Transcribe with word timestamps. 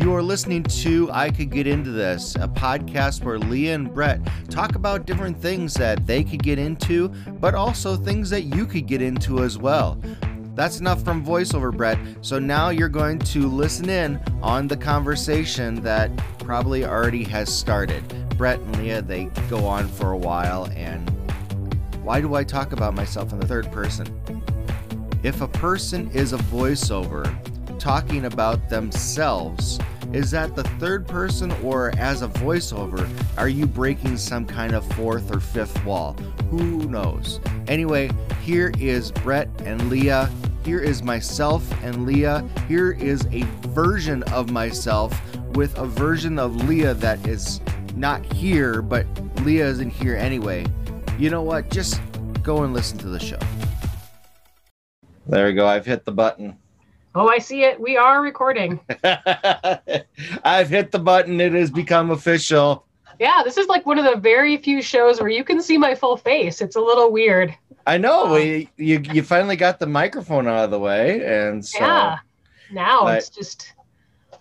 You 0.00 0.14
are 0.14 0.22
listening 0.22 0.62
to 0.62 1.10
I 1.12 1.30
Could 1.30 1.50
Get 1.50 1.66
Into 1.66 1.90
This, 1.90 2.34
a 2.36 2.48
podcast 2.48 3.22
where 3.22 3.38
Leah 3.38 3.74
and 3.74 3.92
Brett 3.92 4.18
talk 4.48 4.74
about 4.74 5.04
different 5.04 5.36
things 5.36 5.74
that 5.74 6.06
they 6.06 6.24
could 6.24 6.42
get 6.42 6.58
into, 6.58 7.08
but 7.38 7.54
also 7.54 7.96
things 7.96 8.30
that 8.30 8.44
you 8.44 8.64
could 8.64 8.86
get 8.86 9.02
into 9.02 9.44
as 9.44 9.58
well. 9.58 10.00
That's 10.54 10.80
enough 10.80 11.04
from 11.04 11.22
voiceover, 11.22 11.76
Brett. 11.76 11.98
So 12.22 12.38
now 12.38 12.70
you're 12.70 12.88
going 12.88 13.18
to 13.18 13.46
listen 13.46 13.90
in 13.90 14.18
on 14.40 14.68
the 14.68 14.76
conversation 14.76 15.82
that 15.82 16.16
probably 16.38 16.86
already 16.86 17.22
has 17.24 17.54
started. 17.54 18.02
Brett 18.38 18.58
and 18.58 18.78
Leah, 18.78 19.02
they 19.02 19.26
go 19.50 19.66
on 19.66 19.86
for 19.86 20.12
a 20.12 20.18
while, 20.18 20.64
and 20.74 21.10
why 22.02 22.22
do 22.22 22.36
I 22.36 22.42
talk 22.42 22.72
about 22.72 22.94
myself 22.94 23.34
in 23.34 23.38
the 23.38 23.46
third 23.46 23.70
person? 23.70 24.06
If 25.22 25.42
a 25.42 25.48
person 25.48 26.10
is 26.12 26.32
a 26.32 26.38
voiceover 26.38 27.26
talking 27.80 28.26
about 28.26 28.68
themselves, 28.68 29.78
is 30.12 30.30
that 30.30 30.54
the 30.54 30.64
third 30.78 31.08
person 31.08 31.50
or 31.64 31.92
as 31.96 32.22
a 32.22 32.28
voiceover, 32.28 33.08
are 33.38 33.48
you 33.48 33.66
breaking 33.66 34.16
some 34.18 34.44
kind 34.44 34.74
of 34.74 34.86
fourth 34.92 35.34
or 35.34 35.40
fifth 35.40 35.82
wall? 35.84 36.12
Who 36.50 36.86
knows? 36.88 37.40
Anyway, 37.66 38.10
here 38.42 38.72
is 38.78 39.10
Brett 39.10 39.48
and 39.64 39.88
Leah. 39.88 40.30
Here 40.64 40.80
is 40.80 41.02
myself 41.02 41.66
and 41.82 42.04
Leah. 42.04 42.46
Here 42.68 42.92
is 42.92 43.26
a 43.32 43.42
version 43.68 44.22
of 44.24 44.50
myself 44.50 45.18
with 45.54 45.76
a 45.78 45.86
version 45.86 46.38
of 46.38 46.68
Leah 46.68 46.94
that 46.94 47.26
is 47.26 47.60
not 47.96 48.24
here, 48.32 48.82
but 48.82 49.06
Leah 49.42 49.66
isn't 49.66 49.90
here 49.90 50.16
anyway. 50.16 50.66
You 51.18 51.30
know 51.30 51.42
what? 51.42 51.70
Just 51.70 52.00
go 52.42 52.62
and 52.62 52.74
listen 52.74 52.98
to 52.98 53.08
the 53.08 53.18
show. 53.20 53.38
There 55.26 55.46
we 55.46 55.54
go. 55.54 55.66
I've 55.66 55.86
hit 55.86 56.04
the 56.04 56.12
button. 56.12 56.59
Oh, 57.14 57.28
I 57.28 57.38
see 57.38 57.64
it. 57.64 57.80
We 57.80 57.96
are 57.96 58.22
recording. 58.22 58.80
I've 60.44 60.68
hit 60.68 60.92
the 60.92 60.98
button. 60.98 61.40
It 61.40 61.52
has 61.54 61.70
become 61.70 62.10
official. 62.10 62.86
Yeah, 63.18 63.42
this 63.44 63.58
is 63.58 63.66
like 63.66 63.84
one 63.84 63.98
of 63.98 64.04
the 64.04 64.16
very 64.16 64.56
few 64.56 64.80
shows 64.80 65.20
where 65.20 65.28
you 65.28 65.44
can 65.44 65.60
see 65.60 65.76
my 65.76 65.94
full 65.94 66.16
face. 66.16 66.60
It's 66.60 66.76
a 66.76 66.80
little 66.80 67.10
weird. 67.10 67.54
I 67.86 67.98
know. 67.98 68.26
Um, 68.26 68.32
we, 68.32 68.70
you 68.76 69.00
you 69.12 69.22
finally 69.22 69.56
got 69.56 69.78
the 69.78 69.86
microphone 69.86 70.46
out 70.46 70.64
of 70.64 70.70
the 70.70 70.78
way, 70.78 71.24
and 71.24 71.64
so 71.64 71.80
yeah. 71.80 72.18
Now 72.70 73.08
it's 73.08 73.28
just. 73.28 73.72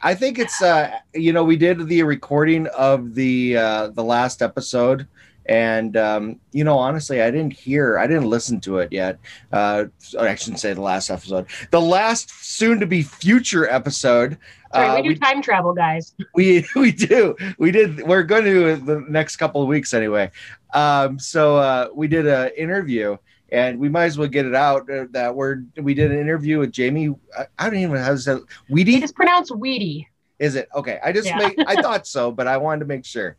I 0.02 0.16
think 0.16 0.40
it's 0.40 0.62
uh 0.62 0.92
you 1.14 1.34
know 1.34 1.44
we 1.44 1.58
did 1.58 1.88
the 1.88 2.04
recording 2.04 2.68
of 2.68 3.16
the 3.16 3.58
uh 3.58 3.88
the 3.88 4.04
last 4.04 4.42
episode 4.42 5.08
and 5.50 5.98
um, 5.98 6.40
you 6.52 6.64
know, 6.64 6.78
honestly, 6.78 7.24
I 7.24 7.32
didn't 7.32 7.54
hear, 7.54 7.98
I 7.98 8.06
didn't 8.06 8.30
listen 8.30 8.62
to 8.62 8.78
it 8.78 8.94
yet. 8.94 9.18
Uh, 9.52 9.86
I 10.18 10.36
shouldn't 10.36 10.60
say 10.60 10.74
the 10.74 10.82
last 10.82 11.10
episode, 11.10 11.48
the 11.72 11.82
last 11.82 12.30
soon-to-be 12.30 13.02
future 13.02 13.68
episode. 13.68 14.38
Sorry, 14.72 14.88
we 14.88 15.00
uh, 15.00 15.02
do 15.02 15.10
we, 15.10 15.16
time 15.16 15.42
travel, 15.42 15.74
guys. 15.74 16.14
We 16.36 16.68
we 16.76 16.92
do. 16.92 17.36
We 17.58 17.72
did. 17.72 18.04
We're 18.04 18.22
going 18.22 18.44
to 18.46 18.76
the 18.76 19.04
next 19.10 19.38
couple 19.38 19.64
of 19.64 19.68
weeks 19.68 19.96
anyway. 19.96 20.30
Um, 20.76 21.18
so 21.18 21.58
uh, 21.58 21.88
we 21.96 22.08
did 22.08 22.28
an 22.28 22.52
interview, 22.56 23.18
and 23.52 23.80
we 23.80 23.90
might 23.90 24.06
as 24.06 24.20
well 24.20 24.28
get 24.28 24.46
it 24.46 24.54
out 24.54 24.88
uh, 24.88 25.06
that 25.12 25.36
we're 25.36 25.64
we 25.78 25.96
did 25.96 26.12
an 26.12 26.20
interview 26.20 26.60
with 26.60 26.72
Jamie. 26.72 27.16
I, 27.36 27.48
I 27.58 27.70
don't 27.72 27.80
even 27.80 27.96
know 27.96 28.04
how 28.04 28.12
to 28.12 28.20
say 28.20 28.38
Weedy. 28.70 28.98
It 28.98 29.04
is 29.04 29.12
pronounced 29.12 29.50
Weedy. 29.56 30.08
Is 30.38 30.56
it 30.56 30.70
okay? 30.76 31.00
I 31.04 31.12
just 31.12 31.28
yeah. 31.28 31.38
make, 31.38 31.60
I 31.68 31.76
thought 31.82 32.06
so, 32.06 32.32
but 32.32 32.48
I 32.48 32.58
wanted 32.58 32.80
to 32.82 32.86
make 32.86 33.04
sure. 33.04 33.36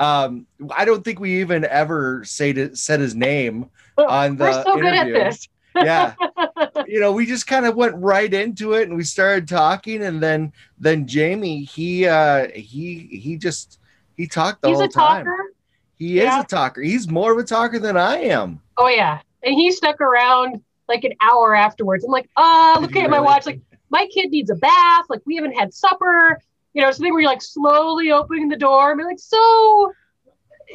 Um, 0.00 0.46
I 0.74 0.84
don't 0.86 1.04
think 1.04 1.20
we 1.20 1.40
even 1.40 1.64
ever 1.66 2.24
say 2.24 2.52
to, 2.54 2.74
said 2.74 3.00
his 3.00 3.14
name 3.14 3.68
on 3.98 4.36
the. 4.36 4.44
We're 4.44 4.62
so 4.64 4.78
interview. 4.78 4.82
good 4.82 4.94
at 4.94 5.30
this. 5.30 5.48
yeah, 5.76 6.14
you 6.86 6.98
know, 6.98 7.12
we 7.12 7.26
just 7.26 7.46
kind 7.46 7.66
of 7.66 7.76
went 7.76 7.94
right 7.96 8.32
into 8.32 8.72
it 8.72 8.88
and 8.88 8.96
we 8.96 9.04
started 9.04 9.46
talking, 9.46 10.02
and 10.02 10.20
then 10.22 10.52
then 10.78 11.06
Jamie 11.06 11.62
he 11.64 12.06
uh 12.06 12.48
he 12.54 13.08
he 13.12 13.36
just 13.36 13.78
he 14.16 14.26
talked 14.26 14.62
the 14.62 14.68
He's 14.68 14.78
whole 14.78 14.86
a 14.86 14.88
time. 14.88 15.26
talker. 15.26 15.52
He 15.96 16.14
yeah. 16.14 16.38
is 16.38 16.44
a 16.44 16.46
talker. 16.46 16.80
He's 16.80 17.08
more 17.08 17.32
of 17.32 17.38
a 17.38 17.44
talker 17.44 17.78
than 17.78 17.96
I 17.96 18.16
am. 18.16 18.60
Oh 18.78 18.88
yeah, 18.88 19.20
and 19.42 19.54
he 19.54 19.70
stuck 19.70 20.00
around 20.00 20.62
like 20.88 21.04
an 21.04 21.12
hour 21.20 21.54
afterwards. 21.54 22.04
I'm 22.04 22.10
like, 22.10 22.28
uh, 22.36 22.78
looking 22.80 23.02
at 23.02 23.10
my 23.10 23.20
watch, 23.20 23.44
like 23.46 23.60
my 23.90 24.08
kid 24.12 24.30
needs 24.30 24.50
a 24.50 24.56
bath. 24.56 25.04
Like 25.10 25.20
we 25.26 25.36
haven't 25.36 25.52
had 25.52 25.72
supper 25.74 26.40
you 26.72 26.82
know, 26.82 26.90
something 26.90 27.12
where 27.12 27.22
you're 27.22 27.30
like 27.30 27.42
slowly 27.42 28.12
opening 28.12 28.48
the 28.48 28.56
door 28.56 28.90
and 28.90 28.98
be 28.98 29.04
like, 29.04 29.18
so 29.18 29.36
oh, 29.38 29.92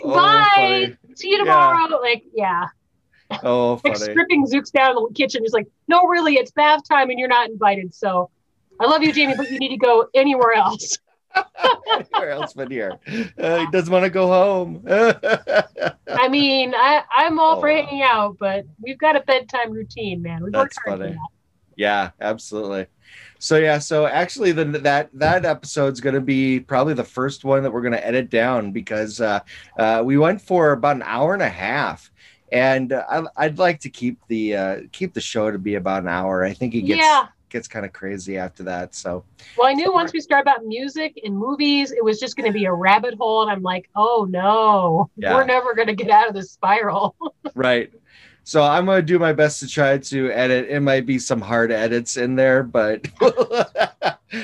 bye, 0.04 0.50
funny. 0.56 0.98
see 1.16 1.30
you 1.30 1.38
tomorrow. 1.38 1.88
Yeah. 1.90 1.96
Like, 1.98 2.24
yeah. 2.34 2.66
Oh, 3.44 3.80
like 3.86 3.98
stripping 3.98 4.46
Zooks 4.46 4.72
down 4.72 4.92
in 4.92 4.96
the 4.96 5.14
kitchen. 5.14 5.44
He's 5.44 5.54
like, 5.54 5.68
no, 5.88 6.06
really, 6.08 6.36
it's 6.36 6.52
bath 6.52 6.82
time 6.88 7.10
and 7.10 7.20
you're 7.20 7.28
not 7.28 7.50
invited. 7.50 7.94
So 7.94 8.30
I 8.80 8.86
love 8.86 9.04
you, 9.04 9.14
Jamie, 9.14 9.36
but 9.38 9.52
you 9.52 9.60
need 9.60 9.70
to 9.70 9.78
go 9.78 10.08
anywhere 10.14 10.54
else. 10.54 10.98
anywhere 11.92 12.32
else 12.32 12.54
but 12.54 12.72
here. 12.72 12.98
Uh, 13.38 13.60
he 13.60 13.68
doesn't 13.72 13.92
want 13.92 14.04
to 14.04 14.10
go 14.10 14.28
home. 14.28 14.84
I 14.90 16.28
mean, 16.30 16.74
I, 16.76 17.04
I'm 17.16 17.40
all 17.40 17.58
oh, 17.58 17.62
for 17.62 17.70
hanging 17.70 18.04
out, 18.04 18.38
but 18.40 18.66
we've 18.80 18.98
got 18.98 19.16
a 19.16 19.22
bedtime 19.22 19.72
routine, 19.72 20.22
man. 20.22 20.44
We 20.44 20.52
worked 20.52 20.78
hard 20.86 21.00
funny. 21.00 21.18
Yeah, 21.76 22.12
absolutely. 22.22 22.88
So 23.40 23.58
yeah, 23.58 23.80
so 23.80 24.06
actually, 24.06 24.52
the, 24.54 24.66
that 24.66 25.10
that 25.14 25.46
episode's 25.46 26.00
going 26.00 26.16
to 26.16 26.22
be 26.22 26.60
probably 26.60 26.94
the 26.94 27.04
first 27.04 27.44
one 27.44 27.64
that 27.64 27.72
we're 27.72 27.82
going 27.82 27.94
to 27.94 28.06
edit 28.06 28.30
down 28.30 28.72
because 28.72 29.22
uh, 29.22 29.42
uh, 29.78 30.02
we 30.04 30.18
went 30.18 30.42
for 30.42 30.72
about 30.72 30.96
an 30.96 31.04
hour 31.04 31.34
and 31.34 31.44
a 31.44 31.50
half, 31.50 32.12
and 32.52 32.94
uh, 32.94 33.28
I, 33.38 33.48
would 33.48 33.60
like 33.60 33.80
to 33.82 33.90
keep 33.90 34.20
the 34.28 34.56
uh, 34.56 34.78
keep 34.92 35.14
the 35.14 35.22
show 35.22 35.52
to 35.52 35.60
be 35.60 35.76
about 35.76 36.04
an 36.04 36.10
hour. 36.10 36.44
I 36.44 36.54
think 36.54 36.74
it 36.74 36.84
gets 36.84 37.00
yeah. 37.00 37.28
gets 37.50 37.68
kind 37.68 37.86
of 37.86 37.94
crazy 37.94 38.38
after 38.38 38.64
that. 38.64 38.96
So 38.96 39.24
well, 39.58 39.68
I 39.68 39.74
knew 39.74 39.94
once 39.94 40.14
we 40.14 40.22
start 40.22 40.42
about 40.42 40.66
music 40.66 41.20
and 41.24 41.38
movies, 41.38 41.92
it 41.92 42.04
was 42.04 42.20
just 42.20 42.38
going 42.38 42.52
to 42.52 42.58
be 42.58 42.66
a 42.66 42.74
rabbit 42.74 43.16
hole, 43.16 43.44
and 43.44 43.52
I'm 43.52 43.64
like, 43.64 43.90
oh 43.96 44.26
no, 44.30 45.10
yeah. 45.18 45.36
we're 45.36 45.46
never 45.46 45.76
going 45.76 45.88
to 45.88 45.96
get 45.96 46.10
out 46.10 46.28
of 46.28 46.34
this 46.34 46.52
spiral. 46.52 47.16
right. 47.54 47.92
So 48.46 48.62
I'm 48.62 48.86
gonna 48.86 49.02
do 49.02 49.18
my 49.18 49.34
best 49.34 49.60
to 49.62 49.68
try 49.68 49.98
to 49.98 50.32
edit. 50.32 50.70
It 50.70 50.80
might 50.82 51.08
be 51.08 51.18
some 51.18 51.42
hard 51.42 51.72
edits 51.72 52.16
in 52.16 52.36
there, 52.36 52.62
but 52.62 53.08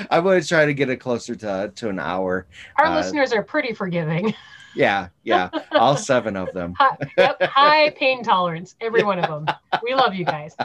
I'm 0.10 0.24
gonna 0.24 0.44
try 0.44 0.66
to 0.66 0.74
get 0.74 0.90
it 0.90 0.98
closer 0.98 1.36
to 1.36 1.72
to 1.76 1.90
an 1.90 2.00
hour. 2.00 2.48
Our 2.78 2.88
uh, 2.88 2.96
listeners 2.96 3.32
are 3.32 3.44
pretty 3.44 3.74
forgiving. 3.74 4.34
Yeah, 4.74 5.10
yeah, 5.24 5.50
all 5.74 5.96
seven 5.96 6.36
of 6.36 6.52
them. 6.52 6.74
High, 6.80 6.98
yep, 7.16 7.44
high 7.44 7.90
pain 8.00 8.24
tolerance, 8.24 8.76
every 8.82 9.04
one 9.04 9.20
of 9.20 9.30
them. 9.30 9.56
We 9.84 9.94
love 9.94 10.16
you 10.16 10.26
guys. 10.26 10.56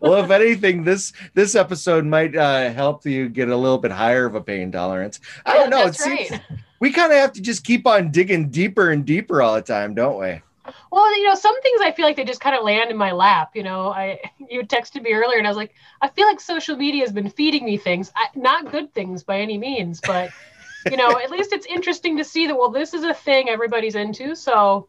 well, 0.00 0.22
if 0.22 0.30
anything, 0.30 0.84
this 0.84 1.12
this 1.34 1.56
episode 1.56 2.04
might 2.04 2.36
uh, 2.36 2.72
help 2.72 3.04
you 3.04 3.28
get 3.28 3.48
a 3.48 3.56
little 3.56 3.78
bit 3.78 3.90
higher 3.90 4.24
of 4.24 4.36
a 4.36 4.40
pain 4.40 4.70
tolerance. 4.70 5.18
I 5.44 5.54
don't 5.58 5.70
know. 5.70 5.86
That's 5.86 6.06
it 6.06 6.28
seems 6.28 6.30
right. 6.30 6.42
we 6.78 6.92
kind 6.92 7.10
of 7.10 7.18
have 7.18 7.32
to 7.32 7.42
just 7.42 7.64
keep 7.64 7.88
on 7.88 8.12
digging 8.12 8.50
deeper 8.50 8.90
and 8.90 9.04
deeper 9.04 9.42
all 9.42 9.56
the 9.56 9.62
time, 9.62 9.94
don't 9.94 10.20
we? 10.20 10.42
Well, 10.90 11.18
you 11.18 11.26
know, 11.28 11.34
some 11.34 11.60
things 11.62 11.80
I 11.82 11.92
feel 11.92 12.06
like 12.06 12.16
they 12.16 12.24
just 12.24 12.40
kind 12.40 12.56
of 12.56 12.64
land 12.64 12.90
in 12.90 12.96
my 12.96 13.12
lap. 13.12 13.52
You 13.54 13.62
know, 13.62 13.90
I 13.90 14.20
you 14.50 14.62
texted 14.64 15.02
me 15.02 15.12
earlier, 15.12 15.38
and 15.38 15.46
I 15.46 15.50
was 15.50 15.56
like, 15.56 15.74
I 16.00 16.08
feel 16.08 16.26
like 16.26 16.40
social 16.40 16.76
media 16.76 17.02
has 17.02 17.12
been 17.12 17.30
feeding 17.30 17.64
me 17.64 17.76
things, 17.76 18.12
I, 18.16 18.26
not 18.34 18.70
good 18.70 18.92
things 18.94 19.22
by 19.24 19.40
any 19.40 19.58
means, 19.58 20.00
but 20.00 20.30
you 20.90 20.96
know, 20.96 21.18
at 21.18 21.30
least 21.30 21.52
it's 21.52 21.66
interesting 21.66 22.16
to 22.16 22.24
see 22.24 22.46
that. 22.46 22.56
Well, 22.56 22.70
this 22.70 22.94
is 22.94 23.04
a 23.04 23.14
thing 23.14 23.48
everybody's 23.48 23.94
into. 23.94 24.34
So, 24.34 24.88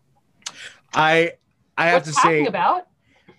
I 0.93 1.33
I 1.77 1.87
have 1.87 2.03
to 2.03 2.13
say 2.13 2.45
about. 2.45 2.87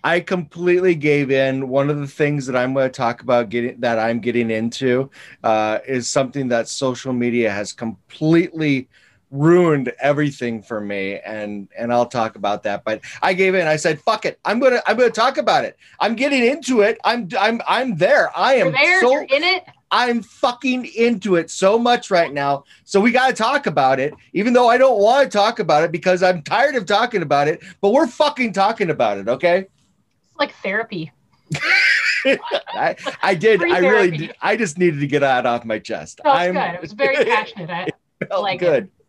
I 0.03 0.19
completely 0.19 0.95
gave 0.95 1.29
in. 1.29 1.69
One 1.69 1.89
of 1.89 1.99
the 1.99 2.07
things 2.07 2.47
that 2.47 2.55
I'm 2.55 2.73
going 2.73 2.89
to 2.89 2.95
talk 2.95 3.21
about 3.21 3.49
getting 3.49 3.79
that 3.81 3.99
I'm 3.99 4.19
getting 4.19 4.49
into 4.49 5.09
uh, 5.43 5.79
is 5.87 6.09
something 6.09 6.47
that 6.47 6.67
social 6.67 7.13
media 7.13 7.51
has 7.51 7.71
completely 7.71 8.89
ruined 9.31 9.93
everything 10.01 10.61
for 10.61 10.81
me 10.81 11.17
and 11.19 11.69
and 11.77 11.93
I'll 11.93 12.05
talk 12.05 12.35
about 12.35 12.63
that 12.63 12.83
but 12.83 12.99
I 13.21 13.33
gave 13.33 13.55
in 13.55 13.65
I 13.65 13.77
said 13.77 14.01
fuck 14.01 14.25
it 14.25 14.37
I'm 14.43 14.59
going 14.59 14.73
to 14.73 14.89
I'm 14.89 14.97
going 14.97 15.09
to 15.09 15.15
talk 15.15 15.37
about 15.37 15.63
it 15.63 15.77
I'm 16.01 16.15
getting 16.15 16.43
into 16.43 16.81
it 16.81 16.97
I'm 17.05 17.29
I'm 17.39 17.61
I'm 17.65 17.95
there 17.95 18.29
I 18.37 18.55
am 18.55 18.73
there 18.73 18.99
so, 18.99 19.21
in 19.21 19.43
it 19.43 19.63
I'm 19.89 20.21
fucking 20.21 20.85
into 20.85 21.37
it 21.37 21.49
so 21.49 21.79
much 21.79 22.11
right 22.11 22.33
now 22.33 22.65
so 22.83 22.99
we 22.99 23.11
got 23.11 23.27
to 23.29 23.33
talk 23.33 23.67
about 23.67 24.01
it 24.01 24.13
even 24.33 24.51
though 24.51 24.67
I 24.67 24.77
don't 24.77 24.99
want 24.99 25.31
to 25.31 25.37
talk 25.37 25.59
about 25.59 25.85
it 25.85 25.93
because 25.93 26.21
I'm 26.21 26.41
tired 26.41 26.75
of 26.75 26.85
talking 26.85 27.21
about 27.21 27.47
it 27.47 27.63
but 27.79 27.91
we're 27.93 28.07
fucking 28.07 28.51
talking 28.51 28.89
about 28.89 29.17
it 29.17 29.29
okay 29.29 29.59
it's 29.59 30.37
like 30.37 30.53
therapy 30.55 31.13
I, 32.25 32.95
I 33.21 33.35
did. 33.35 33.61
I 33.63 33.79
really 33.79 34.11
did. 34.15 34.35
I 34.41 34.55
just 34.55 34.77
needed 34.77 34.99
to 34.99 35.07
get 35.07 35.19
that 35.19 35.45
off 35.45 35.65
my 35.65 35.79
chest. 35.79 36.21
I'm, 36.23 36.53
good. 36.53 36.75
It 36.75 36.79
was 36.81 36.93
very 36.93 37.25
passionate. 37.25 37.69
I 37.69 37.87
felt 38.27 38.43
like 38.43 38.59
good. 38.59 38.83
It. 38.85 39.00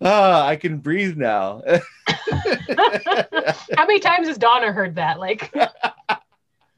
Ah, 0.00 0.46
I 0.46 0.56
can 0.56 0.78
breathe 0.78 1.16
now. 1.16 1.62
How 2.06 3.86
many 3.86 4.00
times 4.00 4.28
has 4.28 4.38
Donna 4.38 4.72
heard 4.72 4.96
that? 4.96 5.18
Like, 5.18 5.52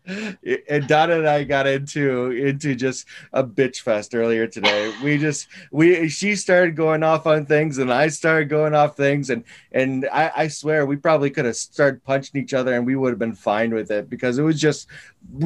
and 0.69 0.87
Donna 0.87 1.19
and 1.19 1.29
I 1.29 1.45
got 1.45 1.67
into 1.67 2.31
into 2.31 2.75
just 2.75 3.07
a 3.33 3.45
bitch 3.45 3.81
fest 3.81 4.15
earlier 4.15 4.47
today. 4.47 4.93
We 5.03 5.19
just 5.19 5.49
we 5.71 6.09
she 6.09 6.37
started 6.37 6.77
going 6.77 7.03
off 7.03 7.27
on 7.27 7.47
things 7.47 7.79
and 7.79 7.93
I 7.93 8.09
started 8.09 8.49
going 8.49 8.75
off 8.75 8.97
things 8.97 9.31
and 9.31 9.45
and 9.73 10.09
I, 10.13 10.33
I 10.35 10.49
swear 10.49 10.87
we 10.87 10.97
probably 10.97 11.31
could 11.31 11.45
have 11.45 11.57
started 11.57 12.03
punching 12.05 12.41
each 12.41 12.55
other 12.55 12.75
and 12.75 12.87
we 12.87 12.97
would 12.97 13.11
have 13.11 13.19
been 13.19 13.35
fine 13.35 13.75
with 13.75 13.91
it 13.91 14.09
because 14.09 14.39
it 14.39 14.43
was 14.43 14.61
just 14.61 14.89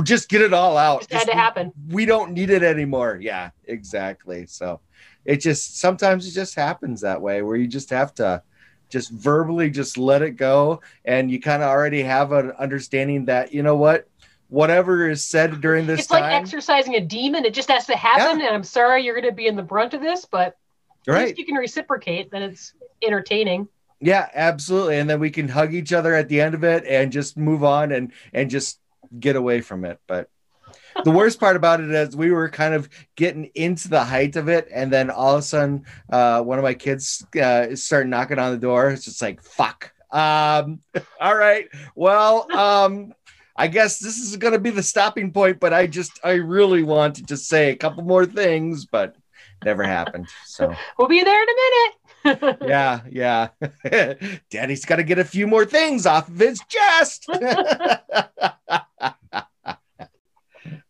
just 0.02 0.28
get 0.28 0.40
it 0.40 0.54
all 0.54 0.76
out. 0.76 1.00
Just 1.00 1.12
had 1.12 1.32
to 1.32 1.38
happen. 1.38 1.72
We 1.88 2.06
don't 2.06 2.32
need 2.32 2.50
it 2.50 2.62
anymore. 2.62 3.18
Yeah, 3.20 3.50
exactly. 3.64 4.46
So 4.46 4.80
it 5.24 5.36
just 5.36 5.78
sometimes 5.78 6.26
it 6.26 6.32
just 6.32 6.54
happens 6.54 7.00
that 7.00 7.20
way 7.20 7.42
where 7.42 7.56
you 7.56 7.66
just 7.66 7.90
have 7.90 8.14
to 8.14 8.42
just 8.90 9.10
verbally 9.10 9.70
just 9.70 9.98
let 9.98 10.22
it 10.22 10.32
go 10.32 10.80
and 11.04 11.30
you 11.30 11.40
kind 11.40 11.62
of 11.62 11.68
already 11.68 12.02
have 12.02 12.32
an 12.32 12.52
understanding 12.52 13.24
that 13.24 13.52
you 13.52 13.62
know 13.62 13.76
what 13.76 14.08
whatever 14.48 15.08
is 15.08 15.24
said 15.24 15.60
during 15.60 15.86
this 15.86 16.00
it's 16.00 16.08
time 16.08 16.22
like 16.22 16.32
exercising 16.32 16.94
a 16.94 17.00
demon. 17.00 17.44
It 17.44 17.54
just 17.54 17.70
has 17.70 17.86
to 17.86 17.96
happen. 17.96 18.38
Yeah. 18.38 18.46
And 18.46 18.54
I'm 18.54 18.62
sorry 18.62 19.02
you're 19.02 19.14
going 19.14 19.28
to 19.28 19.34
be 19.34 19.46
in 19.46 19.56
the 19.56 19.62
brunt 19.62 19.94
of 19.94 20.00
this, 20.00 20.26
but 20.26 20.56
at 21.08 21.12
right 21.12 21.26
least 21.26 21.38
you 21.38 21.46
can 21.46 21.56
reciprocate. 21.56 22.30
Then 22.30 22.42
it's 22.42 22.74
entertaining. 23.02 23.68
yeah 24.00 24.28
absolutely 24.34 24.98
and 24.98 25.08
then 25.08 25.20
we 25.20 25.30
can 25.30 25.48
hug 25.48 25.74
each 25.74 25.92
other 25.92 26.14
at 26.14 26.28
the 26.28 26.40
end 26.40 26.54
of 26.54 26.64
it 26.64 26.84
and 26.86 27.12
just 27.12 27.36
move 27.36 27.62
on 27.62 27.92
and 27.92 28.12
and 28.32 28.50
just 28.50 28.80
get 29.18 29.36
away 29.36 29.60
from 29.60 29.84
it 29.84 30.00
but 30.06 30.30
the 31.02 31.10
worst 31.10 31.40
part 31.40 31.56
about 31.56 31.80
it 31.80 31.90
is 31.90 32.16
we 32.16 32.30
were 32.30 32.48
kind 32.48 32.74
of 32.74 32.88
getting 33.16 33.50
into 33.54 33.88
the 33.88 34.04
height 34.04 34.36
of 34.36 34.48
it 34.48 34.68
and 34.72 34.92
then 34.92 35.10
all 35.10 35.34
of 35.34 35.40
a 35.40 35.42
sudden 35.42 35.84
uh, 36.10 36.40
one 36.42 36.58
of 36.58 36.62
my 36.62 36.74
kids 36.74 37.26
uh, 37.42 37.74
started 37.74 38.08
knocking 38.08 38.38
on 38.38 38.52
the 38.52 38.58
door. 38.58 38.90
It's 38.90 39.04
just 39.04 39.22
like 39.22 39.42
fuck. 39.42 39.92
Um, 40.10 40.80
all 41.20 41.36
right. 41.36 41.68
Well 41.96 42.46
um, 42.56 43.12
i 43.56 43.68
guess 43.68 43.98
this 43.98 44.18
is 44.18 44.36
going 44.36 44.52
to 44.52 44.58
be 44.58 44.70
the 44.70 44.82
stopping 44.82 45.30
point 45.30 45.60
but 45.60 45.72
i 45.72 45.86
just 45.86 46.18
i 46.24 46.32
really 46.32 46.82
wanted 46.82 47.28
to 47.28 47.36
say 47.36 47.70
a 47.70 47.76
couple 47.76 48.02
more 48.02 48.26
things 48.26 48.84
but 48.84 49.16
never 49.64 49.82
happened 49.82 50.26
so. 50.44 50.74
We'll 50.98 51.08
be 51.08 51.22
there 51.22 51.42
in 51.42 51.48
a 51.48 51.54
minute. 51.54 52.58
yeah 52.68 53.00
yeah. 53.10 53.48
Daddy's 54.50 54.84
got 54.84 54.96
to 54.96 55.04
get 55.04 55.18
a 55.18 55.24
few 55.24 55.46
more 55.46 55.64
things 55.64 56.06
off 56.06 56.28
of 56.28 56.38
his 56.38 56.60
chest 56.68 57.26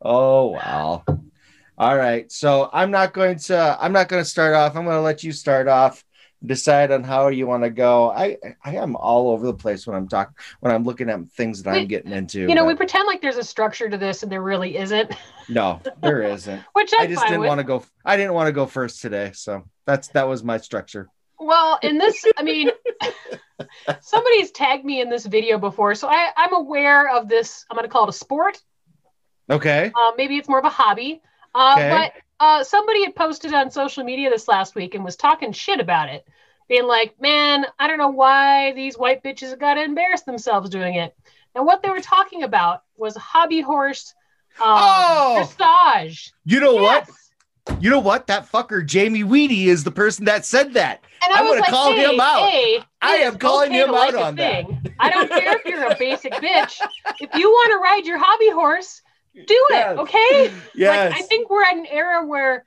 oh 0.02 0.46
wow. 0.46 1.04
All 1.76 1.96
right. 1.96 2.30
So 2.30 2.70
i'm 2.72 2.90
not 2.90 3.12
going 3.12 3.38
to 3.38 3.76
i'm 3.80 3.92
not 3.92 4.08
going 4.08 4.22
to 4.22 4.28
start 4.28 4.54
off. 4.54 4.76
I'm 4.76 4.84
going 4.84 4.96
to 4.96 5.02
let 5.02 5.22
you 5.24 5.32
start 5.32 5.68
off. 5.68 6.04
Decide 6.44 6.90
on 6.92 7.02
how 7.02 7.28
you 7.28 7.46
want 7.46 7.62
to 7.62 7.70
go. 7.70 8.10
I 8.10 8.36
i 8.64 8.76
am 8.76 8.96
all 8.96 9.30
over 9.30 9.46
the 9.46 9.54
place 9.54 9.86
when 9.86 9.96
i'm 9.96 10.08
talking 10.08 10.34
when 10.60 10.74
i'm 10.74 10.84
looking 10.84 11.08
at 11.08 11.26
things 11.30 11.62
that 11.62 11.74
i'm 11.74 11.86
getting 11.86 12.12
into 12.12 12.40
you 12.40 12.54
know, 12.54 12.66
we 12.66 12.74
pretend 12.74 13.06
like 13.06 13.22
there's 13.22 13.38
a 13.38 13.44
structure 13.44 13.88
to 13.88 13.96
this 13.96 14.22
and 14.22 14.30
there 14.30 14.42
really 14.42 14.76
isn't, 14.76 15.10
no 15.48 15.80
there 16.02 16.22
isn't. 16.22 16.62
Which 16.74 16.92
I'm 16.98 17.04
i 17.04 17.06
just 17.06 17.22
didn't 17.22 17.40
with. 17.40 17.48
want 17.48 17.60
to 17.60 17.64
go 17.64 17.82
i 18.04 18.18
didn't 18.18 18.34
want 18.34 18.48
to 18.48 18.52
go 18.52 18.66
first 18.66 19.00
today 19.00 19.30
so 19.32 19.64
that's 19.86 20.08
that 20.08 20.28
was 20.28 20.42
my 20.42 20.58
structure. 20.58 21.08
Well, 21.38 21.78
in 21.82 21.98
this, 21.98 22.24
I 22.36 22.42
mean, 22.42 22.70
somebody's 24.00 24.50
tagged 24.50 24.84
me 24.84 25.00
in 25.00 25.10
this 25.10 25.26
video 25.26 25.58
before, 25.58 25.94
so 25.94 26.08
I, 26.08 26.30
I'm 26.36 26.54
aware 26.54 27.10
of 27.10 27.28
this. 27.28 27.64
I'm 27.70 27.76
going 27.76 27.86
to 27.86 27.92
call 27.92 28.04
it 28.04 28.10
a 28.10 28.12
sport. 28.12 28.60
Okay 29.50 29.92
Uh, 29.96 30.12
maybe 30.16 30.36
it's 30.36 30.48
more 30.48 30.58
of 30.58 30.64
a 30.64 30.70
hobby. 30.70 31.20
Uh, 31.54 31.74
Okay. 31.76 31.90
But 31.90 32.12
uh, 32.44 32.64
somebody 32.64 33.04
had 33.04 33.14
posted 33.14 33.54
on 33.54 33.70
social 33.70 34.04
media 34.04 34.28
this 34.30 34.48
last 34.48 34.74
week 34.74 34.94
and 34.94 35.04
was 35.04 35.16
talking 35.16 35.52
shit 35.52 35.78
about 35.80 36.08
it, 36.08 36.26
being 36.68 36.84
like, 36.86 37.14
man, 37.20 37.64
I 37.78 37.86
don't 37.86 37.98
know 37.98 38.08
why 38.08 38.72
these 38.72 38.98
white 38.98 39.22
bitches 39.22 39.56
got 39.58 39.74
to 39.74 39.82
embarrass 39.84 40.22
themselves 40.22 40.68
doing 40.68 40.94
it. 40.96 41.14
And 41.54 41.64
what 41.64 41.82
they 41.82 41.90
were 41.90 42.00
talking 42.00 42.42
about 42.42 42.82
was 42.96 43.16
hobby 43.16 43.60
horse 43.60 44.14
um, 44.60 44.66
Oh! 44.66 45.36
dressage. 45.58 46.32
you 46.44 46.58
know 46.60 46.74
what 46.74 47.08
you 47.80 47.88
know 47.90 47.98
what 48.00 48.26
that 48.26 48.50
fucker 48.50 48.84
jamie 48.84 49.24
Weedy 49.24 49.68
is 49.68 49.84
the 49.84 49.90
person 49.90 50.26
that 50.26 50.44
said 50.44 50.74
that 50.74 51.02
And 51.24 51.32
I 51.34 51.38
I'm 51.38 51.44
was 51.44 51.52
gonna 51.52 51.60
like, 51.62 51.70
call 51.70 51.92
hey, 51.94 52.12
him 52.14 52.20
out. 52.20 52.48
Hey, 52.50 52.80
I 53.00 53.16
am 53.16 53.38
calling 53.38 53.70
okay 53.70 53.80
him 53.80 53.86
to 53.86 53.92
like 53.92 54.14
out 54.14 54.20
a 54.20 54.24
on 54.26 54.34
that. 54.36 54.64
I 55.00 55.10
don't 55.10 55.28
care 55.30 55.56
if 55.56 55.64
you're 55.64 55.90
a 55.90 55.96
basic 55.98 56.32
bitch. 56.34 56.80
If 57.20 57.34
you 57.34 57.48
want 57.50 57.70
to 57.72 57.78
ride 57.78 58.06
your 58.06 58.18
hobby 58.18 58.50
horse, 58.50 59.00
do 59.34 59.66
Yes. 59.70 59.92
it. 59.92 59.98
Okay. 60.00 60.52
yes 60.74 61.12
Like 61.12 61.20
I 61.20 61.22
think 61.22 61.50
we're 61.50 61.62
at 61.62 61.76
an 61.76 61.86
era 61.86 62.24
where, 62.26 62.64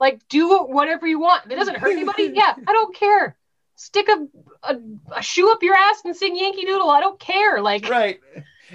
like, 0.00 0.20
do 0.28 0.58
whatever 0.64 1.06
you 1.06 1.18
want. 1.18 1.46
If 1.46 1.52
it 1.52 1.56
doesn't 1.56 1.76
hurt 1.78 1.92
anybody, 1.92 2.30
yeah, 2.34 2.54
I 2.66 2.72
don't 2.72 2.94
care. 2.94 3.36
Stick 3.76 4.08
a, 4.08 4.26
a, 4.72 4.76
a 5.16 5.22
shoe 5.22 5.50
up 5.50 5.62
your 5.62 5.74
ass 5.74 6.02
and 6.04 6.14
sing 6.14 6.36
Yankee 6.36 6.64
Doodle. 6.64 6.90
I 6.90 7.00
don't 7.00 7.18
care. 7.18 7.60
Like, 7.60 7.88
right 7.88 8.20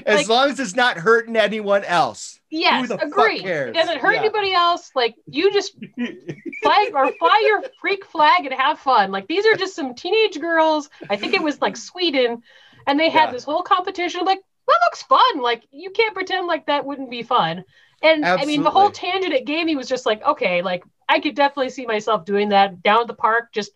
as 0.06 0.18
Like- 0.18 0.28
long 0.30 0.50
as 0.50 0.60
it's 0.60 0.76
not 0.76 0.98
hurting 0.98 1.36
anyone 1.36 1.84
else 1.84 2.40
yes, 2.52 2.88
the 2.90 2.98
fuck 2.98 3.08
agree. 3.08 3.40
cares? 3.40 3.70
It 3.70 3.74
doesn't 3.74 4.00
hurt 4.00 4.14
Yeah. 4.14 4.20
anybody 4.20 4.54
else. 4.54 4.92
Like, 4.96 5.16
you 5.28 5.52
just 5.52 5.74
fly 6.64 6.90
or 6.94 7.12
fly 7.14 7.44
your 7.46 7.64
freak 7.80 8.06
flag 8.06 8.46
and 8.46 8.54
have 8.54 8.80
fun. 8.80 9.12
Like, 9.12 9.28
these 9.28 9.46
are 9.46 9.56
just 9.56 9.76
some 9.76 9.94
teenage 9.96 10.40
girls. 10.40 10.90
I 11.10 11.16
think 11.16 11.34
it 11.34 11.42
was 11.42 11.62
like 11.62 11.76
Sweden, 11.78 12.44
and 12.88 13.00
they 13.00 13.10
had 13.10 13.26
Yeah. 13.28 13.32
this 13.32 13.44
whole 13.44 13.62
competition. 13.62 14.26
Like, 14.26 14.40
that 14.70 14.80
looks 14.88 15.04
fun. 15.04 15.42
Like, 15.42 15.64
you 15.72 15.90
can't 15.92 16.14
pretend 16.14 16.48
like 16.48 16.66
that 16.68 16.86
wouldn't 16.86 17.10
be 17.12 17.24
fun. 17.24 17.64
And 18.02 18.26
I 18.26 18.46
mean, 18.46 18.64
the 18.64 18.70
whole 18.72 18.92
tangent 18.92 19.34
it 19.34 19.46
gave 19.46 19.66
me 19.66 19.76
was 19.76 19.90
just 19.90 20.06
like, 20.06 20.24
okay, 20.24 20.62
like 20.62 20.84
I 21.10 21.20
could 21.20 21.36
definitely 21.36 21.70
see 21.70 21.86
myself 21.86 22.24
doing 22.24 22.50
that 22.50 22.82
down 22.82 23.02
at 23.02 23.08
the 23.08 23.14
park. 23.14 23.52
Just, 23.52 23.72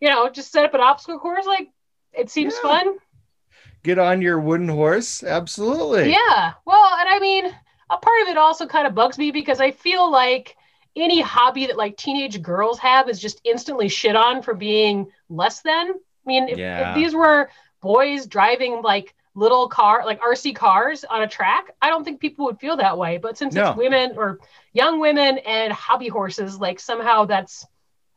you 0.00 0.08
know, 0.08 0.28
just 0.28 0.50
set 0.50 0.64
up 0.64 0.74
an 0.74 0.80
obstacle 0.80 1.20
course. 1.20 1.46
Like, 1.46 1.68
it 2.12 2.30
seems 2.30 2.54
Yeah. 2.54 2.68
fun. 2.68 2.96
get 3.84 3.98
on 3.98 4.22
your 4.22 4.40
wooden 4.40 4.66
horse 4.68 5.22
absolutely 5.22 6.10
Yeah. 6.10 6.54
Well, 6.64 6.96
and 6.98 7.08
I 7.08 7.18
mean, 7.20 7.44
a 7.90 7.98
part 7.98 8.22
of 8.22 8.28
it 8.28 8.38
also 8.38 8.66
kind 8.66 8.86
of 8.86 8.94
bugs 8.94 9.18
me 9.18 9.30
because 9.30 9.60
I 9.60 9.70
feel 9.72 10.10
like 10.10 10.56
any 10.96 11.20
hobby 11.20 11.66
that 11.66 11.76
like 11.76 11.96
teenage 11.96 12.40
girls 12.40 12.78
have 12.78 13.08
is 13.10 13.20
just 13.20 13.40
instantly 13.44 13.88
shit 13.88 14.16
on 14.16 14.40
for 14.42 14.54
being 14.54 15.06
less 15.28 15.60
than. 15.60 15.90
I 15.90 15.94
mean, 16.24 16.48
if, 16.48 16.58
Yeah. 16.58 16.90
if 16.90 16.94
these 16.94 17.14
were 17.14 17.50
boys 17.82 18.26
driving 18.26 18.80
like 18.80 19.14
little 19.34 19.68
car, 19.68 20.04
like 20.04 20.20
RC 20.20 20.54
cars 20.54 21.04
on 21.04 21.22
a 21.22 21.28
track, 21.28 21.74
I 21.82 21.88
don't 21.90 22.04
think 22.04 22.20
people 22.20 22.44
would 22.46 22.58
feel 22.60 22.76
that 22.76 22.96
way. 22.96 23.18
But 23.18 23.36
since 23.36 23.54
No. 23.54 23.70
it's 23.70 23.76
women 23.76 24.12
or 24.16 24.38
young 24.72 25.00
women 25.00 25.38
and 25.38 25.72
hobby 25.72 26.08
horses, 26.08 26.58
like 26.58 26.78
somehow 26.80 27.24
that's 27.24 27.66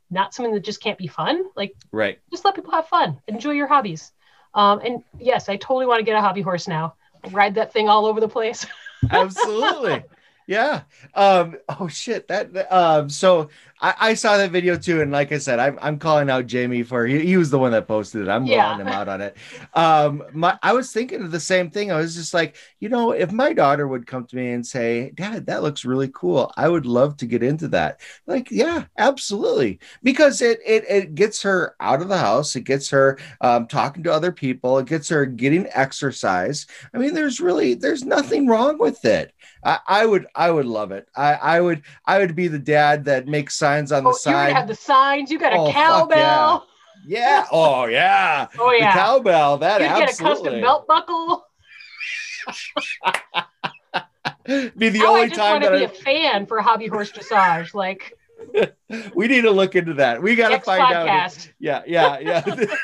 not 0.09 0.33
something 0.33 0.53
that 0.53 0.63
just 0.63 0.81
can't 0.81 0.97
be 0.97 1.07
fun. 1.07 1.43
Like, 1.55 1.75
right 1.91 2.19
just 2.31 2.45
let 2.45 2.55
people 2.55 2.71
have 2.71 2.87
fun, 2.87 3.19
enjoy 3.27 3.51
your 3.51 3.67
hobbies. 3.67 4.11
Um, 4.53 4.79
and 4.83 5.03
yes, 5.19 5.49
I 5.49 5.57
totally 5.57 5.85
want 5.85 5.99
to 5.99 6.05
get 6.05 6.15
a 6.15 6.21
hobby 6.21 6.41
horse 6.41 6.67
now. 6.67 6.95
Ride 7.31 7.55
that 7.55 7.73
thing 7.73 7.89
all 7.89 8.05
over 8.05 8.19
the 8.19 8.29
place. 8.29 8.65
absolutely 9.11 10.03
yeah 10.47 10.81
um 11.13 11.55
oh 11.67 11.87
shit 11.87 12.27
that 12.29 12.53
that- 12.53 12.73
um 12.75 13.09
so 13.09 13.49
I, 13.79 13.93
I 13.99 14.13
saw 14.15 14.37
that 14.37 14.51
video 14.51 14.75
too 14.77 15.01
and 15.01 15.11
like 15.11 15.31
i 15.31 15.37
said 15.37 15.59
i'm, 15.59 15.77
I'm 15.81 15.99
calling 15.99 16.29
out 16.29 16.47
jamie 16.47 16.83
for 16.83 17.05
he, 17.05 17.25
he 17.25 17.37
was 17.37 17.49
the 17.51 17.59
one 17.59 17.71
that 17.73 17.87
posted 17.87 18.21
it. 18.23 18.29
I'm 18.29 18.47
Yeah. 18.47 18.49
calling 18.49 18.79
him 18.79 18.91
out 18.91 19.07
on 19.07 19.21
it. 19.21 19.37
Um 19.73 20.23
my 20.33 20.57
i 20.63 20.73
was 20.73 20.91
thinking 20.91 21.21
of 21.21 21.31
the 21.31 21.39
same 21.39 21.69
thing. 21.69 21.91
I 21.91 21.97
was 21.97 22.15
just 22.15 22.33
like 22.33 22.55
you 22.79 22.89
know 22.89 23.11
if 23.11 23.31
my 23.31 23.53
daughter 23.53 23.87
would 23.87 24.07
come 24.07 24.25
to 24.25 24.35
me 24.35 24.51
and 24.51 24.65
say 24.65 25.11
dad 25.11 25.45
that 25.47 25.63
looks 25.63 25.85
really 25.85 26.09
cool. 26.13 26.51
I 26.57 26.69
would 26.69 26.85
love 26.85 27.17
to 27.17 27.25
get 27.25 27.43
into 27.43 27.67
that. 27.69 28.01
Like 28.25 28.49
yeah 28.51 28.85
absolutely. 28.97 29.79
Because 30.03 30.41
it 30.41 30.59
it, 30.65 30.83
it 30.89 31.15
gets 31.15 31.41
her 31.43 31.75
out 31.79 32.01
of 32.01 32.07
the 32.09 32.17
house. 32.17 32.55
It 32.55 32.61
gets 32.61 32.89
her 32.89 33.19
um, 33.41 33.67
talking 33.67 34.03
to 34.03 34.13
other 34.13 34.31
people. 34.31 34.77
It 34.79 34.87
gets 34.87 35.09
her 35.09 35.25
getting 35.25 35.67
exercise. 35.73 36.65
I 36.93 36.97
mean 36.97 37.13
there's 37.13 37.39
really 37.39 37.73
there's 37.75 38.03
nothing 38.05 38.47
wrong 38.47 38.77
with 38.79 39.05
it. 39.05 39.33
I, 39.63 39.79
I 39.87 40.05
would 40.05 40.27
I 40.35 40.51
would 40.51 40.65
love 40.65 40.91
it. 40.91 41.07
I, 41.15 41.33
I 41.33 41.61
would 41.61 41.83
I 42.05 42.19
would 42.19 42.35
be 42.35 42.47
the 42.47 42.59
dad 42.59 43.05
that 43.05 43.27
makes 43.27 43.55
signs 43.67 43.91
on 43.91 44.03
the 44.03 44.09
Oh, 44.09 44.17
you're 44.29 44.55
have 44.55 44.67
the 44.67 44.75
signs. 44.75 45.31
You 45.31 45.39
got 45.39 45.53
a 45.53 45.57
Oh, 45.57 45.65
fuck 45.65 45.75
cowbell. 45.75 46.67
yeah. 47.05 47.45
Oh 47.51 47.85
yeah. 47.85 48.47
Oh 48.59 48.71
yeah. 48.71 48.93
The 48.93 48.99
cowbell. 48.99 49.57
That 49.59 49.81
you 49.81 49.87
get 49.87 50.13
a 50.13 50.23
custom 50.23 50.61
belt 50.61 50.87
buckle. 50.87 51.45
be 54.77 54.89
the 54.89 55.01
oh, 55.03 55.15
I 55.15 55.19
only 55.19 55.27
just 55.27 55.39
time 55.39 55.61
want 55.61 55.63
to 55.65 55.69
that 55.71 55.77
be 55.77 55.85
I, 55.85 55.89
a 55.89 55.91
fan 56.29 56.45
for 56.45 56.61
hobby 56.61 56.87
horse 56.87 57.11
dressage. 57.11 57.73
Like 57.73 58.13
we 59.15 59.27
need 59.27 59.41
to 59.41 59.51
look 59.51 59.75
into 59.75 59.93
that. 59.95 60.21
We 60.21 60.35
got 60.35 60.49
to 60.49 60.59
find 60.59 60.93
out. 60.93 61.49
Yeah, 61.59 61.83
yeah, 61.85 62.19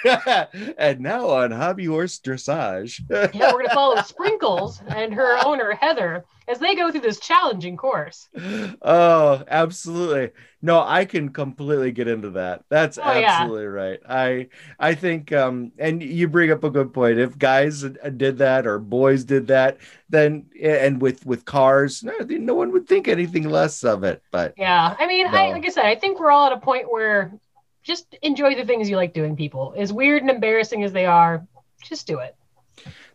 yeah. 0.04 0.46
and 0.78 1.00
now 1.00 1.30
on 1.30 1.52
hobby 1.52 1.86
horse 1.86 2.20
dressage. 2.20 3.02
yeah, 3.10 3.54
we're 3.54 3.64
gonna 3.64 3.74
follow 3.74 4.02
Sprinkles 4.02 4.82
and 4.90 5.14
her 5.14 5.38
owner 5.46 5.74
Heather 5.74 6.26
as 6.48 6.60
they 6.60 6.76
go 6.76 6.92
through 6.92 7.02
this 7.02 7.20
challenging 7.20 7.78
course. 7.78 8.30
oh, 8.82 9.44
absolutely. 9.48 10.32
No, 10.66 10.80
I 10.82 11.04
can 11.04 11.28
completely 11.28 11.92
get 11.92 12.08
into 12.08 12.30
that. 12.32 12.64
That's 12.70 12.98
Oh, 12.98 13.02
yeah. 13.20 13.42
absolutely 13.42 13.66
right. 13.66 14.00
I 14.08 14.48
I 14.80 14.96
think 14.96 15.34
um 15.34 15.74
and 15.78 16.02
you 16.02 16.30
bring 16.30 16.52
up 16.52 16.64
a 16.64 16.70
good 16.70 16.94
point. 16.94 17.20
If 17.20 17.38
guys 17.38 17.84
uh, 17.84 17.90
did 18.16 18.38
that 18.38 18.66
or 18.66 18.80
boys 18.80 19.26
did 19.26 19.48
that, 19.48 19.78
then 20.10 20.46
and 20.62 21.02
with 21.02 21.26
with 21.26 21.44
cars, 21.44 22.02
no, 22.02 22.14
no 22.22 22.56
one 22.56 22.72
would 22.72 22.88
think 22.88 23.10
anything 23.10 23.44
less 23.50 23.84
of 23.84 24.06
it. 24.06 24.24
But 24.32 24.54
Yeah, 24.58 24.96
I 24.98 25.06
mean, 25.06 25.28
I 25.28 25.52
like 25.52 25.66
I 25.66 25.70
said, 25.70 25.86
I 25.86 25.96
think 25.96 26.18
we're 26.18 26.32
all 26.32 26.48
at 26.48 26.54
a 26.54 26.60
point 26.62 26.90
where 26.90 27.34
just 27.84 28.16
enjoy 28.22 28.56
the 28.56 28.64
things 28.64 28.90
you 28.90 28.96
like 28.96 29.14
doing. 29.14 29.36
People, 29.36 29.74
as 29.76 29.92
weird 29.92 30.22
and 30.22 30.32
embarrassing 30.32 30.82
as 30.86 30.94
they 30.94 31.06
are, 31.06 31.46
just 31.84 32.08
do 32.08 32.20
it. 32.20 32.38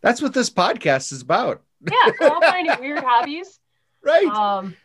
that's 0.02 0.20
what 0.20 0.34
this 0.34 0.50
podcast 0.50 1.12
is 1.12 1.22
about. 1.22 1.62
Yeah, 1.90 2.12
we're 2.20 2.28
all 2.28 2.42
finding 2.42 2.74
weird 2.80 3.02
hobbies. 3.02 3.58
Right. 4.04 4.26
Um, 4.26 4.76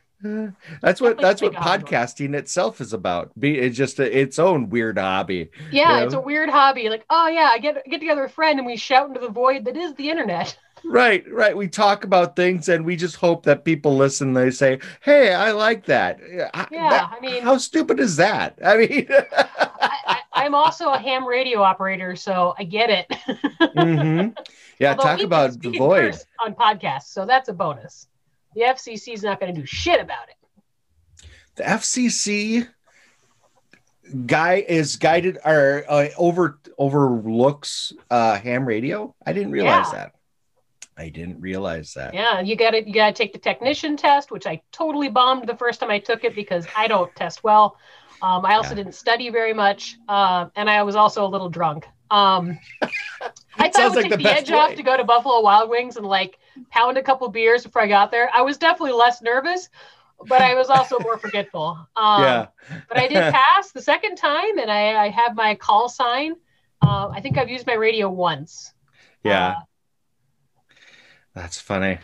that's 0.82 1.02
what 1.02 1.18
that's 1.20 1.42
what 1.42 1.54
hobby. 1.56 1.84
podcasting 1.84 2.34
itself 2.36 2.82
is 2.82 2.94
about. 2.94 3.32
Be 3.40 3.58
it's 3.60 3.78
just 3.78 4.00
a, 4.00 4.20
its 4.20 4.40
own 4.40 4.70
weird 4.70 4.98
hobby. 4.98 5.50
yeah, 5.72 5.98
Yeah. 6.00 6.04
it's 6.06 6.14
a 6.14 6.20
weird 6.22 6.50
hobby. 6.50 6.90
Like, 6.90 7.06
oh 7.10 7.28
yeah, 7.28 7.50
I 7.52 7.60
get 7.60 7.84
get 7.86 8.00
together 8.00 8.24
a 8.24 8.30
friend 8.30 8.60
and 8.60 8.66
we 8.66 8.78
shout 8.78 9.08
into 9.08 9.20
the 9.20 9.30
void 9.30 9.66
that 9.66 9.78
is 9.78 9.94
the 9.96 10.10
internet. 10.10 10.58
Right, 10.86 11.24
right. 11.32 11.56
We 11.56 11.70
talk 11.70 12.04
about 12.04 12.36
things 12.36 12.68
and 12.68 12.84
we 12.84 12.98
just 12.98 13.16
hope 13.16 13.44
that 13.46 13.64
people 13.64 13.96
listen. 13.96 14.34
They 14.34 14.52
say, 14.52 14.80
"Hey, 15.02 15.34
I 15.34 15.52
like 15.52 15.86
that." 15.86 16.20
Yeah, 16.30 16.50
I- 16.54 16.68
Yeah, 16.70 16.90
that- 16.90 17.14
I 17.18 17.22
mean- 17.22 17.42
how 17.42 17.58
stupid 17.58 18.02
is 18.02 18.18
that? 18.18 18.60
I 18.66 18.76
mean, 18.76 19.08
I, 19.10 20.20
I'm 20.34 20.54
also 20.54 20.90
a 20.90 20.98
ham 20.98 21.26
radio 21.26 21.62
operator, 21.62 22.18
so 22.18 22.54
I 22.60 22.66
get 22.66 22.90
it. 22.90 23.08
mhm. 23.78 24.36
yeah. 24.78 24.90
Although 24.92 25.04
talk 25.04 25.22
about 25.22 25.58
the 25.62 25.78
void. 25.78 26.18
on 26.44 26.54
podcasts, 26.54 27.14
so 27.14 27.26
that's 27.26 27.48
a 27.48 27.54
bonus. 27.54 28.08
The 28.56 28.62
FCC 28.62 29.14
is 29.14 29.24
not 29.24 29.40
going 29.40 29.54
to 29.54 29.62
do 29.62 29.66
shit 29.66 30.00
about 30.00 30.30
it. 30.30 30.36
The 31.56 31.64
FCC 31.64 32.68
guy 34.26 34.56
is 34.68 34.96
guided 34.98 35.38
or 35.46 35.86
uh, 35.88 36.08
over 36.18 36.60
overlooks 36.78 37.94
uh, 38.10 38.38
ham 38.40 38.66
radio. 38.66 39.16
I 39.26 39.34
didn't 39.34 39.52
realize 39.52 39.88
Yeah. 39.92 39.98
that. 40.00 40.12
I 40.96 41.10
didn't 41.10 41.42
realize 41.42 41.94
that. 41.96 42.14
Yeah, 42.14 42.40
you 42.42 42.56
got 42.56 42.72
to 42.72 42.86
you 42.88 42.94
got 42.94 43.08
to 43.08 43.14
take 43.14 43.34
the 43.34 43.40
technician 43.40 43.98
test, 43.98 44.30
which 44.32 44.46
I 44.46 44.62
totally 44.72 45.10
bombed 45.10 45.48
the 45.48 45.58
first 45.58 45.80
time 45.80 45.90
I 45.90 46.00
took 46.00 46.24
it 46.24 46.36
because 46.36 46.68
I 46.76 46.88
don't 46.88 47.14
test 47.16 47.44
well. 47.44 47.78
Um, 48.22 48.46
I 48.46 48.56
also 48.56 48.72
Yeah. 48.72 48.84
didn't 48.84 48.96
study 48.96 49.30
very 49.30 49.54
much, 49.54 49.98
um, 50.08 50.52
and 50.56 50.70
I 50.70 50.84
was 50.84 50.96
also 50.96 51.26
a 51.26 51.28
little 51.28 51.50
drunk. 51.50 51.88
Um, 52.12 52.60
I 53.58 53.70
thought 53.70 53.76
Sounds 53.76 53.78
I 53.78 53.88
would 53.88 53.96
like 53.96 54.04
take 54.04 54.12
the 54.12 54.18
the, 54.18 54.30
edge 54.30 54.52
off 54.52 54.76
to 54.76 54.84
go 54.84 54.98
to 54.98 55.04
Buffalo 55.04 55.42
Wild 55.42 55.70
Wings 55.70 55.98
and 55.98 56.06
like 56.06 56.38
pound 56.70 56.98
a 56.98 57.04
couple 57.04 57.28
beers 57.30 57.64
before 57.64 57.82
I 57.82 57.88
got 57.88 58.12
there. 58.12 58.30
I 58.34 58.42
was 58.42 58.58
definitely 58.58 58.94
less 58.94 59.22
nervous, 59.22 59.70
but 60.28 60.42
I 60.42 60.56
was 60.56 60.70
also 60.70 61.00
more 61.00 61.18
forgetful. 61.20 61.78
Um, 61.96 62.24
yeah. 62.24 62.48
but 62.88 62.98
I 62.98 63.08
did 63.08 63.18
pass 63.34 63.72
the 63.72 63.82
second 63.82 64.16
time, 64.16 64.58
and 64.60 64.72
I, 64.72 65.06
I 65.06 65.10
have 65.10 65.36
my 65.36 65.56
call 65.56 65.90
sign. 65.90 66.34
Uh, 66.82 67.10
I 67.10 67.22
think 67.22 67.38
I've 67.38 67.50
used 67.50 67.66
my 67.66 67.76
radio 67.76 68.10
once. 68.10 68.74
Yeah. 69.24 69.50
Uh, 69.50 69.56
That's 71.34 71.60
funny. 71.60 72.00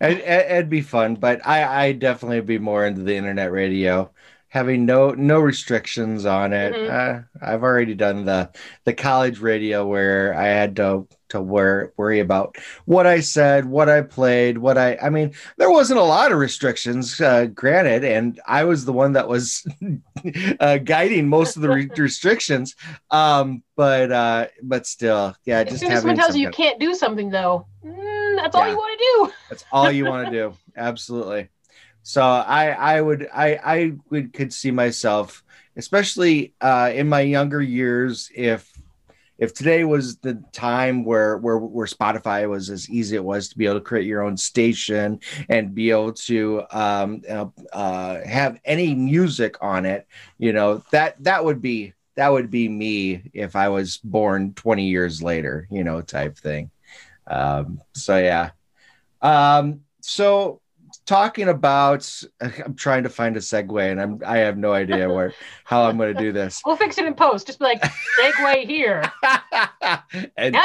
It, 0.00 0.18
it, 0.18 0.50
it'd 0.50 0.70
be 0.70 0.82
fun, 0.82 1.14
but 1.16 1.46
I 1.46 1.86
I 1.86 1.92
definitely 1.92 2.42
be 2.42 2.58
more 2.58 2.86
into 2.86 3.02
the 3.02 3.16
internet 3.16 3.50
radio, 3.50 4.10
having 4.56 4.86
no 4.86 5.10
no 5.10 5.38
restrictions 5.38 6.24
on 6.24 6.54
it. 6.54 6.72
Mhm. 6.74 6.90
Uh, 6.90 7.22
I've 7.42 7.62
already 7.62 7.94
done 7.94 8.24
the 8.24 8.48
the 8.84 8.94
college 8.94 9.38
radio 9.38 9.86
where 9.86 10.34
I 10.34 10.46
had 10.46 10.74
to 10.76 11.06
to 11.28 11.42
wor- 11.42 11.92
worry 11.98 12.20
about 12.20 12.56
what 12.86 13.06
I 13.06 13.20
said, 13.20 13.66
what 13.66 13.88
I 13.90 14.00
played, 14.00 14.56
what 14.56 14.78
I. 14.78 14.96
I 15.02 15.10
mean, 15.10 15.34
there 15.58 15.70
wasn't 15.70 15.98
a 16.00 16.04
lot 16.04 16.32
of 16.32 16.38
restrictions, 16.38 17.20
uh, 17.20 17.46
granted, 17.46 18.02
and 18.04 18.40
I 18.46 18.64
was 18.64 18.84
the 18.86 18.92
one 18.94 19.12
that 19.12 19.28
was 19.28 19.66
uh, 20.60 20.78
guiding 20.78 21.28
most 21.28 21.56
of 21.56 21.62
the 21.62 21.68
re- 21.68 21.90
restrictions. 21.98 22.76
Um, 23.10 23.62
but 23.76 24.10
uh, 24.10 24.46
but 24.62 24.86
still, 24.86 25.36
yeah, 25.44 25.58
as 25.58 25.68
just 25.68 25.80
soon 25.80 25.92
as 25.92 25.98
having 25.98 26.00
someone 26.02 26.16
tells 26.16 26.36
you 26.36 26.46
you 26.46 26.50
can't 26.50 26.80
do 26.80 26.94
something, 26.94 27.28
though, 27.28 27.66
mm, 27.84 28.36
that's 28.36 28.54
all 28.56 28.68
you 28.68 28.76
want 28.76 28.98
to 28.98 29.04
do. 29.04 29.32
That's 29.50 29.64
all 29.70 29.90
you 29.92 30.06
want 30.06 30.26
to 30.26 30.32
do. 30.40 30.54
Absolutely. 30.76 31.50
So 32.06 32.22
I 32.22 32.68
I 32.68 33.00
would 33.00 33.28
I 33.34 33.58
I 33.64 33.92
would 34.10 34.32
could 34.32 34.52
see 34.52 34.70
myself, 34.70 35.42
especially 35.76 36.54
uh, 36.60 36.92
in 36.94 37.08
my 37.08 37.22
younger 37.22 37.60
years, 37.60 38.30
if 38.32 38.72
if 39.38 39.52
today 39.52 39.82
was 39.82 40.18
the 40.18 40.40
time 40.52 41.04
where 41.04 41.36
where 41.38 41.58
where 41.58 41.88
Spotify 41.88 42.48
was 42.48 42.70
as 42.70 42.88
easy 42.88 43.16
it 43.16 43.24
was 43.24 43.48
to 43.48 43.58
be 43.58 43.66
able 43.66 43.80
to 43.80 43.80
create 43.80 44.06
your 44.06 44.22
own 44.22 44.36
station 44.36 45.18
and 45.48 45.74
be 45.74 45.90
able 45.90 46.12
to 46.12 46.62
um, 46.70 47.22
uh, 47.72 48.20
have 48.24 48.60
any 48.64 48.94
music 48.94 49.56
on 49.60 49.84
it, 49.84 50.06
you 50.38 50.52
know 50.52 50.84
that 50.92 51.20
that 51.24 51.44
would 51.44 51.60
be 51.60 51.92
that 52.14 52.30
would 52.30 52.52
be 52.52 52.68
me 52.68 53.32
if 53.34 53.56
I 53.56 53.68
was 53.68 53.96
born 53.96 54.54
20 54.54 54.86
years 54.86 55.24
later, 55.24 55.66
you 55.72 55.82
know, 55.82 56.02
type 56.02 56.38
thing. 56.38 56.70
Um, 57.26 57.80
so 57.94 58.16
yeah. 58.16 58.50
Um, 59.20 59.80
so 60.02 60.60
talking 61.06 61.48
about 61.48 62.22
I'm 62.40 62.74
trying 62.74 63.04
to 63.04 63.08
find 63.08 63.36
a 63.36 63.40
segue 63.40 63.90
and 63.90 64.00
I'm 64.00 64.20
I 64.26 64.38
have 64.38 64.58
no 64.58 64.72
idea 64.72 65.08
where 65.08 65.32
how 65.64 65.84
I'm 65.84 65.96
gonna 65.96 66.14
do 66.14 66.32
this. 66.32 66.60
We'll 66.66 66.76
fix 66.76 66.98
it 66.98 67.06
in 67.06 67.14
post. 67.14 67.46
Just 67.46 67.58
be 67.60 67.64
like, 67.64 67.82
segue 68.20 68.66
here. 68.66 69.10
Now 69.22 70.02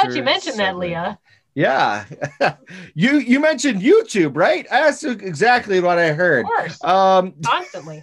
that 0.02 0.12
you 0.14 0.22
mentioned 0.22 0.58
that, 0.58 0.76
Leah, 0.76 1.18
Yeah. 1.54 2.04
you 2.94 3.18
you 3.18 3.40
mentioned 3.40 3.80
YouTube, 3.80 4.36
right? 4.36 4.66
That's 4.68 5.04
exactly 5.04 5.80
what 5.80 5.98
I 5.98 6.12
heard 6.12 6.44
of 6.44 6.46
course, 6.46 6.84
Um 6.84 7.34
constantly. 7.44 8.02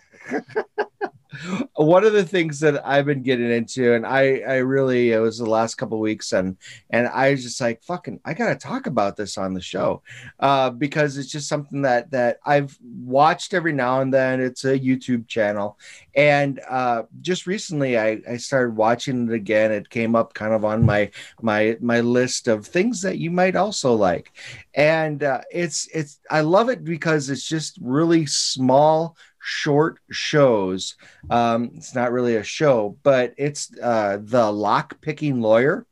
One 1.76 2.04
of 2.04 2.14
the 2.14 2.24
things 2.24 2.60
that 2.60 2.86
I've 2.86 3.06
been 3.06 3.22
getting 3.22 3.52
into, 3.52 3.94
and 3.94 4.06
I, 4.06 4.40
I 4.40 4.56
really, 4.58 5.12
it 5.12 5.20
was 5.20 5.38
the 5.38 5.46
last 5.46 5.76
couple 5.76 6.00
weeks, 6.00 6.34
and 6.34 6.58
and 6.90 7.08
I 7.08 7.32
was 7.32 7.44
just 7.44 7.62
like, 7.62 7.84
fucking, 7.84 8.20
I 8.26 8.34
gotta 8.34 8.56
talk 8.56 8.88
about 8.88 9.16
this 9.16 9.38
on 9.38 9.54
the 9.54 9.62
show, 9.62 10.02
uh, 10.40 10.72
because 10.72 11.18
it's 11.18 11.30
just 11.32 11.48
something 11.48 11.84
that 11.84 12.12
that 12.12 12.40
I've 12.46 12.78
watched 12.82 13.54
every 13.54 13.74
now 13.74 14.02
and 14.02 14.14
then. 14.14 14.42
It's 14.42 14.66
a 14.66 14.80
YouTube 14.80 15.28
channel, 15.28 15.78
and 16.16 16.60
uh, 16.68 17.04
just 17.22 17.48
recently 17.48 17.98
I, 17.98 18.20
I 18.28 18.38
started 18.38 18.76
watching 18.76 19.30
it 19.30 19.34
again. 19.34 19.72
It 19.72 19.90
came 19.90 20.16
up 20.16 20.34
kind 20.34 20.54
of 20.54 20.66
on 20.66 20.86
my 20.86 21.12
my 21.42 21.78
my 21.80 22.02
list 22.02 22.48
of 22.48 22.66
things 22.66 23.02
that 23.04 23.20
you 23.20 23.30
might 23.30 23.56
also 23.56 23.94
like, 23.94 24.34
and 24.74 25.24
uh, 25.24 25.42
it's 25.52 25.88
it's 25.94 26.20
I 26.30 26.42
love 26.42 26.70
it 26.70 26.84
because 26.84 27.30
it's 27.30 27.48
just 27.48 27.78
really 27.82 28.26
small 28.26 29.16
short 29.50 29.98
shows. 30.12 30.96
Um, 31.30 31.72
it's 31.76 31.96
not 31.96 32.12
really 32.12 32.36
a 32.36 32.44
show, 32.44 32.98
but 33.02 33.34
it's 33.38 33.72
uh, 33.82 34.20
the 34.22 34.52
lock 34.52 35.02
picking 35.02 35.42
lawyer. 35.42 35.86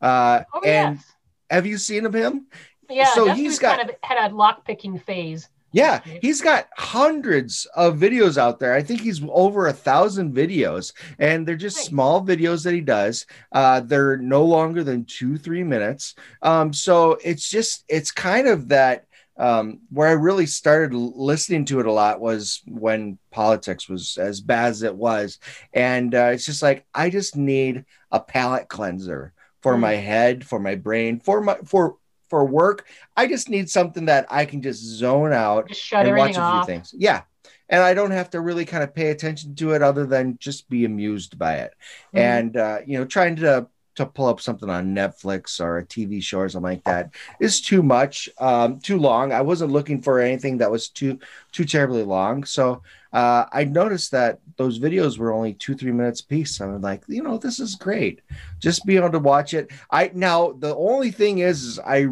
Uh, 0.00 0.42
Oh 0.54 0.60
and 0.60 0.96
yes, 0.96 1.12
have 1.50 1.66
you 1.66 1.78
seen 1.78 2.04
of 2.06 2.14
him? 2.14 2.46
yeah. 2.90 3.12
so 3.14 3.32
he's 3.32 3.58
got- 3.58 3.78
kind 3.78 3.88
of 3.90 3.96
had 4.02 4.30
a 4.30 4.34
lock 4.34 4.64
picking 4.66 4.98
phase. 4.98 5.48
Yeah, 5.72 6.00
he's 6.20 6.40
got 6.40 6.66
hundreds 6.76 7.64
of 7.76 7.96
videos 7.96 8.36
out 8.36 8.58
there. 8.58 8.74
I 8.74 8.82
think 8.82 9.02
he's 9.02 9.22
over 9.30 9.68
a 9.68 9.72
thousand 9.72 10.34
videos, 10.34 10.92
and 11.20 11.46
they're 11.46 11.54
just 11.54 11.76
Nice. 11.76 11.86
small 11.86 12.26
videos 12.26 12.64
that 12.64 12.74
he 12.74 12.80
does. 12.80 13.24
Uh, 13.52 13.78
they're 13.78 14.16
no 14.16 14.44
longer 14.44 14.82
than 14.82 15.04
two, 15.04 15.38
three 15.38 15.62
minutes. 15.62 16.16
Um, 16.42 16.72
so 16.72 17.18
it's 17.22 17.48
just, 17.48 17.84
it's 17.88 18.10
kind 18.10 18.48
of 18.48 18.66
that 18.70 19.06
um, 19.40 19.80
where 19.90 20.08
I 20.08 20.12
really 20.12 20.46
started 20.46 20.94
listening 20.94 21.64
to 21.66 21.80
it 21.80 21.86
a 21.86 21.92
lot 21.92 22.20
was 22.20 22.60
when 22.66 23.18
politics 23.30 23.88
was 23.88 24.18
as 24.18 24.40
bad 24.40 24.68
as 24.68 24.82
it 24.82 24.94
was. 24.94 25.38
And 25.72 26.14
uh, 26.14 26.30
it's 26.34 26.44
just 26.44 26.62
like, 26.62 26.84
I 26.94 27.08
just 27.10 27.36
need 27.36 27.84
a 28.12 28.20
palate 28.20 28.68
cleanser 28.68 29.32
for 29.62 29.74
Mm. 29.76 29.80
my 29.80 29.92
head, 29.94 30.46
for 30.46 30.60
my 30.60 30.74
brain, 30.74 31.20
for 31.20 31.40
my, 31.40 31.56
for, 31.64 31.96
for 32.28 32.44
work. 32.44 32.86
I 33.16 33.26
just 33.26 33.48
need 33.48 33.68
something 33.70 34.04
that 34.06 34.26
I 34.30 34.44
can 34.44 34.62
just 34.62 34.82
zone 34.82 35.32
out 35.32 35.68
Just 35.68 35.80
shut 35.82 36.06
and 36.06 36.16
watch 36.16 36.30
a 36.30 36.34
few 36.34 36.42
off. 36.42 36.66
things. 36.66 36.94
Yeah. 36.96 37.22
And 37.68 37.82
I 37.82 37.94
don't 37.94 38.10
have 38.10 38.30
to 38.30 38.40
really 38.40 38.64
kind 38.64 38.82
of 38.84 38.94
pay 38.94 39.10
attention 39.10 39.54
to 39.56 39.72
it 39.72 39.82
other 39.82 40.04
than 40.06 40.36
just 40.38 40.68
be 40.68 40.84
amused 40.84 41.38
by 41.38 41.54
it. 41.56 41.72
Mhm. 42.14 42.18
And 42.20 42.56
uh, 42.56 42.78
you 42.86 42.98
know, 42.98 43.04
trying 43.04 43.36
to 43.36 43.68
to 44.00 44.06
pull 44.06 44.26
up 44.26 44.40
something 44.40 44.68
on 44.68 44.94
Netflix 44.94 45.60
or 45.60 45.78
a 45.78 45.86
TV 45.86 46.22
show 46.22 46.40
or 46.40 46.48
something 46.48 46.70
like 46.70 46.84
that 46.84 47.10
is 47.38 47.60
too 47.60 47.82
much, 47.82 48.28
um, 48.38 48.80
too 48.80 48.98
long. 48.98 49.32
I 49.32 49.42
wasn't 49.42 49.72
looking 49.72 50.02
for 50.02 50.20
anything 50.20 50.58
that 50.58 50.70
was 50.70 50.88
too 50.88 51.18
too 51.52 51.64
terribly 51.64 52.02
long. 52.02 52.44
So 52.44 52.82
uh, 53.12 53.44
I 53.52 53.64
noticed 53.64 54.10
that 54.12 54.40
those 54.56 54.78
videos 54.78 55.18
were 55.18 55.32
only 55.32 55.54
two 55.54 55.74
three 55.74 55.92
minutes 55.92 56.20
a 56.20 56.26
piece. 56.26 56.60
I'm 56.60 56.80
like, 56.80 57.02
you 57.08 57.22
know, 57.22 57.38
this 57.38 57.60
is 57.60 57.74
great. 57.74 58.20
Just 58.58 58.86
be 58.86 58.96
able 58.96 59.10
to 59.12 59.18
watch 59.18 59.54
it. 59.54 59.70
I 59.90 60.10
now 60.14 60.52
the 60.52 60.74
only 60.74 61.10
thing 61.10 61.38
is, 61.38 61.62
is 61.64 61.78
I 61.78 62.06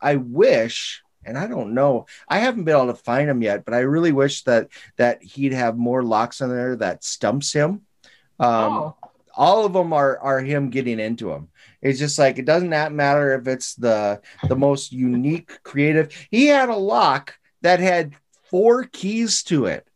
I 0.00 0.16
wish, 0.16 1.02
and 1.24 1.38
I 1.38 1.46
don't 1.46 1.74
know, 1.74 2.06
I 2.28 2.38
haven't 2.38 2.64
been 2.64 2.76
able 2.76 2.88
to 2.88 2.94
find 2.94 3.30
him 3.30 3.42
yet, 3.42 3.64
but 3.64 3.74
I 3.74 3.80
really 3.80 4.12
wish 4.12 4.42
that 4.44 4.68
that 4.96 5.22
he'd 5.22 5.52
have 5.52 5.76
more 5.76 6.02
locks 6.02 6.40
on 6.40 6.50
there 6.50 6.76
that 6.76 7.04
stumps 7.04 7.52
him. 7.52 7.82
Um, 8.40 8.72
oh, 8.72 8.96
all 9.34 9.64
of 9.64 9.72
them 9.72 9.92
are 9.92 10.18
are 10.18 10.40
him 10.40 10.70
getting 10.70 11.00
into 11.00 11.28
them. 11.28 11.48
It's 11.80 11.98
just 11.98 12.18
like 12.18 12.38
it 12.38 12.44
doesn't 12.44 12.70
matter 12.70 13.34
if 13.34 13.46
it's 13.46 13.74
the 13.74 14.20
the 14.48 14.56
most 14.56 14.92
unique, 14.92 15.62
creative. 15.62 16.12
He 16.30 16.46
had 16.46 16.68
a 16.68 16.76
lock 16.76 17.34
that 17.62 17.80
had 17.80 18.14
four 18.50 18.84
keys 18.84 19.42
to 19.44 19.66
it. 19.66 19.88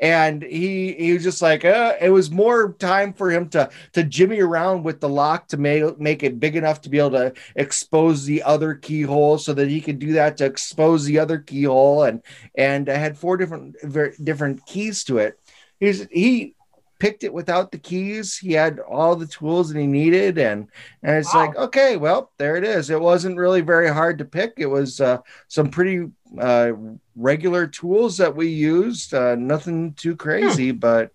And 0.00 0.44
he 0.44 0.92
he 0.92 1.12
was 1.12 1.24
just 1.24 1.42
like 1.42 1.64
uh, 1.64 1.94
it 2.00 2.10
was 2.10 2.30
more 2.30 2.72
time 2.74 3.12
for 3.12 3.32
him 3.32 3.48
to 3.48 3.68
to 3.94 4.04
jimmy 4.04 4.38
around 4.38 4.84
with 4.84 5.00
the 5.00 5.08
lock 5.08 5.48
to 5.48 5.56
make 5.56 5.98
make 5.98 6.22
it 6.22 6.38
big 6.38 6.54
enough 6.54 6.80
to 6.82 6.88
be 6.88 7.00
able 7.00 7.10
to 7.10 7.32
expose 7.56 8.24
the 8.24 8.44
other 8.44 8.76
keyhole 8.76 9.38
so 9.38 9.52
that 9.54 9.68
he 9.68 9.80
could 9.80 9.98
do 9.98 10.12
that 10.12 10.36
to 10.36 10.44
expose 10.44 11.04
the 11.04 11.18
other 11.18 11.38
keyhole 11.38 12.04
and 12.04 12.22
and 12.54 12.88
I 12.88 12.94
had 12.94 13.18
four 13.18 13.36
different 13.36 13.74
very 13.82 14.14
different 14.22 14.64
keys 14.66 15.02
to 15.04 15.18
it. 15.18 15.36
He's 15.80 16.06
he 16.12 16.54
picked 16.98 17.24
it 17.24 17.32
without 17.32 17.70
the 17.72 17.78
keys. 17.78 18.36
He 18.38 18.52
had 18.52 18.78
all 18.80 19.16
the 19.16 19.26
tools 19.26 19.70
that 19.72 19.78
he 19.78 19.86
needed, 19.86 20.38
and 20.38 20.68
and 21.02 21.16
it's 21.16 21.34
Wow. 21.34 21.46
like, 21.46 21.56
okay, 21.56 21.96
well, 21.96 22.32
there 22.38 22.56
it 22.56 22.64
is. 22.64 22.90
It 22.90 23.00
wasn't 23.00 23.36
really 23.38 23.60
very 23.60 23.88
hard 23.88 24.18
to 24.18 24.24
pick. 24.24 24.54
It 24.58 24.66
was 24.66 25.00
uh, 25.00 25.18
some 25.48 25.70
pretty 25.70 26.08
uh, 26.40 26.72
regular 27.16 27.66
tools 27.66 28.16
that 28.18 28.34
we 28.34 28.48
used. 28.48 29.14
Uh, 29.14 29.34
nothing 29.36 29.94
too 29.94 30.16
crazy, 30.16 30.70
but 30.72 31.10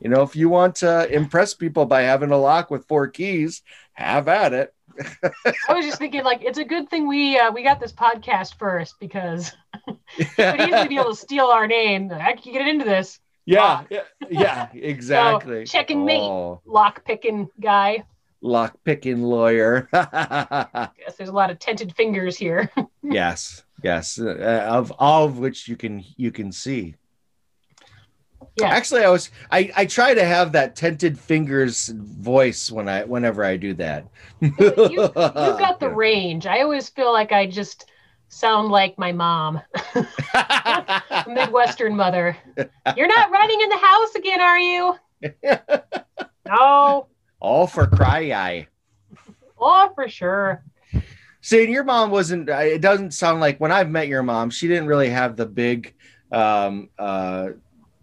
you 0.00 0.08
know, 0.08 0.22
if 0.22 0.34
you 0.36 0.48
want 0.48 0.76
to 0.76 1.10
impress 1.12 1.54
people 1.54 1.86
by 1.86 2.02
having 2.02 2.30
a 2.30 2.36
lock 2.38 2.70
with 2.70 2.86
four 2.88 3.08
keys, 3.08 3.62
have 3.92 4.28
at 4.28 4.52
it. 4.52 4.74
I 5.68 5.72
was 5.74 5.84
just 5.84 5.98
thinking, 5.98 6.24
like, 6.24 6.42
it's 6.42 6.58
a 6.58 6.64
good 6.64 6.88
thing 6.90 7.06
we 7.06 7.38
uh, 7.38 7.50
we 7.52 7.62
got 7.62 7.80
this 7.80 7.92
podcast 7.92 8.58
first 8.58 8.94
because 9.00 9.52
we 9.86 10.24
could 10.46 10.60
easily 10.60 10.88
be 10.88 10.96
able 10.96 11.10
to 11.10 11.16
steal 11.16 11.46
our 11.46 11.66
name. 11.66 12.10
I 12.12 12.32
can 12.34 12.52
get 12.52 12.66
into 12.66 12.84
this 12.84 13.18
Yeah, 13.46 13.84
yeah, 13.90 14.02
yeah, 14.30 14.68
exactly. 14.74 15.64
check 15.64 15.90
and 15.90 16.04
mate. 16.04 16.20
Oh, 16.20 16.60
lock 16.64 17.04
picking 17.04 17.48
guy. 17.60 18.04
lock 18.42 18.76
picking 18.84 19.22
lawyer. 19.22 19.88
Guess 19.92 21.16
there's 21.18 21.28
a 21.28 21.32
lot 21.32 21.50
of 21.50 21.58
tented 21.58 21.94
fingers 21.96 22.36
here. 22.36 22.70
yes, 23.02 23.64
yes, 23.82 24.18
uh, 24.20 24.66
of 24.68 24.92
all 24.98 25.24
of 25.24 25.38
which 25.38 25.68
you 25.68 25.76
can 25.76 26.04
you 26.16 26.30
can 26.30 26.52
see. 26.52 26.94
Yeah. 28.56 28.68
Actually, 28.68 29.04
I 29.04 29.10
was 29.10 29.30
I 29.50 29.70
I 29.76 29.86
try 29.86 30.14
to 30.14 30.24
have 30.24 30.52
that 30.52 30.76
tented 30.76 31.18
fingers 31.18 31.88
voice 31.88 32.70
when 32.70 32.88
I 32.88 33.04
whenever 33.04 33.44
I 33.44 33.56
do 33.56 33.74
that. 33.74 34.06
you, 34.40 34.52
you've 34.58 35.14
got 35.14 35.80
the 35.80 35.88
range. 35.88 36.46
I 36.46 36.60
always 36.60 36.88
feel 36.88 37.12
like 37.12 37.32
I 37.32 37.46
just 37.46 37.90
sound 38.30 38.68
like 38.68 38.96
my 38.98 39.12
mom, 39.12 39.60
Midwestern 41.26 41.94
mother. 41.96 42.36
You're 42.96 43.08
not 43.08 43.30
running 43.30 43.60
in 43.60 43.68
the 43.68 43.76
house 43.76 44.14
again, 44.14 44.40
are 44.40 44.58
you? 44.58 44.94
No. 46.46 47.06
all 47.38 47.66
for 47.68 47.86
cry 47.86 48.32
eye. 48.32 48.66
Oh, 49.60 49.92
for 49.94 50.08
sure. 50.08 50.64
See, 51.42 51.62
and 51.62 51.72
your 51.72 51.84
mom 51.84 52.10
wasn't. 52.10 52.48
uh, 52.50 52.56
It 52.56 52.80
doesn't 52.80 53.12
sound 53.12 53.38
like 53.40 53.60
when 53.60 53.70
I've 53.70 53.88
met 53.88 54.08
your 54.08 54.24
mom, 54.24 54.50
she 54.50 54.66
didn't 54.66 54.86
really 54.88 55.10
have 55.10 55.36
the 55.36 55.46
big 55.46 55.94
um, 56.32 56.88
uh, 56.98 57.50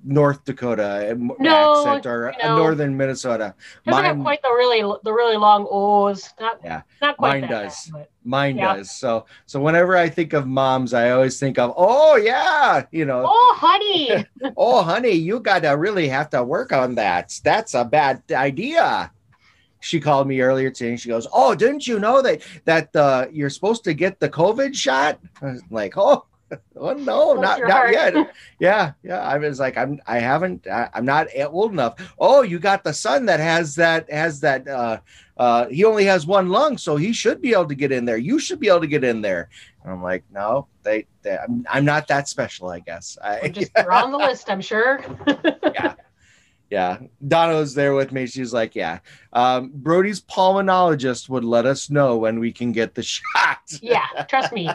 North 0.08 0.46
Dakota 0.46 1.12
um, 1.12 1.32
No, 1.40 1.86
accent 1.86 2.06
or 2.06 2.34
you 2.42 2.48
know. 2.48 2.58
northern 2.58 2.96
Minnesota. 2.96 3.54
Doesn't 3.86 4.04
have 4.04 4.16
Mine, 4.18 4.24
quite 4.24 4.42
the 4.42 4.50
really 4.50 4.82
the 5.04 5.12
really 5.14 5.38
long 5.38 5.68
O's. 5.70 6.30
Not 6.40 6.60
Yeah. 6.64 6.82
not 7.02 7.18
quite 7.18 7.42
Mine 7.42 7.50
does. 7.50 7.92
bad, 7.94 8.08
mine 8.24 8.58
yeah. 8.58 8.76
does. 8.78 8.92
So, 8.92 9.26
so 9.46 9.60
whenever 9.60 9.98
I 9.98 10.08
think 10.10 10.34
of 10.34 10.48
moms, 10.48 10.94
I 10.94 11.12
always 11.12 11.40
think 11.40 11.60
of, 11.60 11.74
oh 11.76 12.16
yeah, 12.16 12.86
you 12.92 13.06
know, 13.06 13.26
Oh, 13.28 13.56
honey. 13.58 14.26
oh 14.58 14.82
honey, 14.82 15.12
you 15.12 15.40
gotta 15.42 15.76
really 15.78 16.08
have 16.08 16.30
to 16.32 16.44
work 16.44 16.72
on 16.72 16.96
that. 16.96 17.38
That's 17.44 17.74
a 17.74 17.84
bad 17.84 18.24
idea. 18.32 19.12
She 19.80 20.00
called 20.00 20.28
me 20.28 20.42
earlier 20.42 20.72
today 20.72 20.90
and 20.92 21.00
she 21.00 21.10
goes, 21.10 21.28
Oh, 21.32 21.54
didn't 21.54 21.86
you 21.86 22.00
know 22.00 22.22
that 22.22 22.42
that 22.66 22.96
uh, 22.96 23.28
you're 23.32 23.50
supposed 23.52 23.84
to 23.84 23.94
get 23.94 24.20
the 24.20 24.28
COVID 24.30 24.74
shot? 24.76 25.20
I 25.42 25.46
was 25.52 25.62
like, 25.70 25.94
Oh, 25.98 26.26
oh 26.76 26.94
no, 26.94 27.36
Bless 27.36 27.60
not 27.60 27.68
not 27.68 27.92
yet. 27.92 28.34
yeah, 28.60 28.94
yeah. 29.04 29.20
I 29.20 29.38
was 29.38 29.60
like, 29.60 29.78
I'm 29.78 30.00
I 30.06 30.20
haven't 30.20 30.68
I, 30.68 30.90
I'm 30.94 31.06
not 31.06 31.28
old 31.48 31.72
enough. 31.72 31.96
Oh, 32.20 32.42
you 32.42 32.60
got 32.60 32.84
the 32.84 32.94
son 32.94 33.26
that 33.26 33.40
has 33.40 33.76
that 33.76 34.12
has 34.12 34.40
that 34.42 34.68
uh 34.68 35.00
uh 35.38 35.68
he 35.68 35.84
only 35.84 36.06
has 36.06 36.26
one 36.26 36.50
lung, 36.50 36.78
so 36.78 36.96
he 36.96 37.14
should 37.14 37.42
be 37.42 37.54
able 37.54 37.68
to 37.68 37.76
get 37.76 37.92
in 37.92 38.06
there. 38.06 38.18
You 38.18 38.40
should 38.40 38.60
be 38.60 38.70
able 38.70 38.82
to 38.82 38.88
get 38.88 39.04
in 39.04 39.22
there. 39.22 39.50
And 39.84 39.92
I'm 39.92 40.04
like, 40.04 40.24
no, 40.32 40.68
they, 40.84 41.08
they 41.22 41.38
I'm, 41.38 41.66
I'm 41.70 41.86
not 41.86 42.08
that 42.08 42.28
special, 42.28 42.70
I 42.70 42.80
guess. 42.80 43.18
I, 43.24 43.50
just 43.50 43.72
you're 43.78 43.92
on 43.92 44.12
the 44.12 44.18
list, 44.18 44.50
I'm 44.50 44.62
sure. 44.62 45.00
yeah 45.64 45.96
donna 46.70 47.56
was 47.56 47.74
there 47.74 47.94
with 47.94 48.12
me 48.12 48.26
she's 48.26 48.54
like 48.54 48.76
yeah 48.76 49.00
um, 49.34 49.72
brody's 49.74 50.22
pulmonologist 50.22 51.30
would 51.30 51.44
let 51.44 51.66
us 51.66 51.90
know 51.90 52.18
when 52.18 52.40
we 52.40 52.52
can 52.52 52.72
get 52.72 52.96
the 52.96 53.04
shot 53.04 53.60
yeah, 53.82 54.06
trust 54.30 54.54
me. 54.54 54.70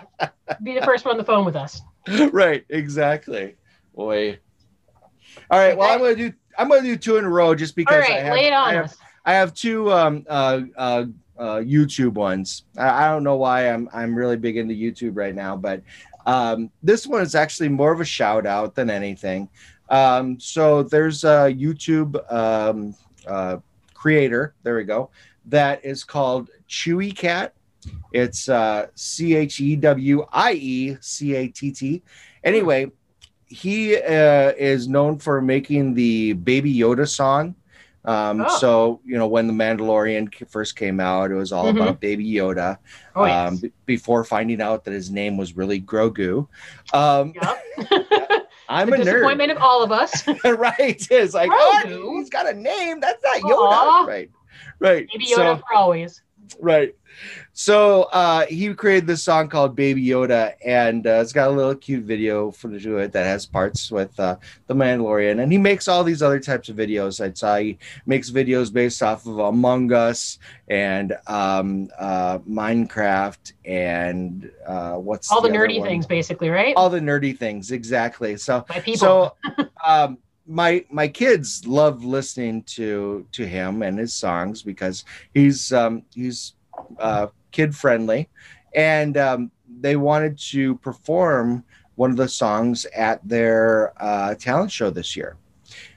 Be 0.63 0.75
the 0.75 0.83
first 0.83 1.05
one 1.05 1.13
on 1.13 1.19
the 1.19 1.25
phone 1.25 1.45
with 1.45 1.57
us. 1.57 1.81
right 2.33 2.65
exactly 2.69 3.55
boy 3.95 4.39
all 5.51 5.59
right 5.59 5.77
well 5.77 5.91
i'm 5.93 6.01
gonna 6.01 6.17
do 6.17 6.33
i'm 6.59 6.69
gonna 6.69 6.83
do 6.83 6.97
two 6.97 7.17
in 7.17 7.25
a 7.25 7.29
row 7.29 7.55
just 7.55 7.77
because 7.77 8.01
right, 8.01 8.19
I, 8.19 8.21
have, 8.21 8.35
lay 8.35 8.47
it 8.47 8.53
on 8.53 8.69
I, 8.69 8.73
have. 8.75 8.97
I 9.25 9.33
have 9.35 9.55
two 9.55 9.93
um 9.93 10.25
uh 10.29 10.61
uh 10.77 11.05
uh, 11.39 11.57
YouTube 11.57 12.15
ones. 12.15 12.65
I, 12.79 13.05
I 13.07 13.11
don't 13.11 13.25
know 13.25 13.37
why 13.37 13.69
I'm 13.69 13.89
I'm 13.93 14.15
really 14.15 14.37
big 14.37 14.57
into 14.57 14.75
YouTube 14.75 15.17
right 15.17 15.35
now, 15.35 15.57
but 15.57 15.83
um, 16.27 16.71
this 16.83 17.07
one 17.07 17.23
is 17.23 17.35
actually 17.35 17.69
more 17.69 17.93
of 17.93 18.01
a 18.01 18.05
shout 18.05 18.47
out 18.47 18.75
than 18.75 18.91
anything. 18.91 19.49
Um, 19.89 20.39
so 20.41 20.83
there's 20.83 21.25
a 21.25 21.53
YouTube 21.55 22.17
um, 22.33 22.95
uh, 23.27 23.59
creator, 23.95 24.55
there 24.63 24.77
we 24.77 24.85
go, 24.85 25.11
that 25.47 25.85
is 25.85 26.05
called 26.05 26.49
Chewiecatt. 26.69 27.51
It's 28.13 28.49
uh, 28.49 28.87
C 28.95 29.35
H 29.35 29.61
E 29.61 29.75
W 29.77 30.25
I 30.33 30.53
E 30.53 30.97
C 31.01 31.35
A 31.35 31.49
T 31.49 31.73
T. 31.73 32.03
Anyway, 32.45 32.91
he 33.47 33.97
uh, 33.97 34.53
is 34.57 34.87
known 34.89 35.19
for 35.19 35.41
making 35.43 35.95
the 35.95 36.33
Baby 36.35 36.73
Yoda 36.75 37.09
song. 37.09 37.55
Um, 38.05 38.45
Oh. 38.49 38.57
So, 38.59 39.01
you 39.05 39.17
know, 39.19 39.27
when 39.29 39.47
The 39.47 39.53
Mandalorian 39.53 40.33
first 40.49 40.75
came 40.77 40.99
out, 41.01 41.31
it 41.31 41.35
was 41.35 41.53
all 41.53 41.67
Mhm. 41.67 41.77
about 41.83 42.01
Baby 42.01 42.25
Yoda 42.33 42.79
Oh, 43.15 43.23
um, 43.23 43.29
yes. 43.29 43.61
b- 43.61 43.73
before 43.87 44.25
finding 44.25 44.61
out 44.61 44.85
that 44.85 44.93
his 44.93 45.11
name 45.11 45.37
was 45.37 45.57
really 45.57 45.81
Grogu. 45.81 46.47
Um, 46.93 47.33
Yep. 47.35 48.09
I'm 48.69 48.89
the 48.91 48.97
a 48.97 48.99
nerd. 48.99 49.05
disappointment 49.05 49.51
of 49.53 49.59
all 49.59 49.83
of 49.83 49.93
us. 49.93 50.27
right. 50.45 51.07
It's 51.11 51.35
like, 51.35 51.51
oh, 51.53 51.83
Grogu? 51.85 52.19
he's 52.19 52.31
got 52.31 52.49
a 52.49 52.55
name. 52.55 53.01
That's 53.01 53.23
not 53.23 53.37
Yoda. 53.43 53.57
Aw. 53.57 54.05
Right. 54.07 54.31
Right. 54.79 55.07
Maybe 55.13 55.27
So- 55.27 55.39
Yoda 55.39 55.61
for 55.61 55.75
always. 55.75 56.23
right. 56.61 56.95
So 57.55 58.05
uh, 58.05 58.47
he 58.47 58.73
created 58.73 59.07
this 59.07 59.23
song 59.23 59.49
called 59.49 59.77
Baby 59.77 60.07
Yoda, 60.07 60.55
and 60.65 61.07
uh, 61.07 61.21
it's 61.21 61.35
got 61.35 61.49
a 61.49 61.51
little 61.51 61.75
cute 61.75 62.05
video 62.05 62.51
footage 62.51 62.85
to 62.85 62.97
it 62.97 63.13
that 63.13 63.27
has 63.27 63.45
parts 63.45 63.91
with 63.91 64.19
uh, 64.19 64.37
the 64.69 64.75
Mandalorian. 64.75 65.43
And 65.43 65.53
he 65.53 65.59
makes 65.59 65.87
all 65.87 66.03
these 66.03 66.23
other 66.23 66.41
types 66.41 66.71
of 66.71 66.77
videos. 66.77 67.23
I 67.23 67.31
saw 67.35 67.59
he 67.59 67.79
makes 68.07 68.31
videos 68.31 68.73
based 68.73 69.03
off 69.03 69.27
of 69.27 69.39
Among 69.39 69.93
Us 69.93 70.39
and 70.69 71.15
um, 71.27 71.89
uh, 71.99 72.39
Minecraft 72.39 73.53
and 73.67 74.51
uh, 74.67 74.95
what's 74.95 75.31
All 75.31 75.43
the, 75.43 75.51
other 75.51 75.59
nerdy 75.59 75.83
things, 75.83 76.07
basically, 76.07 76.49
right? 76.49 76.75
All 76.75 76.89
the 76.89 77.01
nerdy 77.01 77.37
things, 77.37 77.71
exactly. 77.71 78.39
So 78.39 78.65
My 78.71 78.81
people. 78.81 78.99
so 78.99 79.37
um 79.87 80.19
my 80.47 80.85
my 80.91 81.07
kids 81.07 81.67
love 81.67 82.03
listening 82.05 82.63
to 82.65 83.27
to 83.31 83.47
him 83.47 83.83
and 83.83 83.99
his 83.99 84.13
songs 84.13 84.63
because 84.63 85.05
he's 85.35 85.73
um 85.73 86.03
he's 86.13 86.55
uh 86.99 87.29
kid 87.53 87.75
friendly 87.75 88.29
and 88.75 89.17
um 89.17 89.51
they 89.81 89.97
wanted 89.97 90.39
to 90.39 90.77
perform 90.77 91.65
one 91.97 92.11
of 92.11 92.17
the 92.17 92.29
songs 92.29 92.87
at 92.97 93.21
their 93.27 93.93
uh 94.03 94.35
talent 94.35 94.71
show 94.73 94.91
this 94.91 95.17
year 95.17 95.37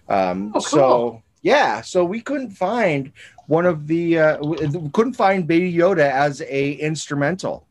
um 0.09 0.51
Oh, 0.55 0.59
so 0.59 1.23
yeah 1.41 1.81
so 1.81 2.03
we 2.05 2.21
couldn't 2.21 2.51
find 2.51 3.11
one 3.47 3.65
of 3.65 3.87
the 3.87 4.19
uh 4.19 4.37
we 4.43 4.89
couldn't 4.93 5.13
find 5.13 5.47
baby 5.47 5.71
yoda 5.71 6.09
as 6.11 6.41
a 6.41 6.73
instrumental 6.73 7.65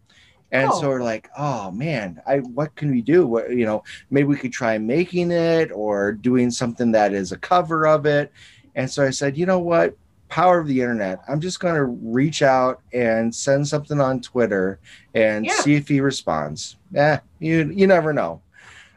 and 0.52 0.70
Oh. 0.72 0.80
so 0.80 0.88
we're 0.88 1.02
like 1.02 1.28
oh 1.36 1.70
man 1.70 2.20
i 2.26 2.38
what 2.38 2.74
can 2.76 2.90
we 2.90 3.02
do 3.02 3.26
what 3.26 3.50
you 3.50 3.64
know 3.64 3.82
maybe 4.10 4.28
we 4.28 4.36
could 4.36 4.52
try 4.52 4.78
making 4.78 5.30
it 5.30 5.70
or 5.72 6.12
doing 6.12 6.50
something 6.50 6.92
that 6.92 7.12
is 7.12 7.32
a 7.32 7.38
cover 7.38 7.86
of 7.86 8.06
it. 8.06 8.32
And 8.76 8.90
so 8.90 9.04
I 9.04 9.10
said, 9.10 9.38
you 9.38 9.46
know 9.46 9.60
what? 9.60 9.96
Power 10.34 10.58
of 10.58 10.66
the 10.66 10.80
internet. 10.80 11.20
I'm 11.28 11.40
just 11.40 11.60
going 11.60 11.76
to 11.76 11.84
reach 11.84 12.42
out 12.42 12.80
and 12.92 13.32
send 13.32 13.68
something 13.68 14.00
on 14.00 14.20
Twitter 14.20 14.80
and 15.14 15.46
Yeah. 15.46 15.52
see 15.60 15.76
if 15.76 15.86
he 15.86 16.00
responds. 16.00 16.74
Yeah, 16.90 17.20
you 17.38 17.70
you 17.72 17.86
never 17.86 18.12
know. 18.12 18.42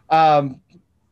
Um, 0.10 0.62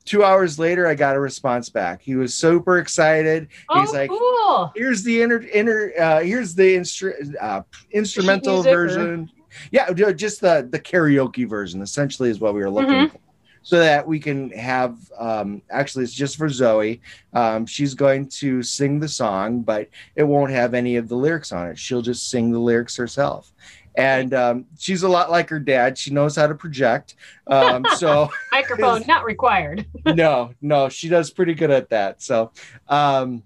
two 0.03 0.23
hours 0.23 0.57
later, 0.57 0.87
I 0.87 0.95
got 0.95 1.15
a 1.15 1.19
response 1.19 1.69
back. 1.69 2.01
He 2.01 2.15
was 2.15 2.33
super 2.33 2.79
excited. 2.79 3.49
oh, 3.69 3.79
he's 3.81 3.93
like, 3.93 4.09
cool. 4.09 4.71
here's 4.75 5.03
the 5.03 5.21
inner 5.21 5.43
inner 5.53 5.91
uh 5.99 6.21
here's 6.21 6.55
the 6.55 6.75
instru- 6.75 7.35
uh, 7.39 7.61
instrumental 7.91 8.61
or- 8.61 8.63
version 8.63 9.29
yeah 9.71 9.91
just 9.93 10.41
the 10.41 10.67
the 10.71 10.79
karaoke 10.79 11.47
version 11.47 11.81
essentially 11.83 12.29
is 12.31 12.39
what 12.39 12.53
we 12.55 12.61
were 12.61 12.69
looking 12.69 12.93
Mhm. 13.09 13.11
for 13.11 13.19
so 13.65 13.79
that 13.79 14.07
we 14.07 14.19
can 14.19 14.51
have 14.51 14.95
um 15.17 15.61
actually 15.71 16.03
it's 16.03 16.13
just 16.13 16.37
for 16.37 16.47
zoe 16.47 17.01
um 17.33 17.65
she's 17.65 17.93
going 17.95 18.27
to 18.27 18.61
sing 18.61 18.99
the 18.99 19.07
song 19.07 19.61
but 19.61 19.89
it 20.15 20.23
won't 20.23 20.51
have 20.51 20.73
any 20.73 20.95
of 20.95 21.09
the 21.09 21.15
lyrics 21.15 21.51
on 21.51 21.67
it 21.67 21.77
she'll 21.77 22.01
just 22.01 22.29
sing 22.29 22.51
the 22.51 22.59
lyrics 22.59 22.95
herself 22.95 23.51
and 23.97 24.33
um, 24.33 24.65
she's 24.77 25.03
a 25.03 25.09
lot 25.09 25.31
like 25.31 25.49
her 25.49 25.59
dad 25.59 25.97
she 25.97 26.11
knows 26.11 26.35
how 26.35 26.47
to 26.47 26.55
project 26.55 27.15
um, 27.47 27.85
so 27.97 28.29
Microphone 28.51 29.03
not 29.07 29.25
required. 29.25 29.85
no, 30.05 30.53
no, 30.61 30.89
she 30.89 31.09
does 31.09 31.29
pretty 31.29 31.53
good 31.53 31.71
at 31.71 31.89
that. 31.89 32.21
So, 32.21 32.51
um, 32.87 33.43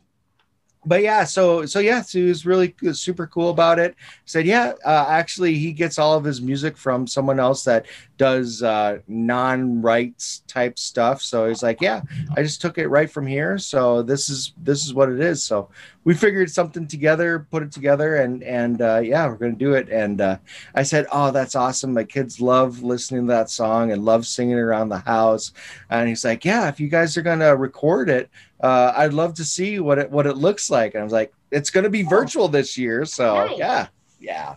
but 0.85 1.01
yeah, 1.01 1.25
so 1.25 1.65
so 1.65 1.79
yeah, 1.79 2.01
so 2.01 2.19
he 2.19 2.25
was 2.25 2.45
really 2.45 2.73
super 2.93 3.27
cool 3.27 3.49
about 3.49 3.79
it. 3.79 3.95
Said, 4.25 4.45
yeah, 4.45 4.73
uh, 4.85 5.05
actually, 5.09 5.55
he 5.55 5.73
gets 5.73 5.99
all 5.99 6.17
of 6.17 6.23
his 6.23 6.41
music 6.41 6.77
from 6.77 7.05
someone 7.05 7.39
else 7.39 7.63
that 7.65 7.85
does 8.19 8.61
uh, 8.61 8.99
non-rights 9.07 10.43
type 10.45 10.77
stuff. 10.77 11.21
So 11.21 11.47
he's 11.47 11.63
like, 11.63 11.81
yeah, 11.81 12.01
I 12.35 12.43
just 12.43 12.61
took 12.61 12.77
it 12.77 12.89
right 12.89 13.09
from 13.09 13.25
here. 13.25 13.57
So 13.57 14.03
this 14.03 14.29
is 14.29 14.53
this 14.57 14.85
is 14.85 14.93
what 14.93 15.09
it 15.09 15.19
is. 15.21 15.43
So 15.43 15.69
we 16.03 16.13
figured 16.13 16.51
something 16.51 16.85
together, 16.85 17.47
put 17.49 17.63
it 17.63 17.71
together, 17.71 18.17
and 18.17 18.43
and 18.43 18.81
uh, 18.81 18.99
yeah, 19.03 19.25
we're 19.27 19.35
gonna 19.35 19.53
do 19.53 19.73
it. 19.73 19.89
And 19.89 20.19
uh, 20.21 20.37
I 20.75 20.83
said, 20.83 21.07
oh, 21.11 21.31
that's 21.31 21.55
awesome. 21.55 21.93
My 21.93 22.03
kids 22.03 22.39
love 22.41 22.83
listening 22.83 23.25
to 23.25 23.33
that 23.33 23.49
song 23.49 23.91
and 23.91 24.03
love 24.05 24.27
singing 24.27 24.59
around 24.59 24.89
the 24.89 24.99
house. 24.99 25.53
And 25.89 26.07
he's 26.09 26.25
like, 26.25 26.43
yeah, 26.45 26.67
if 26.67 26.79
you 26.79 26.89
guys 26.89 27.17
are 27.17 27.21
gonna 27.23 27.55
record 27.55 28.09
it, 28.09 28.29
uh, 28.59 28.91
I'd 28.95 29.13
love 29.13 29.33
to 29.35 29.45
see 29.45 29.79
what 29.79 29.97
it 29.97 30.11
what 30.11 30.27
it 30.27 30.35
looks 30.35 30.69
like. 30.69 30.93
And 30.93 31.01
I 31.01 31.03
was 31.05 31.13
like, 31.13 31.33
it's 31.51 31.69
gonna 31.69 31.89
be 31.89 32.03
virtual 32.03 32.49
this 32.49 32.77
year. 32.77 33.05
So 33.05 33.45
Nice. 33.47 33.57
yeah, 33.57 33.87
yeah, 34.19 34.55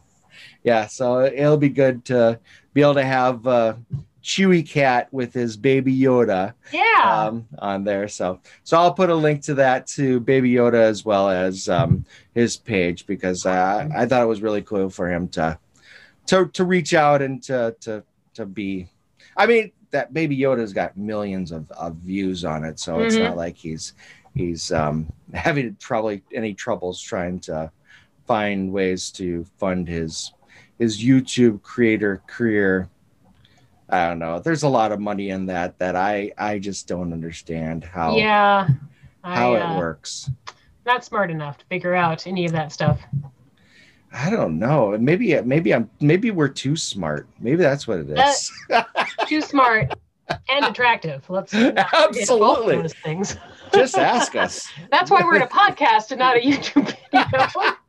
yeah. 0.64 0.86
So 0.86 1.24
it'll 1.24 1.56
be 1.56 1.68
good 1.68 2.04
to 2.06 2.38
be 2.74 2.82
able 2.82 2.94
to 2.94 3.04
have 3.04 3.46
uh, 3.46 3.74
Chewiecatt 4.22 5.06
with 5.10 5.32
his 5.34 5.56
baby 5.56 5.96
Yoda 5.96 6.54
Yeah. 6.72 7.26
um, 7.28 7.46
on 7.58 7.84
there. 7.84 8.06
So, 8.08 8.40
so 8.62 8.76
I'll 8.78 8.94
put 8.94 9.10
a 9.10 9.14
link 9.14 9.42
to 9.42 9.54
that 9.54 9.86
to 9.88 10.20
Baby 10.20 10.52
Yoda 10.52 10.74
as 10.80 11.04
well 11.04 11.28
as 11.28 11.68
um, 11.68 12.04
his 12.34 12.56
page 12.56 13.06
because 13.06 13.44
uh, 13.46 13.88
I 13.94 14.06
thought 14.06 14.22
it 14.22 14.26
was 14.26 14.42
really 14.42 14.62
cool 14.62 14.88
for 14.90 15.10
him 15.10 15.28
to 15.30 15.58
to 16.26 16.46
to 16.46 16.64
reach 16.64 16.94
out 16.94 17.20
and 17.20 17.42
to 17.44 17.74
to 17.80 18.04
to 18.34 18.46
be. 18.46 18.86
I 19.36 19.46
mean, 19.46 19.72
that 19.90 20.14
Baby 20.14 20.38
Yoda's 20.38 20.72
got 20.72 20.96
millions 20.96 21.50
of, 21.52 21.68
of 21.72 21.96
views 21.96 22.44
on 22.44 22.64
it, 22.64 22.78
so 22.78 23.00
it's 23.00 23.16
Mhm. 23.16 23.24
not 23.24 23.36
like 23.36 23.56
he's 23.56 23.94
he's 24.34 24.70
um, 24.70 25.12
having 25.34 25.76
probably 25.80 26.22
any 26.32 26.54
troubles 26.54 27.00
trying 27.00 27.40
to 27.40 27.70
find 28.26 28.72
ways 28.72 29.10
to 29.10 29.44
fund 29.58 29.88
his 29.88 30.32
his 30.82 31.00
YouTube 31.00 31.62
creator 31.62 32.20
career. 32.26 32.88
I 33.88 34.08
don't 34.08 34.18
know. 34.18 34.40
There's 34.40 34.64
a 34.64 34.68
lot 34.68 34.90
of 34.90 34.98
money 34.98 35.30
in 35.30 35.46
that 35.46 35.78
that 35.78 35.94
I 35.94 36.32
I 36.36 36.58
just 36.58 36.88
don't 36.88 37.12
understand 37.12 37.84
how 37.84 38.16
yeah. 38.16 38.66
how 39.22 39.54
I, 39.54 39.58
it 39.58 39.62
uh, 39.62 39.78
works. 39.78 40.28
Not 40.84 41.04
smart 41.04 41.30
enough 41.30 41.58
to 41.58 41.64
figure 41.66 41.94
out 41.94 42.26
any 42.26 42.46
of 42.46 42.52
that 42.52 42.72
stuff. 42.72 43.00
I 44.12 44.28
don't 44.28 44.58
know. 44.58 44.96
Maybe 44.98 45.40
maybe 45.42 45.72
I'm 45.72 45.88
maybe 46.00 46.32
we're 46.32 46.48
too 46.48 46.74
smart. 46.74 47.28
Maybe 47.38 47.58
that's 47.58 47.86
what 47.86 48.00
it 48.00 48.10
is. 48.10 48.52
Too 49.28 49.40
smart 49.40 49.94
and 50.48 50.64
attractive. 50.64 51.28
Let's 51.30 51.52
not 51.52 51.74
forget 51.74 51.90
both 51.92 52.10
of 52.10 52.16
Absolutely. 52.16 52.82
those 52.82 52.94
things. 52.94 53.36
just 53.72 53.96
ask 53.96 54.34
us. 54.36 54.68
That's 54.90 55.10
why 55.10 55.22
we're 55.24 55.36
in 55.36 55.42
a 55.42 55.46
podcast 55.46 56.10
and 56.10 56.18
not 56.18 56.36
a 56.36 56.40
YouTube 56.40 56.94
video. 57.10 57.76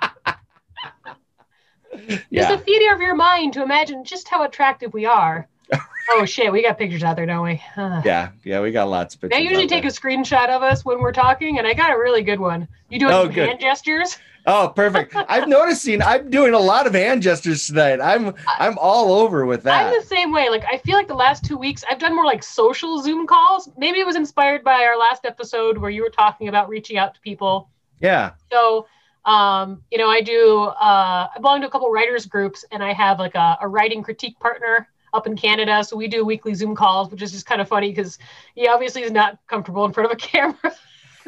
Yeah. 2.29 2.53
a 2.53 2.57
theater 2.57 2.93
of 2.93 3.01
your 3.01 3.15
mind 3.15 3.53
to 3.53 3.63
imagine 3.63 4.03
just 4.03 4.27
how 4.27 4.43
attractive 4.43 4.93
we 4.93 5.05
are. 5.05 5.47
oh 6.11 6.25
shit, 6.25 6.51
we 6.51 6.61
got 6.61 6.77
pictures 6.77 7.03
out 7.03 7.15
there, 7.15 7.25
don't 7.25 7.43
we? 7.43 7.61
Uh, 7.77 8.01
Yeah. 8.03 8.29
Yeah. 8.43 8.61
We 8.61 8.71
got 8.71 8.89
lots 8.89 9.15
of 9.15 9.21
pictures. 9.21 9.37
I 9.37 9.41
usually 9.41 9.63
out 9.63 9.69
take 9.69 9.83
there. 9.83 9.89
a 9.89 9.93
screenshot 9.93 10.49
of 10.49 10.61
us 10.61 10.83
when 10.83 10.99
we're 10.99 11.13
talking, 11.13 11.57
and 11.57 11.65
I 11.67 11.73
got 11.73 11.91
a 11.91 11.97
really 11.97 12.21
good 12.23 12.39
one. 12.39 12.67
You 12.89 12.99
doing 12.99 13.13
Oh, 13.13 13.29
hand 13.29 13.59
gestures? 13.59 14.17
Oh, 14.45 14.73
perfect. 14.75 15.15
I'm 15.15 15.49
noticing 15.49 16.01
I'm 16.01 16.29
doing 16.29 16.53
a 16.53 16.59
lot 16.59 16.85
of 16.85 16.93
hand 16.93 17.21
gestures 17.21 17.65
tonight. 17.65 18.01
I'm 18.01 18.35
I'm 18.47 18.77
all 18.77 19.13
over 19.13 19.45
with 19.45 19.63
that. 19.63 19.85
I'm 19.85 19.93
the 20.01 20.05
same 20.05 20.33
way. 20.33 20.49
Like 20.49 20.65
I 20.69 20.79
feel 20.79 20.97
like 20.97 21.07
the 21.07 21.13
last 21.15 21.45
two 21.45 21.55
weeks 21.57 21.81
I've 21.89 21.97
done 21.99 22.13
more 22.13 22.25
like 22.25 22.43
social 22.43 23.01
Zoom 23.01 23.25
calls. 23.25 23.69
Maybe 23.77 24.01
it 24.01 24.05
was 24.05 24.17
inspired 24.17 24.61
by 24.65 24.83
our 24.83 24.97
last 24.97 25.23
episode 25.25 25.77
where 25.77 25.89
you 25.89 26.01
were 26.03 26.09
talking 26.09 26.49
about 26.49 26.67
reaching 26.67 26.97
out 26.97 27.13
to 27.15 27.21
people. 27.21 27.69
Yeah. 28.01 28.31
So, 28.51 28.85
um, 29.25 29.81
you 29.91 29.97
know, 29.97 30.09
I 30.09 30.21
do. 30.21 30.63
Uh, 30.63 31.27
I 31.35 31.39
belong 31.39 31.61
to 31.61 31.67
a 31.67 31.69
couple 31.69 31.89
writers 31.89 32.25
groups, 32.25 32.65
and 32.71 32.83
I 32.83 32.93
have 32.93 33.19
like 33.19 33.35
a, 33.35 33.57
a 33.61 33.67
writing 33.67 34.03
critique 34.03 34.39
partner 34.39 34.87
up 35.13 35.27
in 35.27 35.35
Canada. 35.35 35.83
So 35.83 35.95
we 35.95 36.07
do 36.07 36.25
weekly 36.25 36.53
Zoom 36.53 36.75
calls, 36.75 37.09
which 37.09 37.21
is 37.21 37.31
just 37.31 37.45
kind 37.45 37.61
of 37.61 37.67
funny 37.67 37.89
because 37.89 38.17
he 38.55 38.67
obviously 38.67 39.03
is 39.03 39.11
not 39.11 39.37
comfortable 39.47 39.85
in 39.85 39.93
front 39.93 40.11
of 40.11 40.17
a 40.17 40.19
camera. 40.19 40.75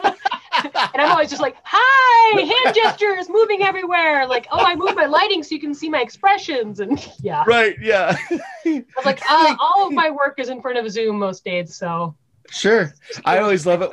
and 0.03 1.01
I'm 1.01 1.11
always 1.11 1.29
just 1.29 1.41
like, 1.41 1.55
"Hi, 1.63 2.41
hand 2.41 2.75
gestures, 2.75 3.29
moving 3.29 3.61
everywhere." 3.63 4.27
Like, 4.27 4.47
"Oh, 4.51 4.63
I 4.63 4.75
moved 4.75 4.95
my 4.95 5.05
lighting 5.05 5.41
so 5.43 5.55
you 5.55 5.61
can 5.61 5.73
see 5.73 5.89
my 5.89 6.01
expressions." 6.01 6.81
And 6.81 6.99
yeah, 7.21 7.43
Right. 7.47 7.75
Yeah. 7.81 8.17
I 8.29 8.83
was 8.97 9.05
like, 9.05 9.21
uh, 9.29 9.55
"All 9.59 9.87
of 9.87 9.93
my 9.93 10.09
work 10.09 10.39
is 10.39 10.49
in 10.49 10.61
front 10.61 10.77
of 10.77 10.89
Zoom 10.91 11.19
most 11.19 11.45
days." 11.45 11.75
So 11.75 12.15
sure. 12.49 12.93
I 13.23 13.39
always 13.39 13.65
love 13.65 13.81
it. 13.81 13.91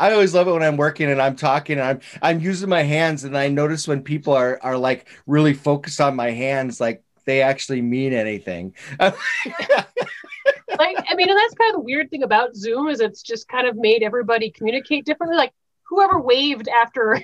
I 0.00 0.12
always 0.12 0.34
love 0.34 0.48
it 0.48 0.52
when 0.52 0.62
I'm 0.62 0.78
working 0.78 1.10
and 1.10 1.20
I'm 1.20 1.36
talking 1.36 1.78
and 1.78 1.86
I'm 1.86 2.00
I'm 2.22 2.40
using 2.40 2.70
my 2.70 2.82
hands 2.82 3.24
and 3.24 3.36
I 3.36 3.48
notice 3.48 3.86
when 3.86 4.02
people 4.02 4.32
are 4.32 4.58
are 4.62 4.78
like 4.78 5.06
really 5.26 5.52
focused 5.52 6.00
on 6.00 6.16
my 6.16 6.30
hands, 6.30 6.80
like 6.80 7.04
they 7.26 7.42
actually 7.42 7.82
mean 7.82 8.14
anything. 8.14 8.74
like 8.98 9.14
I 9.18 11.14
mean, 11.14 11.28
and 11.28 11.38
that's 11.38 11.54
kind 11.54 11.70
of 11.70 11.74
the 11.74 11.82
weird 11.84 12.10
thing 12.10 12.22
about 12.22 12.56
Zoom 12.56 12.88
is 12.88 13.00
it's 13.00 13.22
just 13.22 13.46
kind 13.48 13.68
of 13.68 13.76
made 13.76 14.02
everybody 14.02 14.50
communicate 14.50 15.04
differently. 15.04 15.36
Like 15.36 15.52
whoever 15.82 16.18
waved 16.18 16.68
after 16.68 17.12
a 17.12 17.22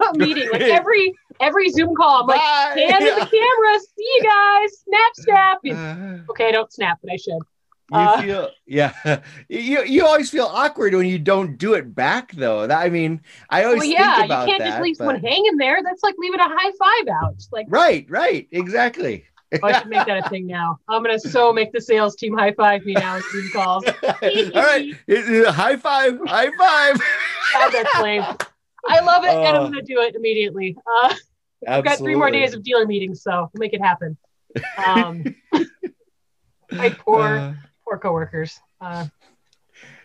meeting, 0.14 0.50
like 0.50 0.62
every 0.62 1.14
every 1.40 1.70
Zoom 1.70 1.96
call, 1.96 2.20
I'm 2.22 2.26
like, 2.26 2.38
Bye. 2.38 2.82
hand 2.86 3.02
in 3.02 3.14
the 3.14 3.26
camera, 3.26 3.80
see 3.80 4.10
you 4.14 4.22
guys, 4.22 4.70
snap, 4.84 5.12
snap. 5.14 5.58
Uh, 5.66 6.30
Okay, 6.30 6.48
I 6.48 6.52
don't 6.52 6.70
snap, 6.72 6.98
but 7.02 7.12
I 7.12 7.16
should. 7.16 7.38
You 7.92 7.98
Uh, 7.98 8.22
feel 8.22 8.50
yeah 8.66 8.92
you 9.48 9.82
you 9.84 10.06
always 10.06 10.30
feel 10.30 10.46
awkward 10.46 10.94
when 10.94 11.06
you 11.06 11.18
don't 11.18 11.56
do 11.58 11.74
it 11.74 11.94
back 11.94 12.32
though 12.32 12.66
that, 12.66 12.78
i 12.78 12.88
mean 12.88 13.20
i 13.50 13.64
always 13.64 13.80
Well, 13.80 13.88
yeah, 13.88 14.22
you 14.22 14.28
can't 14.28 14.58
that 14.58 14.66
just 14.70 14.82
leave 14.82 14.96
but- 14.98 15.04
someone 15.04 15.20
hanging 15.20 15.56
there. 15.56 15.82
That's 15.82 16.02
like 16.02 16.14
leaving 16.18 16.40
a 16.40 16.48
high 16.48 16.72
five 16.78 17.08
out. 17.22 17.42
Like, 17.52 17.66
right 17.68 18.06
right 18.08 18.46
exactly 18.52 19.24
oh, 19.60 19.66
I 19.66 19.78
should 19.78 19.88
make 19.88 20.06
that 20.06 20.24
a 20.24 20.28
thing 20.28 20.46
now. 20.46 20.78
I'm 20.88 21.02
gonna 21.02 21.18
so 21.36 21.52
make 21.52 21.72
the 21.72 21.80
sales 21.80 22.14
team 22.16 22.36
high 22.36 22.52
five 22.52 22.84
me 22.84 22.92
now 22.94 23.18
Zoom 23.32 23.50
calls. 23.52 23.84
all 24.02 24.12
right 24.22 24.94
high 25.08 25.76
five 25.76 26.18
high 26.26 26.50
five 26.56 27.00
God, 27.52 27.70
that's 27.72 28.00
lame. 28.00 28.22
I 28.88 29.00
love 29.00 29.24
it, 29.24 29.30
and 29.30 29.56
Oh. 29.56 29.64
I'm 29.64 29.70
gonna 29.72 29.82
do 29.82 30.00
it 30.00 30.14
immediately. 30.14 30.76
Uh, 31.02 31.14
I've 31.66 31.84
got 31.84 31.98
three 31.98 32.14
more 32.14 32.30
days 32.30 32.54
of 32.54 32.62
dealer 32.62 32.86
meetings, 32.86 33.22
so 33.22 33.50
we'll 33.52 33.60
make 33.60 33.74
it 33.74 33.82
happen. 33.82 34.16
Um, 34.86 35.34
my 36.70 36.90
poor, 36.90 37.26
Uh, 37.38 37.54
poor 37.90 37.98
coworkers. 37.98 38.60
Uh, 38.80 39.06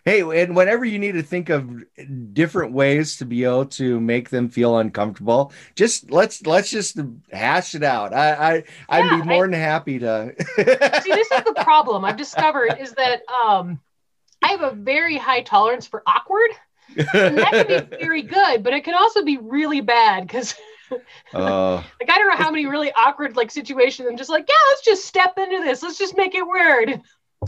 Hey, 0.06 0.22
and 0.22 0.56
whenever 0.56 0.86
you 0.86 1.00
need 1.00 1.14
to 1.14 1.24
think 1.24 1.50
of 1.50 1.84
different 2.32 2.74
ways 2.74 3.18
to 3.18 3.26
be 3.26 3.44
able 3.44 3.66
to 3.66 4.00
make 4.00 4.30
them 4.30 4.50
feel 4.50 4.78
uncomfortable, 4.78 5.52
just 5.76 6.12
let's 6.12 6.46
let's 6.46 6.70
just 6.70 7.00
hash 7.32 7.74
it 7.74 7.82
out. 7.82 8.14
I, 8.14 8.34
I 8.58 8.64
I'd 8.88 9.10
be 9.10 9.28
more 9.28 9.48
than 9.48 9.60
happy 9.60 9.98
to. 9.98 10.36
see, 10.58 10.64
this 10.64 11.32
is 11.32 11.44
the 11.44 11.60
problem 11.64 12.06
I've 12.06 12.18
discovered 12.18 12.78
is 12.80 12.92
that 12.94 13.24
um, 13.28 13.80
I 14.44 14.50
have 14.50 14.62
a 14.62 14.76
very 14.76 15.18
high 15.18 15.42
tolerance 15.42 15.88
for 15.88 16.04
awkward, 16.06 16.52
and 16.96 17.40
that 17.40 17.68
can 17.68 17.90
be 17.90 17.98
very 18.00 18.22
good, 18.22 18.62
but 18.62 18.74
it 18.74 18.84
can 18.84 18.94
also 18.94 19.24
be 19.24 19.38
really 19.38 19.82
bad 19.82 20.28
because. 20.28 20.56
Oh, 21.34 21.84
Like 22.00 22.12
I 22.12 22.18
don't 22.20 22.30
know 22.30 22.36
how 22.36 22.52
many 22.52 22.68
really 22.68 22.92
awkward 22.92 23.36
like 23.36 23.50
situations 23.50 24.08
I'm 24.08 24.18
just 24.18 24.30
like, 24.30 24.46
yeah, 24.48 24.70
let's 24.70 24.86
just 24.86 25.06
step 25.06 25.36
into 25.36 25.64
this. 25.64 25.82
Let's 25.82 25.98
just 25.98 26.16
make 26.16 26.36
it 26.36 26.48
weird. 26.48 27.02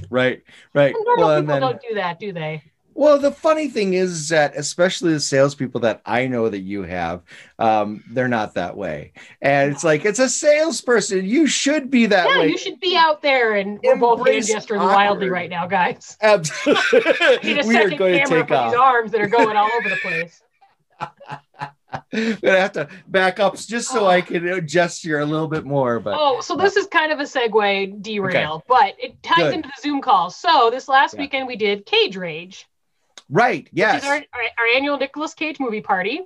Right, 0.10 0.42
right. 0.74 0.94
Normal 0.94 1.16
Well, 1.18 1.38
and 1.38 1.48
people 1.48 1.54
then, 1.54 1.62
don't 1.62 1.82
do 1.82 1.96
that, 1.96 2.20
do 2.20 2.32
they? 2.34 2.64
well, 2.98 3.20
the 3.20 3.32
funny 3.32 3.68
thing 3.70 3.94
is 3.94 4.30
that 4.30 4.58
especially 4.58 5.14
the 5.14 5.20
salespeople 5.20 5.80
that 5.82 6.02
I 6.04 6.26
know 6.26 6.50
that 6.50 6.62
you 6.62 6.82
have, 6.82 7.22
um, 7.60 8.04
they're 8.10 8.28
not 8.28 8.56
that 8.56 8.76
way, 8.76 9.14
and 9.40 9.72
it's 9.72 9.84
like 9.84 10.04
it's 10.04 10.18
a 10.18 10.28
salesperson. 10.28 11.24
You 11.24 11.46
should 11.46 11.92
be 11.92 12.08
that 12.08 12.28
yeah, 12.28 12.40
way. 12.40 12.48
you 12.48 12.58
should 12.58 12.80
be 12.80 12.98
out 12.98 13.22
there, 13.22 13.54
and 13.54 13.80
we're 13.84 13.98
both 13.98 14.28
hand 14.28 14.48
gesturing 14.48 14.82
wildly 14.82 15.30
right 15.30 15.50
now, 15.50 15.68
guys. 15.68 16.18
Absolutely, 16.22 17.62
we 17.68 17.78
are 17.78 17.92
going 17.92 18.14
to 18.14 18.26
camera 18.26 18.42
take 18.42 18.52
off. 18.52 18.72
these 18.72 18.80
arms 18.80 19.12
that 19.12 19.22
are 19.22 19.28
going 19.28 19.56
all 19.56 19.70
over 19.78 19.90
the 19.90 19.98
place. 19.98 20.42
I'm 21.92 22.02
gonna 22.42 22.60
have 22.60 22.74
to 22.74 22.90
back 23.08 23.40
up 23.40 23.56
just 23.58 23.90
so 23.90 24.06
I 24.08 24.22
can 24.22 24.48
uh, 24.48 24.60
gesture 24.60 25.20
a 25.20 25.26
little 25.26 25.48
bit 25.48 25.66
more. 25.66 26.00
But 26.00 26.16
Oh, 26.20 26.42
so 26.42 26.56
this 26.56 26.76
is 26.76 26.88
kind 26.88 27.12
of 27.12 27.20
a 27.20 27.24
segue 27.24 28.02
derail, 28.02 28.64
but 28.68 28.96
it 29.00 29.22
ties 29.24 29.38
Good. 29.38 29.54
into 29.54 29.70
the 29.70 29.82
Zoom 29.82 30.02
call. 30.02 30.30
So 30.30 30.70
this 30.70 30.88
last 30.88 31.14
Yeah. 31.16 31.22
weekend 31.22 31.48
we 31.48 31.56
did 31.56 31.86
Cage 31.86 32.18
Rage, 32.18 32.68
right, 33.30 33.68
yes. 33.72 34.04
is 34.04 34.10
our, 34.10 34.16
our, 34.16 34.42
our 34.58 34.66
annual 34.76 34.98
Nicolas 34.98 35.34
Cage 35.34 35.60
movie 35.60 35.82
party. 35.82 36.22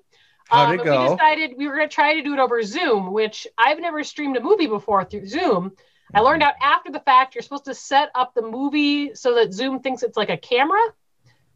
How'd 0.50 0.74
Um, 0.74 0.80
it 0.80 0.84
go? 0.84 1.04
We 1.04 1.10
decided 1.16 1.52
we 1.58 1.68
were 1.68 1.76
going 1.78 1.88
to 1.90 1.94
try 1.96 2.16
to 2.16 2.24
do 2.24 2.34
it 2.34 2.40
over 2.40 2.62
Zoom, 2.64 3.14
which 3.14 3.48
I've 3.58 3.80
never 3.80 4.04
streamed 4.04 4.36
a 4.38 4.42
movie 4.42 4.68
before 4.68 5.06
through 5.06 5.28
Zoom. 5.28 5.72
I 6.14 6.20
learned 6.20 6.44
out 6.44 6.56
after 6.62 6.92
the 6.92 7.00
fact 7.00 7.36
you're 7.36 7.42
supposed 7.42 7.66
to 7.66 7.74
set 7.74 8.10
up 8.16 8.34
the 8.34 8.42
movie 8.42 9.16
so 9.16 9.36
that 9.36 9.54
Zoom 9.54 9.80
thinks 9.80 10.04
it's 10.04 10.18
like 10.18 10.30
a 10.30 10.36
camera 10.36 10.82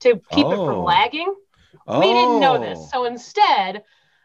to 0.02 0.12
keep 0.32 0.46
it 0.46 0.54
Oh. 0.54 0.66
from 0.66 0.84
lagging. 0.84 1.36
We 1.88 2.08
didn't 2.14 2.40
know 2.40 2.58
this. 2.60 2.80
Oh. 2.82 2.90
So 2.92 3.06
instead, 3.06 3.84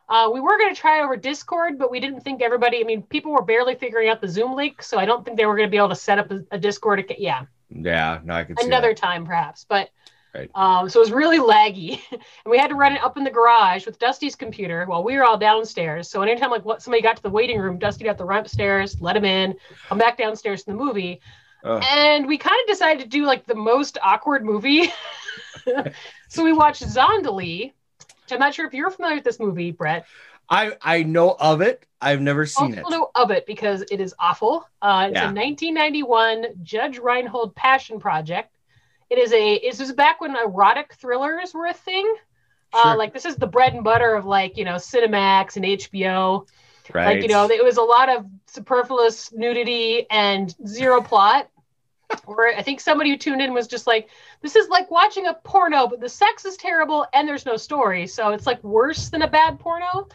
uh, 0.08 0.30
we 0.32 0.40
were 0.40 0.58
going 0.58 0.74
to 0.74 0.80
try 0.80 1.02
over 1.02 1.16
Discord, 1.16 1.78
but 1.78 1.90
we 1.90 2.00
didn't 2.00 2.22
think 2.22 2.42
everybody, 2.42 2.80
I 2.80 2.84
mean, 2.84 3.02
people 3.02 3.32
were 3.32 3.42
barely 3.42 3.74
figuring 3.74 4.08
out 4.08 4.20
the 4.20 4.28
Zoom 4.28 4.54
link. 4.54 4.82
So 4.82 4.98
I 4.98 5.04
don't 5.04 5.24
think 5.24 5.36
they 5.36 5.46
were 5.46 5.56
going 5.56 5.68
to 5.68 5.70
be 5.70 5.76
able 5.76 5.90
to 5.90 5.94
set 5.94 6.18
up 6.18 6.30
a, 6.30 6.40
a 6.50 6.58
Discord. 6.58 7.00
Account. 7.00 7.20
Yeah, 7.20 7.44
Yeah, 7.70 8.20
no, 8.24 8.34
I 8.34 8.44
can 8.44 8.56
see 8.56 8.66
another 8.66 8.94
time 8.94 9.24
perhaps. 9.24 9.64
But 9.68 9.90
Right. 10.34 10.48
um, 10.54 10.88
so 10.88 11.00
it 11.00 11.02
was 11.02 11.12
really 11.12 11.38
laggy. 11.38 12.00
and 12.12 12.20
we 12.46 12.56
had 12.56 12.68
to 12.68 12.76
run 12.76 12.92
it 12.92 13.02
up 13.02 13.16
in 13.16 13.24
the 13.24 13.30
garage 13.30 13.84
with 13.86 13.98
Dusty's 13.98 14.36
computer 14.36 14.84
while 14.86 15.02
we 15.02 15.16
were 15.16 15.24
all 15.24 15.36
downstairs. 15.38 16.08
So 16.08 16.22
anytime 16.22 16.50
like 16.50 16.64
what 16.64 16.82
somebody 16.82 17.02
got 17.02 17.16
to 17.16 17.22
the 17.22 17.30
waiting 17.30 17.58
room, 17.58 17.78
Dusty 17.78 18.04
got 18.04 18.18
to 18.18 18.24
run 18.24 18.40
upstairs, 18.40 19.00
let 19.00 19.16
him 19.16 19.24
in, 19.24 19.56
come 19.88 19.98
back 19.98 20.16
downstairs 20.16 20.62
to 20.64 20.70
the 20.70 20.76
movie. 20.76 21.20
Oh. 21.64 21.78
And 21.78 22.26
we 22.26 22.38
kind 22.38 22.56
of 22.62 22.66
decided 22.68 23.02
to 23.02 23.08
do 23.08 23.24
like 23.24 23.46
the 23.46 23.54
most 23.54 23.98
awkward 24.02 24.44
movie. 24.44 24.92
so 26.28 26.44
we 26.44 26.52
watched 26.52 26.82
Zandalee. 26.82 27.72
Which 27.98 28.32
I'm 28.32 28.38
not 28.38 28.54
sure 28.54 28.66
if 28.66 28.74
you're 28.74 28.90
familiar 28.90 29.16
with 29.16 29.24
this 29.24 29.40
movie, 29.40 29.70
Brett. 29.72 30.06
I 30.48 30.72
I 30.82 31.02
know 31.02 31.36
of 31.38 31.60
it. 31.60 31.84
I've 32.00 32.20
never 32.20 32.46
seen 32.46 32.78
also 32.78 32.88
it. 32.88 32.90
know 32.90 33.10
of 33.14 33.30
it 33.30 33.46
because 33.46 33.82
it 33.90 34.00
is 34.00 34.14
awful. 34.18 34.66
Uh, 34.80 35.08
it's 35.10 35.16
Yeah. 35.16 35.30
a 35.30 35.34
1991 35.34 36.46
Judge 36.62 36.98
Reinhold 36.98 37.54
passion 37.54 37.98
project. 38.00 38.56
It 39.10 39.18
is 39.18 39.32
a. 39.32 39.58
This 39.60 39.80
was 39.80 39.92
back 39.92 40.20
when 40.20 40.36
erotic 40.36 40.94
thrillers 40.94 41.52
were 41.54 41.66
a 41.66 41.74
thing. 41.74 42.12
Uh, 42.72 42.94
like 42.96 43.12
this 43.12 43.24
is 43.24 43.34
the 43.36 43.46
bread 43.48 43.74
and 43.74 43.82
butter 43.82 44.14
of 44.14 44.24
like 44.26 44.56
you 44.56 44.64
know 44.64 44.74
Cinemax 44.76 45.56
and 45.56 45.64
HBO. 45.64 46.46
right. 46.94 47.14
Like 47.16 47.22
you 47.22 47.28
know, 47.28 47.50
it 47.50 47.64
was 47.64 47.76
a 47.76 47.82
lot 47.82 48.08
of 48.08 48.24
superfluous 48.46 49.32
nudity 49.32 50.06
and 50.10 50.54
zero 50.66 51.00
plot. 51.02 51.48
Or 52.26 52.48
I 52.48 52.62
think 52.62 52.80
somebody 52.80 53.10
who 53.10 53.16
tuned 53.16 53.40
in 53.42 53.52
was 53.52 53.66
just 53.66 53.86
like, 53.86 54.08
"This 54.40 54.56
is 54.56 54.68
like 54.68 54.90
watching 54.90 55.26
a 55.26 55.34
porno, 55.34 55.86
but 55.86 56.00
the 56.00 56.08
sex 56.08 56.44
is 56.44 56.56
terrible 56.56 57.06
and 57.12 57.28
there's 57.28 57.46
no 57.46 57.56
story, 57.56 58.06
so 58.06 58.30
it's 58.30 58.46
like 58.46 58.62
worse 58.64 59.08
than 59.10 59.22
a 59.22 59.28
bad 59.28 59.58
porno." 59.58 60.08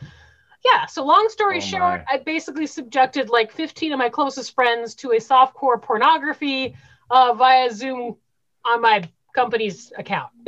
Yeah. 0.64 0.86
So 0.88 1.06
long 1.06 1.30
story 1.30 1.58
Oh, 1.58 1.62
short. 1.62 2.06
I 2.12 2.18
basically 2.18 2.66
subjected 2.66 3.30
like 3.30 3.52
15 3.52 3.94
of 3.94 4.00
my 4.00 4.10
closest 4.10 4.56
friends 4.56 4.96
to 4.96 5.12
a 5.12 5.18
softcore 5.18 5.80
pornography 5.82 6.76
uh, 7.12 7.34
via 7.34 7.72
Zoom 7.72 8.16
on 8.66 8.82
my 8.82 9.08
company's 9.36 9.92
account. 9.98 10.32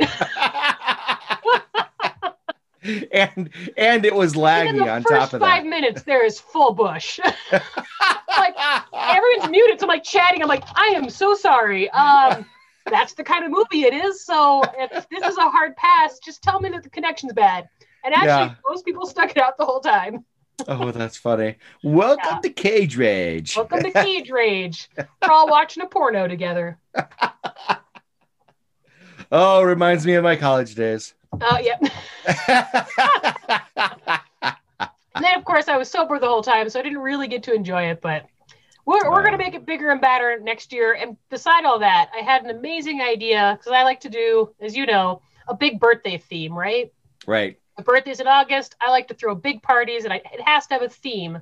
and 3.12 3.50
and 3.76 4.04
it 4.04 4.14
was 4.14 4.34
laggy 4.34 4.90
on 4.92 5.02
top 5.04 5.32
of 5.32 5.40
five 5.40 5.64
that. 5.64 5.68
minutes, 5.68 6.02
there 6.02 6.24
is 6.24 6.38
full 6.40 6.72
bush. 6.72 7.18
like 7.52 8.54
everyone's 8.92 9.50
muted. 9.50 9.80
So 9.80 9.86
I'm 9.86 9.88
like 9.88 10.04
chatting. 10.04 10.42
I'm 10.42 10.48
like, 10.48 10.64
I 10.74 10.92
am 10.96 11.10
so 11.10 11.34
sorry. 11.34 11.90
Um, 11.90 12.44
that's 12.90 13.14
the 13.14 13.24
kind 13.24 13.44
of 13.44 13.50
movie 13.50 13.82
it 13.82 13.94
is. 13.94 14.24
So 14.24 14.62
if 14.78 15.08
this 15.10 15.24
is 15.24 15.36
a 15.36 15.50
hard 15.50 15.76
pass, 15.76 16.18
just 16.18 16.42
tell 16.42 16.60
me 16.60 16.68
that 16.70 16.82
the 16.82 16.90
connection's 16.90 17.32
bad. 17.34 17.68
And 18.04 18.14
actually, 18.14 18.26
Yeah. 18.28 18.54
most 18.68 18.84
people 18.84 19.06
stuck 19.06 19.30
it 19.30 19.38
out 19.38 19.58
the 19.58 19.64
whole 19.66 19.80
time. 19.80 20.24
oh, 20.66 20.90
that's 20.90 21.16
funny. 21.16 21.56
Welcome 21.82 22.24
Yeah. 22.36 22.40
to 22.40 22.50
Cage 22.50 22.96
Rage. 22.96 23.56
Welcome 23.56 23.82
to 23.82 23.90
Cage 24.04 24.30
Rage. 24.30 24.88
We're 24.96 25.30
all 25.32 25.48
watching 25.48 25.82
a 25.82 25.86
porno 25.86 26.26
together. 26.28 26.78
oh, 29.30 29.62
reminds 29.62 30.06
me 30.06 30.14
of 30.14 30.24
my 30.24 30.36
college 30.36 30.74
days. 30.74 31.14
Uh, 31.32 31.58
yep. 31.62 31.82
And 35.18 35.24
then, 35.24 35.36
of 35.36 35.44
course, 35.44 35.66
I 35.66 35.76
was 35.76 35.90
sober 35.90 36.20
the 36.20 36.28
whole 36.28 36.44
time, 36.44 36.68
so 36.68 36.78
I 36.78 36.82
didn't 36.84 37.00
really 37.00 37.26
get 37.26 37.42
to 37.44 37.52
enjoy 37.52 37.90
it. 37.90 38.00
But 38.00 38.26
we're, 38.86 39.10
we're 39.10 39.22
going 39.22 39.32
to 39.32 39.38
make 39.38 39.54
it 39.54 39.66
bigger 39.66 39.90
and 39.90 40.00
badder 40.00 40.38
next 40.40 40.72
year. 40.72 40.94
And 40.94 41.16
beside 41.28 41.64
all 41.64 41.80
that, 41.80 42.10
I 42.16 42.22
had 42.22 42.44
an 42.44 42.50
amazing 42.50 43.00
idea 43.00 43.56
because 43.58 43.72
I 43.72 43.82
like 43.82 43.98
to 44.00 44.10
do, 44.10 44.54
as 44.60 44.76
you 44.76 44.86
know, 44.86 45.20
a 45.48 45.54
big 45.54 45.80
birthday 45.80 46.18
theme, 46.18 46.54
right? 46.56 46.92
right. 47.26 47.58
My 47.76 47.82
birthday's 47.82 48.20
in 48.20 48.28
August. 48.28 48.76
I 48.80 48.90
like 48.90 49.08
to 49.08 49.14
throw 49.14 49.34
big 49.34 49.60
parties, 49.60 50.04
and 50.04 50.12
I, 50.12 50.18
it 50.18 50.40
has 50.42 50.68
to 50.68 50.74
have 50.74 50.82
a 50.82 50.88
theme. 50.88 51.40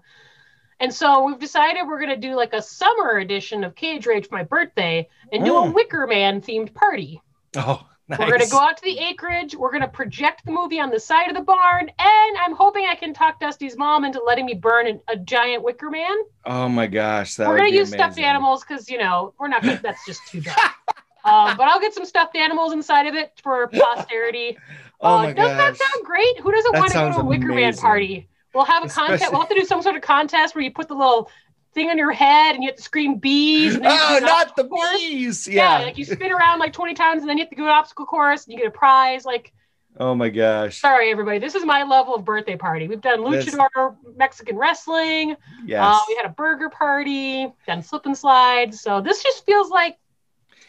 And 0.81 0.93
so 0.93 1.25
we've 1.25 1.39
decided 1.39 1.87
we're 1.87 2.01
going 2.01 2.19
to 2.19 2.29
do 2.29 2.35
like 2.35 2.55
a 2.55 2.63
summer 2.63 3.19
edition 3.19 3.63
of 3.63 3.75
Cage 3.75 4.07
Rage 4.07 4.27
for 4.27 4.37
my 4.37 4.45
birthday 4.45 5.07
and 5.31 5.45
do 5.45 5.55
a 5.55 5.61
Mm. 5.63 5.75
Wicker 5.75 6.07
Man 6.07 6.41
themed 6.41 6.73
party. 6.73 7.21
Oh, 7.57 7.87
nice. 8.09 8.19
We're 8.19 8.29
going 8.29 8.41
to 8.41 8.49
go 8.49 8.59
out 8.59 8.77
to 8.77 8.83
the 8.83 8.99
acreage. 8.99 9.55
We're 9.55 9.71
going 9.71 9.83
to 9.83 9.89
project 9.89 10.45
the 10.45 10.53
movie 10.53 10.81
on 10.81 10.91
the 10.91 11.01
side 11.01 11.29
of 11.29 11.35
the 11.37 11.43
barn. 11.43 11.83
And 11.99 12.39
I'm 12.39 12.55
hoping 12.55 12.87
I 12.87 12.95
can 12.95 13.13
talk 13.15 13.41
Dusty's 13.41 13.77
mom 13.77 14.05
into 14.05 14.23
letting 14.23 14.47
me 14.47 14.55
burn 14.55 14.87
an, 14.87 15.01
a 15.09 15.17
giant 15.17 15.63
wicker 15.63 15.91
man. 15.91 16.17
Oh 16.45 16.69
my 16.69 16.87
gosh, 16.87 17.35
that 17.37 17.49
we're 17.49 17.59
going 17.59 17.71
to 17.71 17.77
use 17.77 17.91
stuffed 17.91 18.19
animals 18.19 18.65
because, 18.65 18.89
you 18.89 18.99
know, 18.99 19.35
we're 19.39 19.49
not 19.49 19.63
going 19.63 19.77
to, 19.77 19.83
that's 19.83 20.05
just 20.07 20.21
too 20.29 20.41
dark. 20.41 20.59
um, 21.25 21.57
but 21.57 21.63
I'll 21.69 21.81
get 21.81 21.95
some 21.95 22.05
stuffed 22.07 22.37
animals 22.37 22.73
inside 22.73 23.07
of 23.07 23.15
it 23.15 23.33
for 23.43 23.69
posterity. 23.69 24.59
Oh 24.99 25.19
Uh, 25.19 25.23
my 25.25 25.33
doesn't 25.35 25.59
gosh. 25.59 25.79
that 25.79 25.87
sound 25.93 26.07
great? 26.07 26.41
Who 26.41 26.51
doesn't 26.51 26.73
That 26.73 26.79
want 26.79 26.93
to 26.93 26.99
go 26.99 27.13
to 27.13 27.19
a 27.19 27.25
wicker 27.25 27.49
man 27.53 27.77
party? 27.77 28.31
We'll 28.55 28.65
have 28.65 28.83
a 28.83 28.89
contest. 28.89 29.31
We'll 29.31 29.41
have 29.43 29.51
to 29.51 29.55
do 29.55 29.67
some 29.67 29.83
sort 29.83 29.95
of 29.95 30.01
contest 30.01 30.55
where 30.55 30.65
you 30.65 30.71
put 30.71 30.89
the 30.89 30.95
little 30.95 31.31
thing 31.77 31.91
on 31.91 31.99
your 31.99 32.11
head 32.11 32.55
and 32.57 32.65
you 32.65 32.71
have 32.71 32.77
to 32.77 32.83
scream 32.83 33.19
bees. 33.19 33.77
Oh, 33.77 34.19
not 34.23 34.57
the 34.57 34.65
course. 34.67 34.97
bees. 34.99 35.47
Yeah. 35.47 35.79
Yeah. 35.79 35.85
like 35.85 35.99
you 35.99 36.05
spin 36.05 36.33
around 36.33 36.59
like 36.59 36.73
20 36.73 36.95
times 36.95 37.21
and 37.21 37.29
then 37.31 37.37
you 37.39 37.45
have 37.45 37.51
to 37.51 37.57
do 37.57 37.65
an 37.65 37.69
obstacle 37.69 38.07
course 38.07 38.45
and 38.45 38.53
you 38.53 38.59
get 38.59 38.67
a 38.67 38.71
prize. 38.73 39.25
Like, 39.25 39.53
oh 40.01 40.15
my 40.15 40.31
gosh. 40.31 40.81
Sorry, 40.81 41.11
everybody. 41.11 41.39
This 41.39 41.55
is 41.55 41.65
my 41.65 41.85
level 41.85 42.15
of 42.15 42.25
birthday 42.25 42.57
party. 42.57 42.89
We've 42.89 43.01
done 43.01 43.31
This- 43.31 43.55
luchador 43.55 43.95
Mexican 44.17 44.57
wrestling. 44.57 45.37
Yes. 45.65 45.85
Uh, 45.85 46.01
we 46.09 46.17
had 46.17 46.27
a 46.27 46.31
burger 46.31 46.71
party. 46.71 47.53
Done 47.67 47.83
slip 47.83 48.07
and 48.07 48.17
slides. 48.17 48.81
So 48.81 49.01
this 49.01 49.23
just 49.23 49.45
feels 49.47 49.71
like 49.71 49.99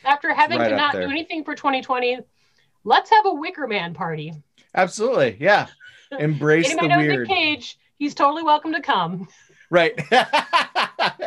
after 0.04 0.34
having 0.34 0.60
right 0.60 0.70
to 0.70 0.76
not 0.76 0.94
there. 0.94 1.04
do 1.06 1.10
anything 1.10 1.44
for 1.44 1.56
2020, 1.56 2.20
let's 2.84 3.10
have 3.10 3.26
a 3.26 3.34
Wicker 3.34 3.66
Man 3.66 3.94
party. 3.94 4.34
Absolutely. 4.76 5.38
Yeah. 5.40 5.68
Embrace 6.20 6.70
the 6.70 6.94
weird. 6.96 7.28
Cage? 7.28 7.80
He's 7.98 8.14
totally 8.14 8.44
welcome 8.44 8.74
to 8.74 8.82
come. 8.82 9.28
Right. 9.70 10.00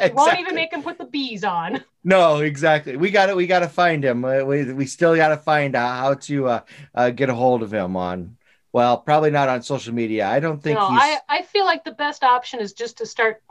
We 0.03 0.11
won't 0.11 0.38
even 0.38 0.55
make 0.55 0.72
him 0.72 0.83
put 0.83 0.98
the 0.98 1.05
bees 1.05 1.44
on. 1.44 1.85
No, 2.03 2.38
exactly. 2.38 2.96
We 2.96 3.11
got 3.11 3.29
it. 3.29 3.37
We 3.37 3.46
got 3.46 3.59
to 3.59 3.68
find 3.68 4.03
him. 4.03 4.22
We 4.22 4.72
we 4.72 4.87
still 4.87 5.14
got 5.14 5.29
to 5.29 5.37
find 5.37 5.76
out 5.76 5.98
how 5.98 6.14
to 6.14 6.48
uh, 6.48 6.61
uh, 6.94 7.11
get 7.11 7.29
a 7.29 7.35
hold 7.35 7.62
of 7.62 7.70
him 7.74 7.94
on. 7.94 8.38
Well, 8.72 8.96
probably 8.96 9.31
not 9.31 9.50
on 9.50 9.62
social 9.62 9.92
media. 9.92 10.26
I 10.26 10.40
don't 10.40 10.62
think 10.62 10.79
no, 10.79 10.88
he's. 10.88 10.98
I, 10.98 11.18
I 11.29 11.42
feel 11.42 11.66
like 11.66 11.85
the 11.85 11.92
best 11.92 12.24
option 12.24 12.59
is 12.59 12.72
just 12.72 12.96
to 12.98 13.07
start 13.07 13.42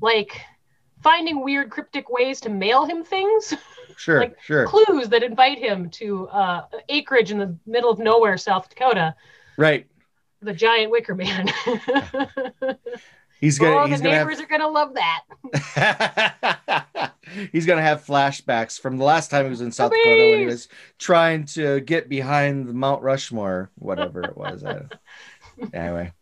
like 0.00 0.40
finding 1.02 1.42
weird 1.42 1.68
cryptic 1.68 2.08
ways 2.08 2.40
to 2.42 2.48
mail 2.48 2.84
him 2.84 3.02
things. 3.02 3.54
sure, 3.96 4.20
like, 4.20 4.40
sure. 4.40 4.66
clues 4.66 5.08
that 5.08 5.24
invite 5.24 5.58
him 5.58 5.90
to 5.90 6.28
uh, 6.28 6.62
acreage 6.88 7.32
in 7.32 7.38
the 7.38 7.56
middle 7.66 7.90
of 7.90 7.98
nowhere, 7.98 8.36
South 8.36 8.68
Dakota, 8.68 9.16
Right. 9.56 9.88
the 10.42 10.52
giant 10.54 10.92
wicker 10.92 11.16
man. 11.16 11.48
He's 13.40 13.58
gonna. 13.58 13.76
oh, 13.76 13.86
he's 13.86 13.98
the 14.00 14.04
gonna 14.04 14.18
neighbors 14.18 14.40
are 14.40 14.46
gonna 14.46 14.68
love 14.68 14.94
that. 14.94 15.24
he's 17.52 17.66
gonna 17.66 17.82
have 17.82 18.04
flashbacks 18.04 18.80
from 18.80 18.96
the 18.96 19.04
last 19.04 19.30
time 19.30 19.44
he 19.44 19.50
was 19.50 19.60
in 19.60 19.70
South 19.72 19.92
Please. 19.92 20.04
Dakota 20.04 20.30
when 20.30 20.38
he 20.40 20.46
was 20.46 20.68
trying 20.98 21.44
to 21.46 21.80
get 21.80 22.08
behind 22.08 22.66
the 22.66 22.72
Mount 22.72 23.02
Rushmore, 23.02 23.70
whatever 23.76 24.22
it 24.22 24.36
was. 24.36 24.64
Anyway. 25.72 26.12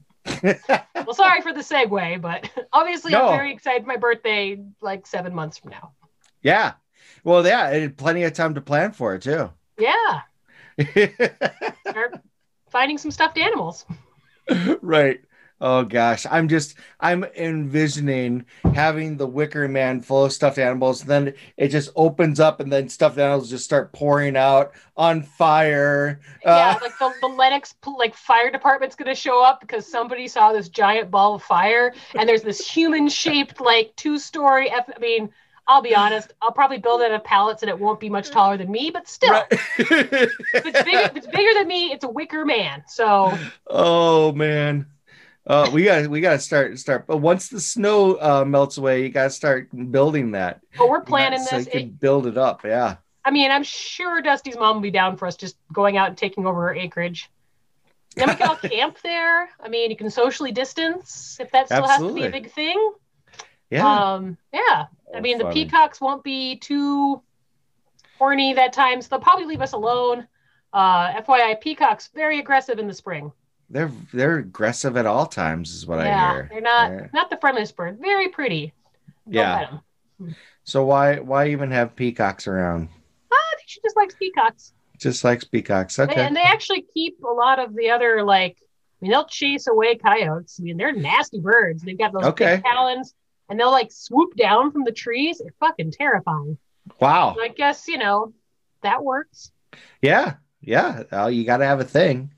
Well, 0.45 1.13
sorry 1.13 1.41
for 1.41 1.53
the 1.53 1.61
segue, 1.61 2.21
but 2.21 2.49
obviously 2.73 3.11
No. 3.11 3.27
I'm 3.29 3.37
very 3.37 3.53
excited 3.53 3.83
for 3.83 3.89
my 3.89 3.97
birthday, 3.97 4.61
like 4.81 5.09
seven 5.09 5.35
months 5.35 5.59
from 5.59 5.73
now. 5.73 5.91
yeah. 6.43 6.75
Well, 7.25 7.45
yeah, 7.45 7.89
plenty 7.97 8.23
of 8.23 8.33
time 8.33 8.55
to 8.55 8.61
plan 8.61 8.93
for 8.93 9.15
it 9.17 9.23
too. 9.23 9.51
Yeah, 9.79 10.21
start 11.89 12.21
finding 12.71 12.97
some 12.99 13.11
stuffed 13.11 13.39
animals. 13.39 13.87
right. 14.83 15.21
Oh 15.67 15.83
gosh, 15.83 16.27
I'm 16.31 16.47
just 16.47 16.75
I'm 17.01 17.25
envisioning 17.25 18.45
having 18.75 19.17
the 19.17 19.27
Wicker 19.27 19.67
Man 19.67 20.03
full 20.03 20.27
of 20.27 20.33
stuffed 20.35 20.59
animals, 20.59 21.01
and 21.01 21.09
then 21.11 21.35
it 21.57 21.69
just 21.69 21.89
opens 21.97 22.39
up, 22.39 22.61
and 22.61 22.71
then 22.71 22.91
stuffed 22.91 23.17
animals 23.17 23.49
just 23.49 23.65
start 23.65 23.91
pouring 23.95 24.37
out 24.37 24.73
on 24.95 25.23
fire. 25.23 26.21
yeah, 26.45 26.77
Uh, 26.77 26.79
like 26.83 26.99
the, 26.99 27.15
the 27.23 27.29
Lennox 27.29 27.75
like 27.97 28.15
fire 28.15 28.51
department's 28.51 28.95
gonna 28.95 29.15
show 29.15 29.43
up 29.43 29.63
because 29.63 29.91
somebody 29.91 30.29
saw 30.29 30.53
this 30.53 30.69
giant 30.69 31.11
ball 31.11 31.35
of 31.37 31.43
fire, 31.43 31.95
and 32.15 32.29
there's 32.29 32.43
this 32.43 32.69
human 32.69 33.09
shaped 33.09 33.59
like 33.59 33.95
two 33.97 34.19
story. 34.19 34.71
F- 34.71 34.91
I 34.95 34.99
mean, 34.99 35.31
I'll 35.67 35.81
be 35.81 35.95
honest, 35.95 36.35
I'll 36.43 36.53
probably 36.53 36.77
build 36.77 37.01
it 37.01 37.11
out 37.11 37.15
of 37.15 37.25
pallets, 37.25 37.63
and 37.63 37.71
it 37.71 37.79
won't 37.79 38.01
be 38.01 38.11
much 38.11 38.31
taller 38.31 38.59
than 38.59 38.71
me, 38.71 38.91
but 38.91 39.09
still, 39.09 39.31
right. 39.31 39.47
if 39.79 40.67
it's 40.67 40.83
bigger, 40.83 41.05
if 41.05 41.17
it's 41.17 41.27
bigger 41.27 41.55
than 41.59 41.67
me, 41.69 41.91
it's 41.91 42.05
a 42.05 42.11
wicker 42.11 42.45
man. 42.45 42.83
So 42.87 43.41
oh 43.69 44.33
man. 44.33 44.87
Uh, 45.47 45.69
we 45.73 45.85
got 45.85 46.07
we 46.09 46.21
got 46.21 46.33
to 46.33 46.39
start 46.39 46.79
start. 46.79 47.07
But 47.07 47.19
once 47.19 47.49
the 47.49 47.61
snow 47.61 48.15
uh, 48.15 48.45
melts 48.47 48.79
away, 48.79 49.03
you 49.03 49.11
got 49.11 49.25
to 49.25 49.31
start 49.31 49.69
building 49.91 50.31
that. 50.33 50.61
but 50.79 50.89
we're 50.89 51.03
planning 51.03 51.41
so 51.41 51.59
this. 51.59 51.67
you 51.67 51.73
can 51.73 51.91
build 51.91 52.27
it 52.27 52.39
up. 52.39 52.65
Yeah. 52.65 52.97
I 53.27 53.31
mean, 53.31 53.51
I'm 53.51 53.63
sure 53.63 54.21
Dusty's 54.23 54.57
mom 54.57 54.77
will 54.77 54.83
be 54.83 54.91
down 54.91 55.17
for 55.17 55.27
us 55.27 55.37
just 55.37 55.57
going 55.73 55.97
out 55.97 56.09
and 56.09 56.17
taking 56.17 56.47
over 56.47 56.63
her 56.63 56.75
acreage. 56.75 57.31
Then 58.17 58.29
we 58.29 58.35
can 58.37 58.49
all 58.49 58.57
camp 58.71 58.99
there. 59.03 59.49
I 59.63 59.69
mean, 59.69 59.91
you 59.91 59.97
can 59.97 60.11
socially 60.11 60.53
distance 60.53 61.39
if 61.41 61.51
that 61.53 61.67
still 61.67 61.87
has 61.87 62.01
to 62.01 62.15
be 62.15 62.25
a 62.25 62.31
big 62.31 62.51
thing. 62.53 62.93
Yeah. 63.71 63.87
Um, 64.15 64.37
yeah. 64.53 64.61
I 65.15 65.19
Oh, 65.19 65.21
mean, 65.21 65.39
the 65.39 65.51
peacocks 65.51 66.01
won't 66.01 66.23
be 66.25 66.57
too 66.57 67.23
horny 68.19 68.55
that 68.55 68.73
time, 68.73 69.01
so 69.01 69.09
they'll 69.11 69.21
probably 69.21 69.47
leave 69.47 69.61
us 69.61 69.73
alone. 69.73 70.27
Uh, 70.73 71.13
FYI, 71.23 71.61
peacocks 71.61 72.11
very 72.15 72.39
aggressive 72.41 72.79
in 72.79 72.87
the 72.89 72.95
spring. 72.95 73.33
They're 73.71 73.91
they're 74.13 74.39
aggressive 74.39 74.97
at 74.97 75.07
all 75.07 75.27
times, 75.27 75.75
is 75.75 75.87
what 75.87 75.99
I 75.99 76.07
yeah, 76.07 76.33
hear. 76.33 76.49
they're 76.53 76.61
not 76.61 76.91
Yeah. 76.93 77.07
not 77.13 77.31
the 77.31 77.39
friendliest 77.39 77.77
bird. 77.77 77.99
Very 78.01 78.29
pretty. 78.29 78.73
Don't 79.27 79.35
Yeah. 79.35 79.79
Hmm. 80.19 80.31
So 80.65 80.85
why 80.85 81.19
why 81.21 81.49
even 81.49 81.71
have 81.71 81.97
peacocks 81.97 82.47
around? 82.47 82.89
Ah, 83.33 83.35
I 83.37 83.57
think 83.57 83.69
she 83.69 83.81
just 83.83 83.97
likes 83.97 84.15
peacocks. 84.15 84.73
Just 84.99 85.25
likes 85.25 85.45
peacocks. 85.45 85.97
They- 85.97 86.05
Okay. 86.05 86.21
and 86.25 86.37
they 86.37 86.43
actually 86.43 86.83
keep 86.95 87.19
a 87.25 87.31
lot 87.33 87.59
of 87.59 87.75
the 87.75 87.91
other 87.91 88.23
like. 88.23 88.57
I 88.61 89.05
mean, 89.07 89.11
they'll 89.11 89.27
chase 89.27 89.67
away 89.67 89.97
coyotes. 89.97 90.59
I 90.61 90.63
mean, 90.63 90.77
they're 90.79 90.93
nasty 90.93 91.39
birds. 91.41 91.83
They've 91.83 91.99
got 91.99 92.13
those 92.13 92.25
Okay. 92.25 92.57
big 92.57 92.65
talons, 92.65 93.13
and 93.51 93.59
they'll 93.61 93.71
like 93.73 93.91
swoop 93.93 94.35
down 94.37 94.71
from 94.73 94.85
the 94.85 94.93
trees. 94.93 95.39
They're 95.39 95.53
fucking 95.61 95.91
terrifying. 95.93 96.57
Wow. 97.01 97.37
I 97.41 97.49
guess, 97.49 97.87
you 97.89 97.99
know, 97.99 98.33
that 98.83 99.03
works. 99.05 99.51
Yeah. 100.01 100.35
Yeah. 100.63 101.03
Well, 101.11 101.31
you 101.31 101.45
got 101.45 101.59
to 101.59 101.67
have 101.67 101.81
a 101.81 101.85
thing. 101.85 102.31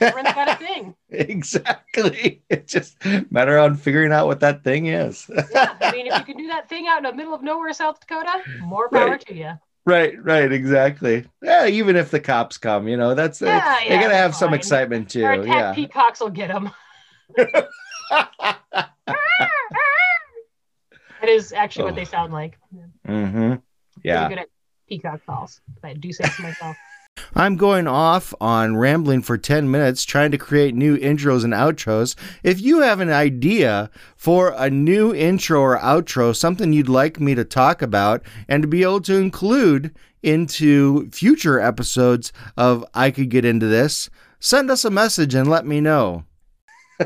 Everyone's 0.00 0.34
got 0.34 0.48
a 0.48 0.54
thing. 0.56 0.94
exactly. 1.10 2.42
It's 2.48 2.72
just 2.72 2.96
a 3.04 3.26
matter 3.30 3.58
on 3.58 3.76
figuring 3.76 4.12
out 4.12 4.26
what 4.26 4.40
that 4.40 4.64
thing 4.64 4.86
is. 4.86 5.28
Yeah. 5.52 5.76
I 5.80 5.92
mean, 5.92 6.06
if 6.06 6.18
you 6.18 6.24
can 6.24 6.36
do 6.38 6.46
that 6.48 6.68
thing 6.68 6.86
out 6.88 6.98
in 6.98 7.04
the 7.04 7.12
middle 7.14 7.34
of 7.34 7.42
nowhere, 7.42 7.72
South 7.72 8.00
Dakota, 8.00 8.42
more 8.60 8.88
power 8.88 9.10
Right. 9.10 9.20
to 9.26 9.34
you. 9.34 9.52
right. 9.84 10.14
Right. 10.22 10.50
Exactly. 10.52 11.26
Yeah. 11.42 11.66
Even 11.66 11.96
if 11.96 12.10
the 12.10 12.20
cops 12.20 12.56
come, 12.58 12.88
you 12.88 12.96
know, 12.96 13.14
that's 13.14 13.40
Yeah, 13.40 13.78
they, 13.80 13.88
yeah, 13.90 14.00
got 14.00 14.08
to 14.08 14.14
have 14.14 14.30
that's 14.30 14.38
some 14.38 14.54
excitement 14.54 15.10
too. 15.10 15.24
Or 15.24 15.44
Yeah. 15.44 15.74
peacocks 15.74 16.20
will 16.20 16.30
get 16.30 16.48
them. 16.48 16.70
That 21.20 21.28
is 21.28 21.52
actually 21.52 21.84
what 21.84 21.92
Oh. 21.92 21.96
they 21.96 22.04
sound 22.06 22.32
like. 22.32 22.58
mm-hmm. 23.06 23.56
Yeah. 24.02 24.28
good 24.28 24.38
at 24.38 24.48
peacock 24.88 25.20
calls. 25.26 25.60
I 25.84 25.92
do 25.92 26.12
say 26.12 26.24
to 26.24 26.42
myself. 26.42 26.76
I'm 27.34 27.56
going 27.56 27.86
off 27.86 28.34
on 28.40 28.76
rambling 28.76 29.22
for 29.22 29.38
10 29.38 29.70
minutes 29.70 30.04
trying 30.04 30.30
to 30.32 30.38
create 30.38 30.74
new 30.74 30.96
intros 30.98 31.44
and 31.44 31.52
outros. 31.52 32.16
If 32.42 32.60
you 32.60 32.80
have 32.80 33.00
an 33.00 33.10
idea 33.10 33.90
for 34.16 34.54
a 34.56 34.68
new 34.68 35.14
intro 35.14 35.60
or 35.60 35.78
outro, 35.78 36.34
something 36.34 36.72
you'd 36.72 36.88
like 36.88 37.20
me 37.20 37.34
to 37.34 37.44
talk 37.44 37.82
about 37.82 38.22
and 38.48 38.62
to 38.62 38.68
be 38.68 38.82
able 38.82 39.00
to 39.02 39.16
include 39.16 39.94
into 40.22 41.08
future 41.10 41.60
episodes 41.60 42.32
of 42.56 42.84
I 42.94 43.10
Could 43.10 43.30
Get 43.30 43.44
Into 43.44 43.66
This, 43.66 44.10
send 44.38 44.70
us 44.70 44.84
a 44.84 44.90
message 44.90 45.34
and 45.34 45.48
let 45.48 45.64
me 45.66 45.80
know. 45.80 46.24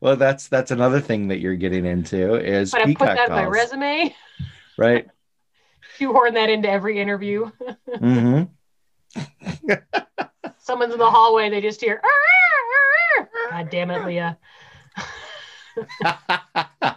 well, 0.00 0.16
that's 0.16 0.48
that's 0.48 0.70
another 0.70 1.00
thing 1.00 1.28
that 1.28 1.40
you're 1.40 1.56
getting 1.56 1.84
into 1.84 2.36
is 2.36 2.70
But 2.70 2.82
I 2.82 2.84
put 2.84 2.88
peacock 2.88 3.16
that 3.16 3.28
in 3.28 3.34
my 3.34 3.42
calls, 3.42 3.52
resume, 3.52 4.14
right? 4.78 5.08
Shoehorn 6.00 6.34
that 6.34 6.48
into 6.50 6.68
every 6.68 6.98
interview. 6.98 7.50
mm-hmm. 7.88 8.44
Someone's 10.58 10.92
in 10.92 10.98
the 10.98 11.10
hallway, 11.10 11.50
they 11.50 11.60
just 11.60 11.80
hear, 11.80 12.00
"Arr, 12.02 13.20
arr, 13.20 13.28
arr." 13.44 13.50
God 13.50 13.70
damn 13.70 13.90
it, 13.90 14.06
Leah. 14.06 14.38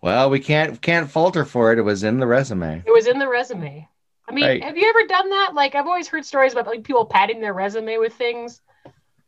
well, 0.00 0.30
we 0.30 0.38
can't 0.40 0.80
can't 0.80 1.10
falter 1.10 1.44
for 1.44 1.72
it. 1.72 1.78
It 1.78 1.82
was 1.82 2.04
in 2.04 2.18
the 2.20 2.26
resume. 2.26 2.82
It 2.86 2.90
was 2.92 3.06
in 3.06 3.18
the 3.18 3.28
resume. 3.28 3.88
I 4.28 4.32
mean, 4.32 4.44
Right. 4.44 4.62
have 4.62 4.76
you 4.76 4.88
ever 4.88 5.06
done 5.06 5.30
that? 5.30 5.52
Like, 5.54 5.74
I've 5.74 5.86
always 5.86 6.08
heard 6.08 6.24
stories 6.24 6.52
about 6.52 6.66
like 6.66 6.84
people 6.84 7.06
padding 7.06 7.40
their 7.40 7.54
resume 7.54 7.98
with 7.98 8.14
things. 8.14 8.60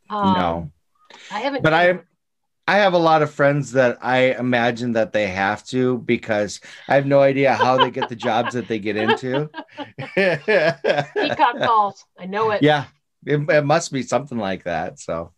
Um, 0.09 0.33
no, 0.33 0.71
I 1.31 1.39
haven't. 1.39 1.63
but 1.63 1.73
I 1.73 1.99
I 2.69 2.75
have 2.75 2.93
a 2.93 2.99
lot 2.99 3.23
of 3.23 3.33
friends 3.33 3.71
that 3.71 3.97
I 3.99 4.35
imagine 4.37 4.91
that 4.91 5.11
they 5.11 5.25
have 5.25 5.63
to 5.69 5.97
because 5.97 6.61
I 6.87 6.93
have 6.93 7.07
no 7.07 7.19
idea 7.19 7.55
how 7.55 7.77
they 7.77 7.89
get 7.89 8.09
the 8.09 8.15
jobs 8.15 8.53
that 8.53 8.67
they 8.67 8.77
get 8.77 8.95
into. 8.95 9.49
peacock 10.13 11.57
calls. 11.63 12.05
I 12.19 12.27
know 12.27 12.51
it. 12.51 12.61
yeah, 12.61 12.85
it, 13.25 13.39
it 13.49 13.65
must 13.65 13.91
be 13.91 14.03
something 14.03 14.37
like 14.37 14.65
that. 14.65 14.99
So 14.99 15.31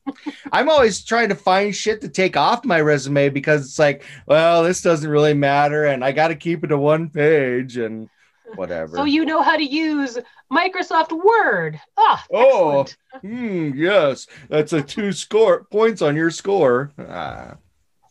I'm 0.51 0.67
always 0.67 1.05
trying 1.05 1.29
to 1.29 1.35
find 1.35 1.73
shit 1.73 2.01
to 2.01 2.09
take 2.09 2.35
off 2.35 2.65
my 2.65 2.81
resume 2.81 3.29
because 3.29 3.65
it's 3.65 3.79
like, 3.79 4.03
well, 4.25 4.63
this 4.63 4.81
doesn't 4.81 5.09
really 5.09 5.33
matter, 5.33 5.85
and 5.85 6.03
I 6.03 6.11
got 6.11 6.27
to 6.27 6.35
keep 6.35 6.65
it 6.65 6.67
to 6.67 6.77
one 6.77 7.09
page 7.11 7.77
and 7.77 8.09
whatever. 8.55 8.97
So 8.97 9.03
you 9.05 9.25
know 9.25 9.41
how 9.41 9.55
to 9.57 9.63
use 9.63 10.17
Microsoft 10.51 11.11
Word. 11.11 11.79
Ah, 11.97 12.25
Oh. 12.31 12.81
excellent. 12.81 12.97
Hmm, 13.21 13.71
yes, 13.75 14.27
that's 14.49 14.73
a 14.73 14.81
two 14.81 15.11
score 15.11 15.65
points 15.71 16.01
on 16.01 16.15
your 16.15 16.31
score. 16.31 16.91
Ah, 16.99 17.55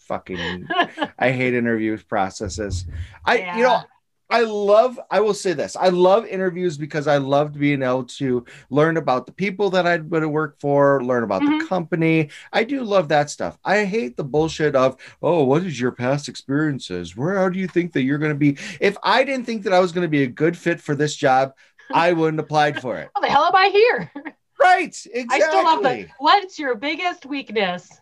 fucking, 0.01 0.67
I 1.19 1.31
hate 1.31 1.55
interview 1.55 1.97
processes. 2.09 2.85
I, 3.25 3.37
you 3.39 3.45
know, 3.45 3.73
Yeah. 3.73 3.83
I 4.31 4.43
love. 4.43 4.99
I 5.11 5.21
will 5.21 5.35
say 5.35 5.53
this: 5.53 5.77
I 5.77 5.89
love 5.89 6.27
interviews 6.27 6.79
because 6.79 7.07
I 7.07 7.17
loved 7.17 7.59
being 7.59 7.83
able 7.83 8.05
to 8.05 8.45
learn 8.71 8.97
about 8.97 9.27
the 9.27 9.33
people 9.33 9.71
that 9.71 9.87
I'd 9.87 10.09
going 10.09 10.23
to 10.23 10.29
work 10.29 10.61
for, 10.61 11.03
learn 11.03 11.25
about 11.25 11.43
the 11.43 11.51
Mhm. 11.51 11.69
company. 11.69 12.31
I 12.53 12.65
do 12.65 12.83
love 12.83 13.09
that 13.09 13.29
stuff. 13.31 13.59
I 13.65 13.85
hate 13.85 14.17
the 14.17 14.25
bullshit 14.25 14.77
of, 14.77 14.97
oh, 15.23 15.45
what 15.45 15.65
is 15.65 15.81
your 15.81 15.93
past 15.93 16.29
experiences? 16.29 17.17
Where 17.17 17.37
how 17.37 17.49
do 17.49 17.59
you 17.59 17.67
think 17.67 17.93
that 17.95 18.03
you're 18.03 18.19
going 18.19 18.33
to 18.33 18.39
be? 18.39 18.57
If 18.81 18.97
I 19.03 19.25
didn't 19.25 19.47
think 19.47 19.65
that 19.65 19.73
I 19.73 19.81
was 19.81 19.93
going 19.93 20.05
to 20.05 20.09
be 20.09 20.23
a 20.23 20.29
good 20.29 20.57
fit 20.57 20.81
for 20.81 20.95
this 20.95 21.17
job, 21.17 21.53
I 21.93 22.13
wouldn't 22.13 22.41
applied 22.41 22.81
for 22.81 22.99
it. 22.99 23.11
How 23.15 23.21
the 23.21 23.29
hell 23.29 23.45
am 23.45 23.57
I 23.57 23.69
here? 23.69 24.13
Right. 24.61 24.95
Exactly. 25.13 25.27
I 25.31 25.39
still 25.41 25.65
love 25.65 25.83
the. 25.83 26.07
What's 26.19 26.59
your 26.59 26.75
biggest 26.77 27.27
weakness? 27.27 28.01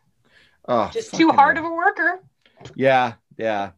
Oh, 0.67 0.91
Just 0.93 1.15
too 1.15 1.31
hard 1.31 1.57
of 1.57 1.65
a 1.65 1.71
worker. 1.71 2.21
Yeah, 2.75 3.15
yeah. 3.39 3.71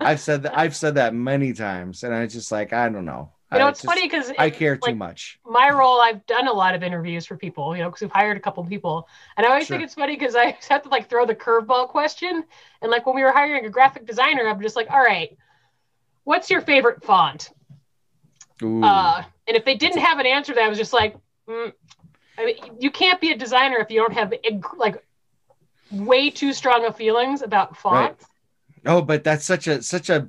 I've 0.00 0.20
said 0.20 0.42
that. 0.44 0.58
I've 0.58 0.76
said 0.76 0.96
that 0.96 1.14
many 1.14 1.52
times, 1.52 2.02
and 2.02 2.14
I 2.14 2.26
just 2.26 2.52
like 2.52 2.72
I 2.72 2.88
don't 2.88 3.04
know. 3.04 3.32
You 3.52 3.60
know, 3.60 3.68
it's 3.68 3.80
just- 3.80 3.86
funny 3.94 4.06
because 4.06 4.32
I 4.38 4.50
care 4.50 4.76
too 4.76 4.88
like, 4.88 4.96
much. 4.96 5.38
my 5.46 5.70
role, 5.70 6.00
I've 6.00 6.26
done 6.26 6.48
a 6.48 6.52
lot 6.52 6.74
of 6.74 6.82
interviews 6.82 7.26
for 7.26 7.36
people, 7.36 7.76
you 7.76 7.82
know, 7.82 7.88
because 7.88 8.00
we've 8.02 8.10
hired 8.10 8.36
a 8.36 8.40
couple 8.40 8.64
people. 8.64 9.08
And 9.36 9.46
I 9.46 9.50
always 9.50 9.66
Sure. 9.66 9.76
think 9.76 9.84
it's 9.84 9.94
funny 9.94 10.16
because 10.16 10.34
I 10.34 10.56
have 10.68 10.82
to 10.82 10.88
like 10.88 11.08
throw 11.08 11.24
the 11.26 11.34
curveball 11.34 11.88
question. 11.88 12.44
And 12.82 12.90
like 12.90 13.06
when 13.06 13.14
we 13.14 13.22
were 13.22 13.30
hiring 13.30 13.64
a 13.64 13.70
graphic 13.70 14.04
designer, 14.04 14.48
I'm 14.48 14.60
just 14.60 14.74
like, 14.74 14.90
all 14.90 15.00
right, 15.00 15.38
what's 16.24 16.50
your 16.50 16.60
favorite 16.60 17.04
font? 17.04 17.50
Uh, 18.60 19.22
and 19.46 19.56
if 19.56 19.64
they 19.64 19.76
didn't 19.76 20.00
have 20.00 20.18
an 20.18 20.26
answer, 20.26 20.52
to 20.52 20.56
that 20.56 20.64
I 20.64 20.68
was 20.68 20.78
just 20.78 20.92
like, 20.92 21.16
mm, 21.48 21.72
I 22.38 22.46
mean, 22.46 22.56
you 22.80 22.90
can't 22.90 23.20
be 23.20 23.30
a 23.30 23.36
designer 23.36 23.76
if 23.76 23.90
you 23.90 24.00
don't 24.00 24.12
have 24.12 24.34
like 24.76 25.06
way 25.92 26.30
too 26.30 26.52
strong 26.52 26.84
of 26.84 26.96
feelings 26.96 27.42
about 27.42 27.76
fonts. 27.76 28.24
Oh, 28.86 29.02
but 29.02 29.24
that's 29.24 29.44
such 29.44 29.66
a 29.66 29.82
such 29.82 30.10
a 30.10 30.28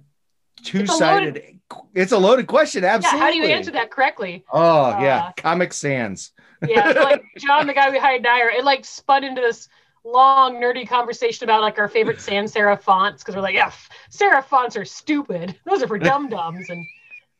two-sided 0.63 1.59
It's 1.93 2.11
a 2.11 2.17
loaded 2.17 2.47
question. 2.47 2.83
Absolutely. 2.83 3.19
Yeah, 3.19 3.25
how 3.25 3.31
do 3.31 3.37
you 3.37 3.45
answer 3.45 3.71
that 3.71 3.91
correctly? 3.91 4.43
Oh 4.51 4.89
yeah, 5.01 5.25
Uh, 5.27 5.31
Comic 5.37 5.73
Sans. 5.73 6.31
Yeah, 6.67 6.87
like 6.91 7.23
John, 7.37 7.67
the 7.67 7.73
guy 7.73 7.89
we 7.89 7.99
hired, 7.99 8.23
Dyer, 8.23 8.49
it 8.49 8.63
like 8.63 8.85
spun 8.85 9.23
into 9.23 9.41
this 9.41 9.69
long 10.03 10.55
nerdy 10.61 10.87
conversation 10.87 11.43
about 11.43 11.61
like 11.61 11.77
our 11.77 11.87
favorite 11.89 12.21
sans 12.21 12.53
serif 12.53 12.81
fonts 12.81 13.21
because 13.23 13.35
we're 13.35 13.41
like, 13.41 13.55
yeah, 13.55 13.71
serif 14.11 14.45
fonts 14.45 14.75
are 14.77 14.85
stupid. 14.85 15.55
Those 15.65 15.83
are 15.83 15.87
for 15.87 15.97
dum 16.09 16.29
dums. 16.29 16.69
And 16.69 16.85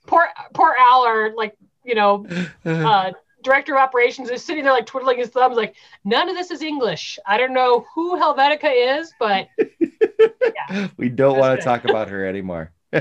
poor 0.06 0.28
poor 0.54 0.76
Al, 0.78 1.04
our 1.04 1.34
like 1.36 1.56
you 1.84 1.96
know 1.96 2.26
uh, 2.66 3.12
director 3.44 3.76
of 3.76 3.80
operations, 3.80 4.30
is 4.30 4.44
sitting 4.44 4.64
there 4.64 4.74
like 4.74 4.86
twiddling 4.86 5.18
his 5.18 5.30
thumbs, 5.30 5.56
like 5.56 5.76
none 6.04 6.30
of 6.30 6.36
this 6.36 6.52
is 6.52 6.62
English. 6.62 7.18
I 7.26 7.38
don't 7.38 7.54
know 7.54 7.86
who 7.96 8.20
Helvetica 8.20 9.00
is, 9.00 9.14
but 9.20 9.48
we 10.98 11.10
don't 11.10 11.38
want 11.38 11.60
to 11.60 11.64
talk 11.64 11.86
about 11.86 12.10
her 12.10 12.26
anymore. 12.26 12.72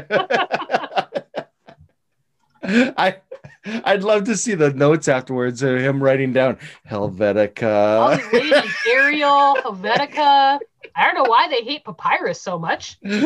I 2.63 3.17
I'd 3.85 4.03
love 4.03 4.25
to 4.25 4.37
see 4.37 4.55
the 4.55 4.73
notes 4.73 5.09
afterwards 5.09 5.63
of 5.63 5.79
him 5.81 6.03
writing 6.03 6.33
down 6.33 6.59
all 6.91 7.11
Helvetica. 7.11 8.33
ladies, 8.33 8.75
Arial, 8.89 9.57
Helvetica. 9.57 10.59
I 10.95 11.05
don't 11.05 11.15
know 11.15 11.29
why 11.29 11.49
they 11.49 11.63
hate 11.63 11.85
papyrus 11.85 12.41
so 12.41 12.59
much. 12.59 12.97
We 13.03 13.25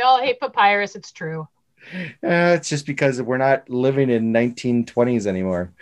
all 0.00 0.20
hate 0.20 0.40
papyrus. 0.40 0.96
It's 0.96 1.12
true. 1.12 1.48
Uh, 1.94 2.56
it's 2.56 2.68
just 2.68 2.86
because 2.86 3.20
we're 3.20 3.38
not 3.38 3.68
living 3.68 4.10
in 4.10 4.32
1920s 4.32 5.26
anymore. 5.26 5.72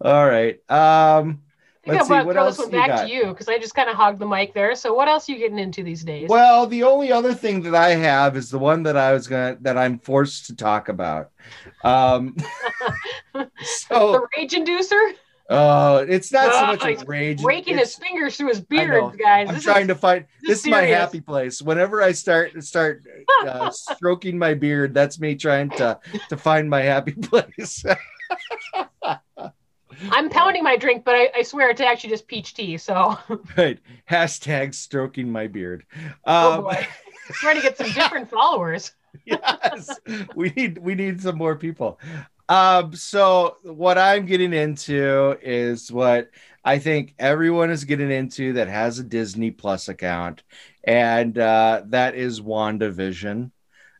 All 0.00 0.28
right. 0.28 0.58
Um, 0.70 1.42
I 1.86 1.90
think 1.90 2.00
Let's 2.00 2.02
I'm 2.02 2.06
see, 2.06 2.08
gonna 2.14 2.26
what 2.26 2.32
throw 2.34 2.44
else 2.46 2.56
this 2.56 2.66
one 2.66 2.72
back 2.72 2.88
got? 2.88 3.02
to 3.06 3.12
you 3.12 3.26
because 3.28 3.48
I 3.48 3.58
just 3.58 3.74
kind 3.76 3.88
of 3.88 3.94
hogged 3.94 4.18
the 4.18 4.26
mic 4.26 4.52
there. 4.54 4.74
So 4.74 4.92
what 4.92 5.06
else 5.06 5.28
are 5.28 5.32
you 5.32 5.38
getting 5.38 5.60
into 5.60 5.84
these 5.84 6.02
days? 6.02 6.28
well, 6.28 6.66
the 6.66 6.82
only 6.82 7.12
other 7.12 7.32
thing 7.32 7.62
that 7.62 7.76
I 7.76 7.90
have 7.90 8.36
is 8.36 8.50
the 8.50 8.58
one 8.58 8.82
that 8.82 8.96
I 8.96 9.12
was 9.12 9.28
gonna 9.28 9.56
that 9.60 9.78
I'm 9.78 10.00
forced 10.00 10.46
to 10.46 10.56
talk 10.56 10.88
about. 10.88 11.30
Um, 11.84 12.36
so, 13.62 14.12
the 14.12 14.26
rage 14.36 14.52
inducer 14.52 15.12
uh, 15.48 16.04
it's 16.08 16.32
not 16.32 16.52
so 16.52 16.66
much 16.88 17.02
a 17.02 17.04
rage. 17.06 17.40
raking 17.44 17.78
his 17.78 17.94
fingers 17.94 18.36
through 18.36 18.48
his 18.48 18.60
beard, 18.60 19.16
guys. 19.16 19.48
I'm 19.48 19.54
This 19.54 19.62
trying 19.62 19.82
is- 19.82 19.88
to 19.88 19.94
find. 19.94 20.24
this 20.42 20.48
This 20.48 20.58
is 20.58 20.64
is 20.64 20.70
my 20.72 20.82
happy 20.82 21.20
place. 21.20 21.62
Whenever 21.62 22.02
I 22.02 22.10
start 22.10 22.60
start 22.64 23.04
uh, 23.46 23.70
stroking 23.72 24.38
my 24.38 24.54
beard, 24.54 24.92
that's 24.92 25.20
me 25.20 25.36
trying 25.36 25.70
to 25.70 26.00
to 26.30 26.36
find 26.36 26.68
my 26.68 26.80
happy 26.82 27.12
place. 27.12 27.84
I'm 30.10 30.30
pounding 30.30 30.62
my 30.62 30.76
drink, 30.76 31.04
but 31.04 31.14
I, 31.14 31.30
I 31.36 31.42
swear 31.42 31.70
it's 31.70 31.80
actually 31.80 32.10
just 32.10 32.26
peach 32.28 32.54
tea. 32.54 32.76
So 32.78 33.18
right. 33.56 33.78
Hashtag 34.10 34.74
stroking 34.74 35.30
my 35.30 35.46
beard. 35.46 35.84
oh 36.40 36.52
Um, 36.52 36.62
boy, 36.62 36.86
trying 37.40 37.56
to 37.56 37.62
get 37.62 37.76
some 37.78 37.92
different 37.92 38.30
followers. 38.30 38.92
yes 39.24 39.98
we 40.34 40.50
need 40.50 40.78
we 40.78 40.94
need 40.94 41.20
some 41.20 41.36
more 41.36 41.56
people 41.56 41.98
um 42.48 42.94
so 42.94 43.56
what 43.62 43.98
i'm 43.98 44.26
getting 44.26 44.52
into 44.52 45.36
is 45.42 45.90
what 45.90 46.30
i 46.64 46.78
think 46.78 47.14
everyone 47.18 47.70
is 47.70 47.84
getting 47.84 48.10
into 48.10 48.52
that 48.52 48.68
has 48.68 48.98
a 48.98 49.04
disney 49.04 49.50
plus 49.50 49.88
account 49.88 50.42
and 50.84 51.38
uh 51.38 51.82
that 51.86 52.14
is 52.14 52.40
wandavision 52.40 53.50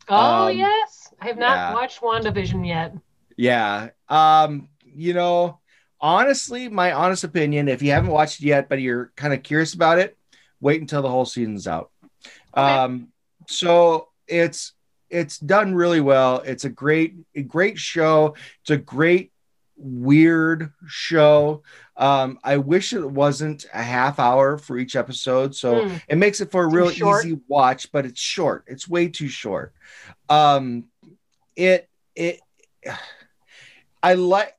Oh 0.09 0.47
Um, 0.47 0.49
yes, 0.49 1.13
I 1.21 1.27
have 1.27 1.37
not 1.37 1.65
yeah. 1.65 1.69
watched 1.69 2.01
WandaVision 2.01 2.67
yet. 2.67 2.93
yeah 3.35 3.89
um 4.09 4.69
you 4.83 5.13
know 5.13 5.59
honestly 5.99 6.69
my 6.69 6.91
honest 6.91 7.23
opinion 7.23 7.67
if 7.67 7.81
you 7.81 7.91
haven't 7.91 8.11
watched 8.11 8.39
it 8.41 8.45
yet 8.45 8.69
but 8.69 8.79
you're 8.81 9.11
kind 9.15 9.33
of 9.33 9.41
curious 9.43 9.73
about 9.73 9.97
it 9.99 10.17
wait 10.61 10.79
until 10.81 11.01
the 11.01 11.09
whole 11.09 11.25
season's 11.25 11.67
out 11.67 11.91
Um, 12.53 13.09
so 13.47 14.09
it's 14.27 14.73
it's 15.09 15.37
done 15.39 15.73
really 15.73 16.01
well. 16.01 16.39
It's 16.45 16.65
a 16.65 16.69
great 16.69 17.15
a 17.35 17.41
great 17.41 17.77
show. 17.77 18.35
It's 18.61 18.71
a 18.71 18.77
great 18.77 19.31
weird 19.77 20.73
show. 20.87 21.61
Um, 21.95 22.39
I 22.43 22.57
wish 22.57 22.91
it 22.93 23.05
wasn't 23.05 23.65
a 23.73 23.81
half 23.81 24.19
hour 24.19 24.57
for 24.57 24.77
each 24.77 24.95
episode, 24.97 25.55
so 25.55 25.83
Mm. 25.85 26.01
it 26.09 26.17
makes 26.17 26.41
it 26.41 26.51
for 26.51 26.63
a 26.63 26.67
real 26.67 26.91
easy 26.91 27.39
watch. 27.47 27.91
But 27.91 28.05
it's 28.05 28.19
short. 28.19 28.65
It's 28.67 28.87
way 28.89 29.07
too 29.07 29.29
short. 29.29 29.73
Um, 30.29 30.85
it 31.55 31.87
it. 32.15 32.41
I 34.03 34.13
like 34.13 34.55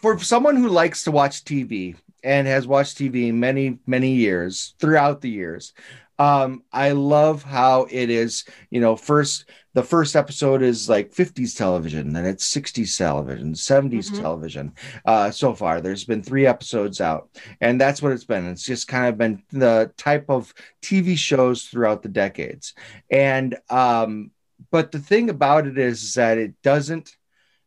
for 0.00 0.18
someone 0.18 0.56
who 0.56 0.68
likes 0.68 1.04
to 1.04 1.10
watch 1.10 1.44
TV 1.44 1.96
and 2.22 2.46
has 2.46 2.66
watched 2.66 2.98
TV 2.98 3.32
many 3.32 3.78
many 3.86 4.12
years 4.14 4.74
throughout 4.78 5.20
the 5.20 5.30
years. 5.30 5.72
Um, 6.18 6.62
I 6.72 6.92
love 6.92 7.42
how 7.42 7.86
it 7.90 8.08
is. 8.10 8.44
You 8.70 8.80
know, 8.80 8.94
first 8.96 9.50
the 9.74 9.82
first 9.82 10.14
episode 10.14 10.62
is 10.62 10.88
like 10.88 11.12
50s 11.12 11.54
television, 11.54 12.12
then 12.12 12.26
it's 12.26 12.44
60s 12.46 12.96
television, 12.96 13.54
70s 13.54 14.10
Mhm. 14.10 14.18
television. 14.20 14.72
Uh, 15.04 15.30
so 15.30 15.54
far, 15.54 15.80
there's 15.80 16.04
been 16.04 16.22
three 16.22 16.46
episodes 16.46 17.00
out, 17.00 17.30
and 17.60 17.80
that's 17.80 18.02
what 18.02 18.12
it's 18.12 18.24
been. 18.26 18.46
It's 18.46 18.64
just 18.64 18.86
kind 18.86 19.06
of 19.06 19.16
been 19.18 19.42
the 19.50 19.90
type 19.96 20.26
of 20.28 20.52
TV 20.82 21.16
shows 21.16 21.64
throughout 21.64 22.02
the 22.02 22.08
decades. 22.10 22.74
And 23.10 23.56
um, 23.70 24.30
but 24.70 24.92
the 24.92 25.00
thing 25.00 25.28
about 25.30 25.66
it 25.66 25.78
is 25.78 26.14
that 26.14 26.38
it 26.38 26.54
doesn't. 26.62 27.16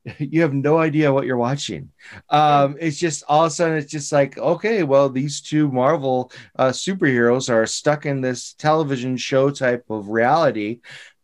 You 0.19 0.41
have 0.41 0.53
no 0.53 0.77
idea 0.77 1.11
what 1.11 1.25
you're 1.25 1.37
watching. 1.37 1.89
Um, 2.29 2.77
it's 2.79 2.97
just 2.97 3.23
all 3.27 3.45
of 3.45 3.47
a 3.47 3.55
sudden 3.55 3.77
it's 3.77 3.91
just 3.91 4.11
like, 4.11 4.37
okay, 4.37 4.83
well, 4.83 5.09
these 5.09 5.41
two 5.41 5.71
Marvel 5.71 6.31
uh, 6.57 6.69
superheroes 6.69 7.49
are 7.49 7.65
stuck 7.65 8.05
in 8.05 8.21
this 8.21 8.53
television 8.53 9.17
show 9.17 9.49
type 9.49 9.85
of 9.89 10.09
reality. 10.09 10.81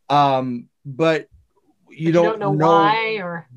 Um, 0.09 0.67
but 0.86 1.27
you, 1.89 2.11
But 2.11 2.39
don't, 2.39 2.39
know, 2.39 2.51
why 2.51 3.19
or 3.21 3.47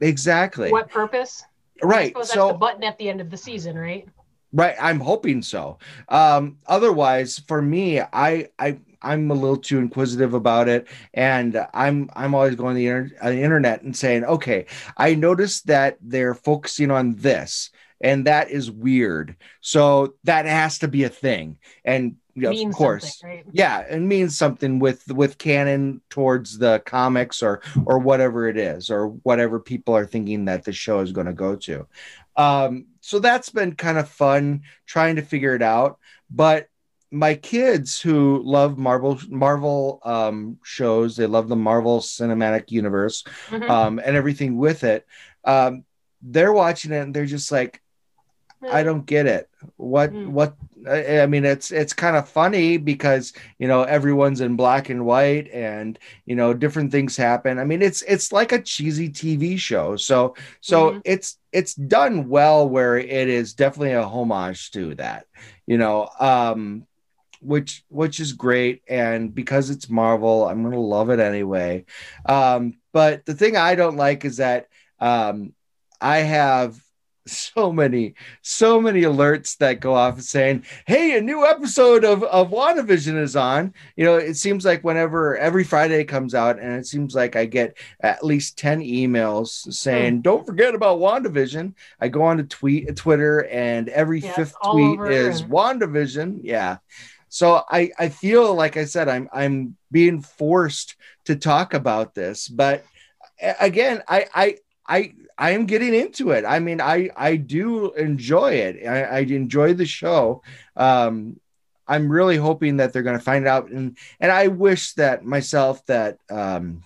exactly 0.00 0.72
what 0.72 0.90
purpose. 0.90 1.44
Right. 1.82 2.14
So 2.24 2.48
the 2.48 2.54
button 2.54 2.84
at 2.84 2.98
the 2.98 3.08
end 3.08 3.20
of 3.20 3.30
the 3.30 3.36
season, 3.36 3.76
right? 3.76 4.08
Right, 4.52 4.76
I'm 4.80 5.00
hoping 5.00 5.42
so. 5.42 5.78
Um, 6.08 6.58
otherwise, 6.66 7.40
for 7.48 7.60
me, 7.60 8.00
I 8.00 8.48
I 8.58 8.78
I'm 9.04 9.30
a 9.30 9.34
little 9.34 9.56
too 9.56 9.78
inquisitive 9.78 10.34
about 10.34 10.68
it, 10.68 10.88
and 11.12 11.66
I'm 11.74 12.10
I'm 12.14 12.34
always 12.34 12.54
going 12.56 12.74
to 12.74 12.78
the, 12.78 12.88
inter- 12.88 13.16
uh, 13.20 13.30
the 13.30 13.42
internet 13.42 13.82
and 13.82 13.96
saying, 13.96 14.24
okay, 14.24 14.66
I 14.96 15.14
noticed 15.14 15.66
that 15.68 15.98
they're 16.00 16.34
focusing 16.34 16.90
on 16.90 17.14
this, 17.16 17.70
and 18.00 18.26
that 18.26 18.50
is 18.50 18.70
weird. 18.70 19.36
So 19.60 20.14
that 20.24 20.46
has 20.46 20.78
to 20.80 20.88
be 20.88 21.04
a 21.04 21.08
thing, 21.08 21.58
and 21.84 22.16
yeah, 22.34 22.50
of 22.50 22.72
course, 22.72 23.22
right? 23.22 23.44
yeah 23.52 23.80
it 23.80 24.00
means 24.00 24.36
something 24.36 24.80
with 24.80 25.06
with 25.12 25.38
canon 25.38 26.00
towards 26.10 26.58
the 26.58 26.82
comics 26.84 27.42
or 27.42 27.62
or 27.86 27.98
whatever 27.98 28.48
it 28.48 28.56
is 28.56 28.90
or 28.90 29.08
whatever 29.08 29.60
people 29.60 29.94
are 29.94 30.06
thinking 30.06 30.46
that 30.46 30.64
the 30.64 30.72
show 30.72 31.00
is 31.00 31.12
going 31.12 31.26
to 31.28 31.32
go 31.32 31.54
to 31.54 31.86
um 32.36 32.86
so 33.00 33.20
that's 33.20 33.50
been 33.50 33.74
kind 33.74 33.98
of 33.98 34.08
fun 34.08 34.62
trying 34.86 35.16
to 35.16 35.22
figure 35.22 35.54
it 35.54 35.62
out 35.62 35.98
but 36.30 36.68
my 37.14 37.34
kids 37.34 38.00
who 38.00 38.42
love 38.44 38.78
marvel 38.78 39.18
marvel 39.30 40.00
um 40.04 40.58
shows 40.64 41.16
they 41.16 41.26
love 41.26 41.48
the 41.48 41.56
marvel 41.56 42.00
cinematic 42.00 42.70
universe 42.70 43.24
Mhm. 43.50 43.70
um 43.70 43.98
and 44.04 44.16
everything 44.16 44.56
with 44.58 44.84
it 44.84 45.06
um 45.44 45.84
they're 46.22 46.52
watching 46.52 46.92
it 46.92 46.98
and 47.00 47.14
they're 47.14 47.26
just 47.26 47.52
like 47.52 47.80
I 48.70 48.82
don't 48.82 49.06
get 49.06 49.26
it. 49.26 49.48
What 49.76 50.10
Mm. 50.12 50.28
what 50.28 50.56
I 50.90 51.26
mean 51.26 51.44
it's 51.44 51.70
it's 51.70 51.92
kind 51.92 52.16
of 52.16 52.28
funny 52.28 52.76
because 52.78 53.32
you 53.58 53.68
know 53.68 53.82
everyone's 53.82 54.40
in 54.40 54.56
black 54.56 54.88
and 54.90 55.04
white 55.06 55.48
and 55.52 55.98
you 56.26 56.34
know 56.36 56.54
different 56.54 56.90
things 56.92 57.16
happen. 57.16 57.58
I 57.58 57.64
mean 57.64 57.82
it's 57.82 58.02
it's 58.02 58.32
like 58.32 58.52
a 58.52 58.62
cheesy 58.62 59.10
TV 59.10 59.56
show. 59.56 59.96
So 59.96 60.34
so 60.60 60.96
Mhm. 60.96 61.02
it's 61.04 61.38
it's 61.52 61.74
done 61.74 62.28
well 62.28 62.68
where 62.68 62.96
it 62.98 63.28
is 63.28 63.54
definitely 63.54 63.92
a 63.92 64.04
homage 64.06 64.70
to 64.72 64.94
that. 64.96 65.26
You 65.66 65.78
know, 65.78 66.08
um 66.20 66.86
which 67.44 67.84
which 67.88 68.20
is 68.20 68.32
great 68.32 68.82
and 68.88 69.34
because 69.34 69.70
it's 69.70 69.88
Marvel, 69.90 70.46
I'm 70.48 70.62
going 70.62 70.74
to 70.74 70.80
love 70.80 71.10
it 71.10 71.20
anyway. 71.20 71.84
Um 72.26 72.74
but 72.92 73.24
the 73.26 73.34
thing 73.34 73.56
I 73.56 73.74
don't 73.74 73.96
like 73.96 74.24
is 74.24 74.38
that 74.38 74.68
um 75.00 75.52
I 76.00 76.18
have 76.18 76.80
so 77.26 77.72
many, 77.72 78.14
so 78.42 78.80
many 78.80 79.02
alerts 79.02 79.56
that 79.56 79.80
go 79.80 79.94
off 79.94 80.20
saying, 80.20 80.64
Hey, 80.86 81.16
a 81.16 81.22
new 81.22 81.46
episode 81.46 82.04
of, 82.04 82.22
of 82.24 82.50
WandaVision 82.50 83.18
is 83.20 83.34
on. 83.34 83.72
You 83.96 84.04
know, 84.04 84.16
it 84.16 84.34
seems 84.34 84.64
like 84.64 84.84
whenever 84.84 85.36
every 85.38 85.64
Friday 85.64 86.04
comes 86.04 86.34
out, 86.34 86.58
and 86.58 86.74
it 86.74 86.86
seems 86.86 87.14
like 87.14 87.34
I 87.34 87.46
get 87.46 87.78
at 88.00 88.24
least 88.24 88.58
10 88.58 88.80
emails 88.80 89.72
saying, 89.72 90.20
Don't 90.20 90.44
forget 90.46 90.74
about 90.74 90.98
WandaVision. 90.98 91.74
I 91.98 92.08
go 92.08 92.22
on 92.22 92.36
to 92.36 92.44
tweet 92.44 92.94
Twitter, 92.94 93.46
and 93.46 93.88
every 93.88 94.20
Yeah, 94.20 94.32
fifth 94.32 94.56
tweet 94.62 95.00
is 95.00 95.42
WandaVision. 95.44 96.40
Yeah. 96.42 96.78
So 97.34 97.64
I, 97.68 97.90
I 97.98 98.10
feel 98.10 98.54
like 98.54 98.76
I 98.76 98.84
said 98.84 99.08
I'm 99.08 99.28
I'm 99.32 99.76
being 99.90 100.22
forced 100.22 100.94
to 101.24 101.34
talk 101.34 101.74
about 101.74 102.14
this, 102.14 102.46
but 102.46 102.84
again, 103.58 104.04
I 104.06 104.26
I 104.32 104.56
I 104.86 105.14
I 105.36 105.50
am 105.50 105.66
getting 105.66 105.94
into 105.94 106.30
it. 106.30 106.44
I 106.44 106.60
mean, 106.60 106.80
I 106.80 107.10
I 107.16 107.34
do 107.34 107.90
enjoy 107.94 108.52
it. 108.52 108.86
I, 108.86 109.02
I 109.02 109.18
enjoy 109.22 109.74
the 109.74 109.84
show. 109.84 110.44
Um, 110.76 111.40
I'm 111.88 112.08
really 112.08 112.36
hoping 112.36 112.76
that 112.76 112.92
they're 112.92 113.02
going 113.02 113.18
to 113.18 113.24
find 113.24 113.48
out, 113.48 113.68
and 113.68 113.98
and 114.20 114.30
I 114.30 114.46
wish 114.46 114.92
that 114.92 115.24
myself 115.24 115.84
that 115.86 116.18
um, 116.30 116.84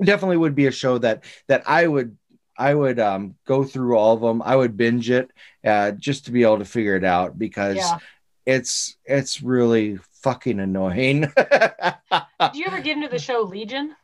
definitely 0.00 0.36
would 0.36 0.54
be 0.54 0.68
a 0.68 0.70
show 0.70 0.98
that 0.98 1.24
that 1.48 1.64
I 1.66 1.88
would 1.88 2.16
I 2.56 2.72
would 2.72 3.00
um, 3.00 3.34
go 3.44 3.64
through 3.64 3.96
all 3.96 4.14
of 4.14 4.20
them. 4.20 4.42
I 4.42 4.54
would 4.54 4.76
binge 4.76 5.10
it 5.10 5.28
uh, 5.64 5.90
just 5.90 6.26
to 6.26 6.30
be 6.30 6.44
able 6.44 6.58
to 6.58 6.64
figure 6.64 6.94
it 6.94 7.04
out 7.04 7.36
because 7.36 7.78
Yeah. 7.78 7.98
It's 8.46 8.96
it's 9.04 9.42
really 9.42 9.98
fucking 10.22 10.60
annoying. 10.60 11.20
Did 11.36 12.54
you 12.54 12.66
ever 12.66 12.80
get 12.80 12.96
into 12.96 13.08
the 13.08 13.18
show 13.18 13.42
Legion? 13.42 13.94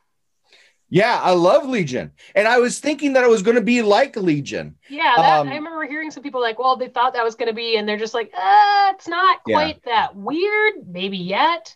yeah, 0.90 1.18
I 1.22 1.30
love 1.32 1.66
Legion, 1.66 2.12
and 2.34 2.46
I 2.46 2.58
was 2.58 2.78
thinking 2.78 3.14
that 3.14 3.24
it 3.24 3.30
was 3.30 3.42
going 3.42 3.54
to 3.56 3.62
be 3.62 3.80
like 3.80 4.14
Legion. 4.16 4.76
Yeah, 4.90 5.14
that, 5.16 5.40
Um, 5.40 5.48
I 5.48 5.54
remember 5.54 5.84
hearing 5.86 6.10
some 6.10 6.22
people 6.22 6.42
like, 6.42 6.58
well, 6.58 6.76
they 6.76 6.88
thought 6.88 7.14
that 7.14 7.24
was 7.24 7.34
going 7.34 7.48
to 7.48 7.54
be, 7.54 7.76
and 7.78 7.88
they're 7.88 7.96
just 7.96 8.12
like, 8.12 8.30
uh, 8.36 8.92
it's 8.94 9.08
not 9.08 9.40
Yeah. 9.46 9.56
quite 9.56 9.82
that 9.84 10.14
weird, 10.14 10.74
maybe 10.86 11.16
yet. 11.16 11.74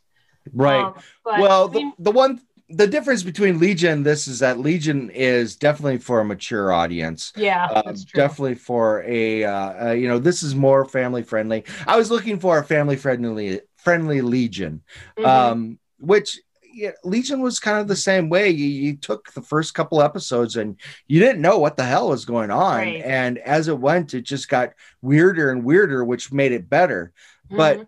Right. 0.53 0.85
Um, 0.85 0.95
but 1.25 1.41
well, 1.41 1.71
I 1.71 1.73
mean, 1.73 1.93
the, 1.97 2.05
the 2.05 2.11
one 2.11 2.41
the 2.69 2.87
difference 2.87 3.23
between 3.23 3.59
Legion 3.61 3.93
and 3.93 4.07
this 4.07 4.27
is 4.27 4.41
that 4.41 4.59
Legion 4.59 5.11
is 5.11 5.55
definitely 5.57 5.99
for 5.99 6.21
a 6.21 6.25
mature 6.25 6.73
audience. 6.73 7.33
yeah, 7.37 7.67
Uh, 7.67 7.83
that's 7.83 8.05
true. 8.05 8.21
definitely 8.21 8.57
for 8.57 9.03
a 9.07 9.45
uh, 9.45 9.89
uh, 9.89 9.93
you 9.93 10.09
know 10.09 10.19
this 10.19 10.43
is 10.43 10.55
more 10.55 10.85
family 10.85 11.23
friendly. 11.23 11.65
I 11.87 11.97
was 11.97 12.11
looking 12.11 12.41
for 12.41 12.59
a 12.59 12.65
family 12.65 12.97
friendly 12.97 13.61
friendly 13.77 14.21
Legion, 14.21 14.83
Mhm. 15.17 15.27
um, 15.27 15.79
which 15.99 16.41
yeah, 16.75 16.91
Legion 17.05 17.41
was 17.41 17.59
kind 17.59 17.79
of 17.79 17.89
the 17.89 17.97
same 17.97 18.29
way. 18.29 18.51
You, 18.51 18.67
you 18.67 18.97
took 18.97 19.33
the 19.33 19.41
first 19.41 19.73
couple 19.73 20.03
episodes 20.03 20.57
and 20.57 20.77
you 21.07 21.21
didn't 21.21 21.41
know 21.41 21.59
what 21.59 21.77
the 21.79 21.85
hell 21.85 22.09
was 22.11 22.25
going 22.27 22.51
on, 22.51 22.79
Right. 22.81 23.03
and 23.03 23.39
as 23.39 23.69
it 23.69 23.79
went, 23.79 24.13
it 24.13 24.23
just 24.23 24.49
got 24.51 24.73
weirder 25.01 25.51
and 25.53 25.65
weirder, 25.65 26.05
which 26.05 26.33
made 26.33 26.53
it 26.53 26.69
better. 26.69 27.13
but- 27.49 27.79
Mhm. 27.79 27.87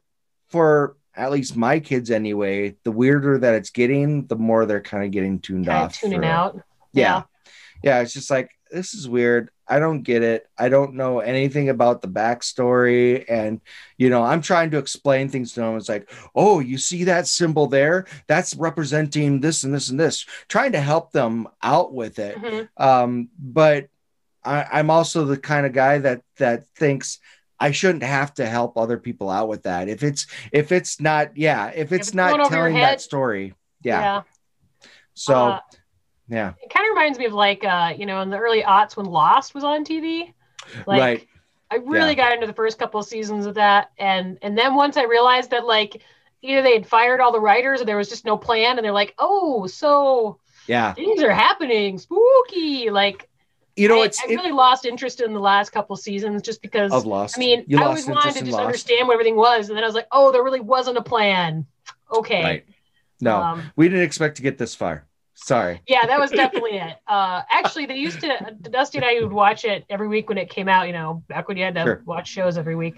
For 0.50 0.96
at 1.18 1.30
least 1.32 1.56
my 1.56 1.80
kids, 1.80 2.10
anyway, 2.10 2.76
the 2.84 2.92
weirder 2.92 3.38
that 3.38 3.54
it's 3.54 3.70
getting, 3.70 4.26
the 4.26 4.36
more 4.36 4.64
they're 4.66 4.80
kind 4.80 5.04
of 5.04 5.10
getting 5.10 5.40
tuned 5.40 5.66
Kinda 5.66 5.80
off. 5.80 5.98
tuning 5.98 6.20
for- 6.20 6.26
out. 6.26 6.60
yeah. 6.92 7.22
yeah 7.82 8.00
it's 8.00 8.12
just 8.14 8.30
like 8.30 8.50
this 8.70 8.92
is 8.92 9.08
weird 9.08 9.50
i 9.66 9.78
don't 9.78 10.02
get 10.02 10.22
it 10.22 10.46
i 10.58 10.68
don't 10.68 10.92
know 10.94 11.20
anything 11.20 11.68
about 11.70 12.02
the 12.02 12.08
backstory 12.08 13.24
and 13.28 13.60
you 13.96 14.10
know 14.10 14.22
i'm 14.22 14.42
trying 14.42 14.70
to 14.70 14.78
explain 14.78 15.28
things 15.28 15.52
to 15.52 15.60
them 15.60 15.76
it's 15.76 15.88
like 15.88 16.10
oh 16.34 16.60
you 16.60 16.76
see 16.76 17.04
that 17.04 17.26
symbol 17.26 17.66
there 17.66 18.04
that's 18.26 18.54
representing 18.56 19.40
this 19.40 19.64
and 19.64 19.72
this 19.72 19.88
and 19.90 19.98
this 20.00 20.26
trying 20.48 20.72
to 20.72 20.80
help 20.80 21.12
them 21.12 21.46
out 21.62 21.94
with 21.94 22.18
it 22.18 22.36
Mhm. 22.36 22.68
um 22.76 23.28
but 23.38 23.88
I, 24.44 24.66
i'm 24.72 24.90
also 24.90 25.24
the 25.24 25.38
kind 25.38 25.64
of 25.66 25.72
guy 25.72 25.98
that 25.98 26.22
that 26.38 26.66
thinks 26.76 27.20
I 27.60 27.72
shouldn't 27.72 28.04
have 28.04 28.34
to 28.34 28.46
help 28.46 28.76
other 28.76 28.98
people 28.98 29.30
out 29.30 29.48
with 29.48 29.64
that. 29.64 29.88
If 29.88 30.02
it's 30.02 30.26
if 30.52 30.72
it's 30.72 31.00
not, 31.00 31.36
yeah, 31.36 31.68
if 31.68 31.92
it's 31.92 32.08
it's 32.08 32.14
not 32.14 32.30
going 32.30 32.40
over 32.42 32.54
your 32.54 32.68
telling 32.68 32.80
that 32.82 33.00
story, 33.00 33.54
yeah. 33.82 34.00
yeah. 34.00 34.22
So 35.14 35.34
Uh, 35.34 35.60
yeah, 36.28 36.52
it 36.62 36.70
kind 36.70 36.86
of 36.86 36.90
reminds 36.90 37.18
me 37.18 37.24
of 37.24 37.32
like, 37.32 37.64
uh, 37.64 37.94
you 37.96 38.06
know, 38.06 38.20
in 38.20 38.30
the 38.30 38.38
early 38.38 38.62
aughts 38.62 38.96
when 38.96 39.06
Lost 39.06 39.54
was 39.54 39.64
on 39.64 39.84
TV. 39.84 40.32
Like, 40.86 41.00
right. 41.00 41.28
I 41.70 41.76
really 41.76 42.14
got 42.14 42.32
into 42.32 42.46
the 42.46 42.52
first 42.52 42.78
couple 42.78 43.00
of 43.00 43.06
seasons 43.06 43.46
of 43.46 43.54
that, 43.54 43.90
and 43.98 44.38
and 44.42 44.56
then 44.56 44.74
once 44.74 44.96
I 44.96 45.04
realized 45.04 45.50
that 45.50 45.66
like 45.66 46.02
either 46.42 46.62
they 46.62 46.72
had 46.74 46.86
fired 46.86 47.20
all 47.20 47.32
the 47.32 47.40
writers 47.40 47.80
or 47.80 47.84
there 47.84 47.96
was 47.96 48.08
just 48.08 48.24
no 48.24 48.36
plan, 48.36 48.78
and 48.78 48.84
they're 48.84 48.92
like, 48.92 49.14
oh, 49.18 49.66
so 49.66 50.38
Yeah. 50.66 50.94
things 50.94 51.22
are 51.22 51.32
happening, 51.32 51.98
spooky. 51.98 52.90
Like, 52.90 53.27
You 53.78 53.88
know, 53.88 54.02
I, 54.02 54.06
it's 54.06 54.20
I 54.20 54.26
it, 54.32 54.36
really 54.36 54.52
lost 54.52 54.84
interest 54.84 55.20
in 55.20 55.32
the 55.32 55.40
last 55.40 55.70
couple 55.70 55.94
seasons 55.96 56.42
just 56.42 56.60
because. 56.62 56.92
of 56.92 57.06
Lost. 57.06 57.36
I 57.36 57.40
mean, 57.40 57.64
You 57.66 57.78
I 57.78 57.84
always 57.84 58.06
wanted 58.06 58.34
to 58.34 58.40
just 58.40 58.52
Lost. 58.52 58.64
understand 58.64 59.06
what 59.08 59.14
everything 59.14 59.36
was, 59.36 59.68
and 59.68 59.76
then 59.76 59.84
I 59.84 59.86
was 59.86 59.94
like, 59.94 60.08
oh, 60.12 60.32
there 60.32 60.42
really 60.42 60.60
wasn't 60.60 60.98
a 60.98 61.02
plan. 61.02 61.66
okay. 62.12 62.42
Right. 62.42 62.64
No, 63.20 63.36
Um, 63.42 63.72
we 63.76 63.88
didn't 63.88 64.04
expect 64.04 64.36
to 64.36 64.42
get 64.42 64.58
this 64.58 64.74
far. 64.76 65.04
Sorry. 65.34 65.80
Yeah, 65.86 66.06
that 66.06 66.18
was 66.20 66.30
definitely 66.32 66.78
it. 66.78 66.96
Uh, 67.06 67.42
actually, 67.50 67.86
they 67.86 67.96
used 67.96 68.20
to 68.20 68.56
Dusty 68.70 68.98
and 68.98 69.04
I 69.04 69.20
would 69.20 69.32
watch 69.32 69.64
it 69.64 69.84
every 69.88 70.08
week 70.08 70.28
when 70.28 70.36
it 70.38 70.50
came 70.50 70.68
out. 70.68 70.86
You 70.88 70.92
know, 70.92 71.22
back 71.28 71.46
when 71.48 71.56
you 71.56 71.64
had 71.64 71.74
to 71.76 71.82
Sure. 71.84 72.02
watch 72.04 72.28
shows 72.28 72.58
every 72.58 72.74
week. 72.74 72.96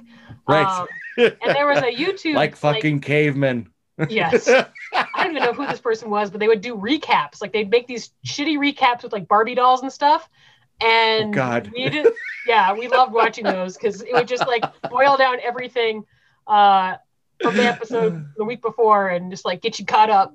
Right. 0.48 0.64
Um, 0.66 0.86
and 1.18 1.36
there 1.54 1.66
was 1.66 1.78
a 1.78 1.92
YouTube 1.92 2.34
like 2.34 2.56
fucking 2.56 3.00
cavemen. 3.00 3.70
yes. 4.08 4.48
I 4.94 5.06
don't 5.24 5.36
even 5.36 5.42
know 5.42 5.52
who 5.52 5.66
this 5.66 5.80
person 5.80 6.08
was, 6.08 6.30
but 6.30 6.40
they 6.40 6.48
would 6.48 6.62
do 6.62 6.76
recaps. 6.76 7.40
Like 7.42 7.52
they'd 7.52 7.68
make 7.70 7.86
these 7.86 8.10
shitty 8.26 8.56
recaps 8.56 9.02
with 9.02 9.12
like 9.12 9.28
Barbie 9.28 9.54
dolls 9.54 9.82
and 9.82 9.92
stuff. 9.92 10.28
And 10.80 11.34
Oh, 11.34 11.36
God. 11.36 11.70
we 11.74 11.88
did, 11.90 12.06
yeah, 12.46 12.72
we 12.72 12.88
loved 12.88 13.12
watching 13.12 13.44
those 13.44 13.76
because 13.76 14.02
it 14.02 14.12
would 14.12 14.28
just 14.28 14.46
like 14.46 14.64
boil 14.90 15.16
down 15.16 15.38
everything 15.42 16.04
uh, 16.46 16.96
from 17.42 17.56
the 17.56 17.64
episode 17.64 18.26
the 18.36 18.44
week 18.44 18.62
before 18.62 19.08
and 19.08 19.30
just 19.30 19.44
like 19.44 19.60
get 19.62 19.78
you 19.78 19.84
caught 19.86 20.10
up. 20.10 20.34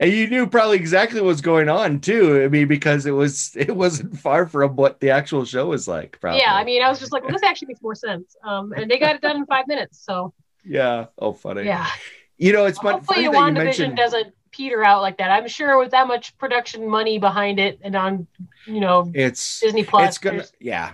and 0.00 0.12
you 0.12 0.28
knew 0.28 0.46
probably 0.46 0.76
exactly 0.76 1.20
what 1.20 1.26
was 1.28 1.40
going 1.40 1.68
on 1.68 2.00
too. 2.00 2.42
I 2.42 2.48
mean, 2.48 2.68
because 2.68 3.06
it 3.06 3.10
was 3.12 3.52
it 3.56 3.74
wasn't 3.74 4.18
far 4.18 4.46
from 4.46 4.76
what 4.76 5.00
the 5.00 5.10
actual 5.10 5.44
show 5.44 5.66
was 5.66 5.86
like. 5.88 6.18
Probably. 6.20 6.40
Yeah, 6.40 6.54
I 6.54 6.64
mean, 6.64 6.82
I 6.82 6.88
was 6.88 6.98
just 7.00 7.12
like, 7.12 7.22
well, 7.22 7.32
this 7.32 7.42
actually 7.42 7.68
makes 7.68 7.82
more 7.82 7.94
sense. 7.94 8.36
Um, 8.44 8.72
and 8.72 8.90
they 8.90 8.98
got 8.98 9.14
it 9.16 9.20
done 9.20 9.36
in 9.36 9.46
five 9.46 9.66
minutes. 9.68 10.00
So 10.04 10.32
Yeah. 10.64 11.06
Oh, 11.18 11.32
funny. 11.32 11.64
yeah, 11.64 11.86
You 12.38 12.52
know, 12.52 12.66
it's 12.66 12.78
fun, 12.78 12.94
hopefully 12.94 13.26
funny 13.26 13.28
that 13.28 13.34
you 13.38 13.52
WandaVision 13.52 13.64
mentioned. 13.64 13.96
doesn't 13.96 14.34
peter 14.56 14.82
out 14.84 15.02
like 15.02 15.18
that. 15.18 15.30
I'm 15.30 15.48
sure 15.48 15.78
with 15.78 15.90
that 15.90 16.06
much 16.08 16.36
production 16.38 16.88
money 16.88 17.18
behind 17.18 17.58
it 17.60 17.78
and 17.82 17.94
on, 17.94 18.26
you 18.66 18.80
know, 18.80 19.10
It's 19.14 19.60
Disney 19.60 19.84
Plus. 19.84 20.08
it's 20.08 20.18
gonna 20.18 20.44
yeah, 20.60 20.92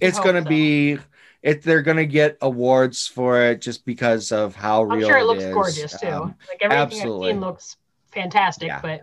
it's 0.00 0.18
gonna 0.18 0.42
so. 0.42 0.48
be. 0.48 0.98
It 1.42 1.62
they're 1.62 1.82
gonna 1.82 2.06
get 2.06 2.38
awards 2.40 3.08
for 3.08 3.42
it 3.42 3.60
just 3.60 3.84
because 3.84 4.30
of 4.32 4.54
how 4.54 4.82
I'm 4.84 4.98
real 4.98 5.08
sure 5.08 5.18
it 5.18 5.24
looks 5.24 5.42
is. 5.42 5.52
gorgeous 5.52 6.00
too. 6.00 6.06
Um, 6.08 6.34
like 6.48 6.58
everything 6.62 6.82
absolutely. 6.82 7.28
I've 7.30 7.34
seen 7.34 7.40
looks 7.40 7.76
fantastic, 8.12 8.68
Yeah. 8.68 8.80
but 8.80 9.00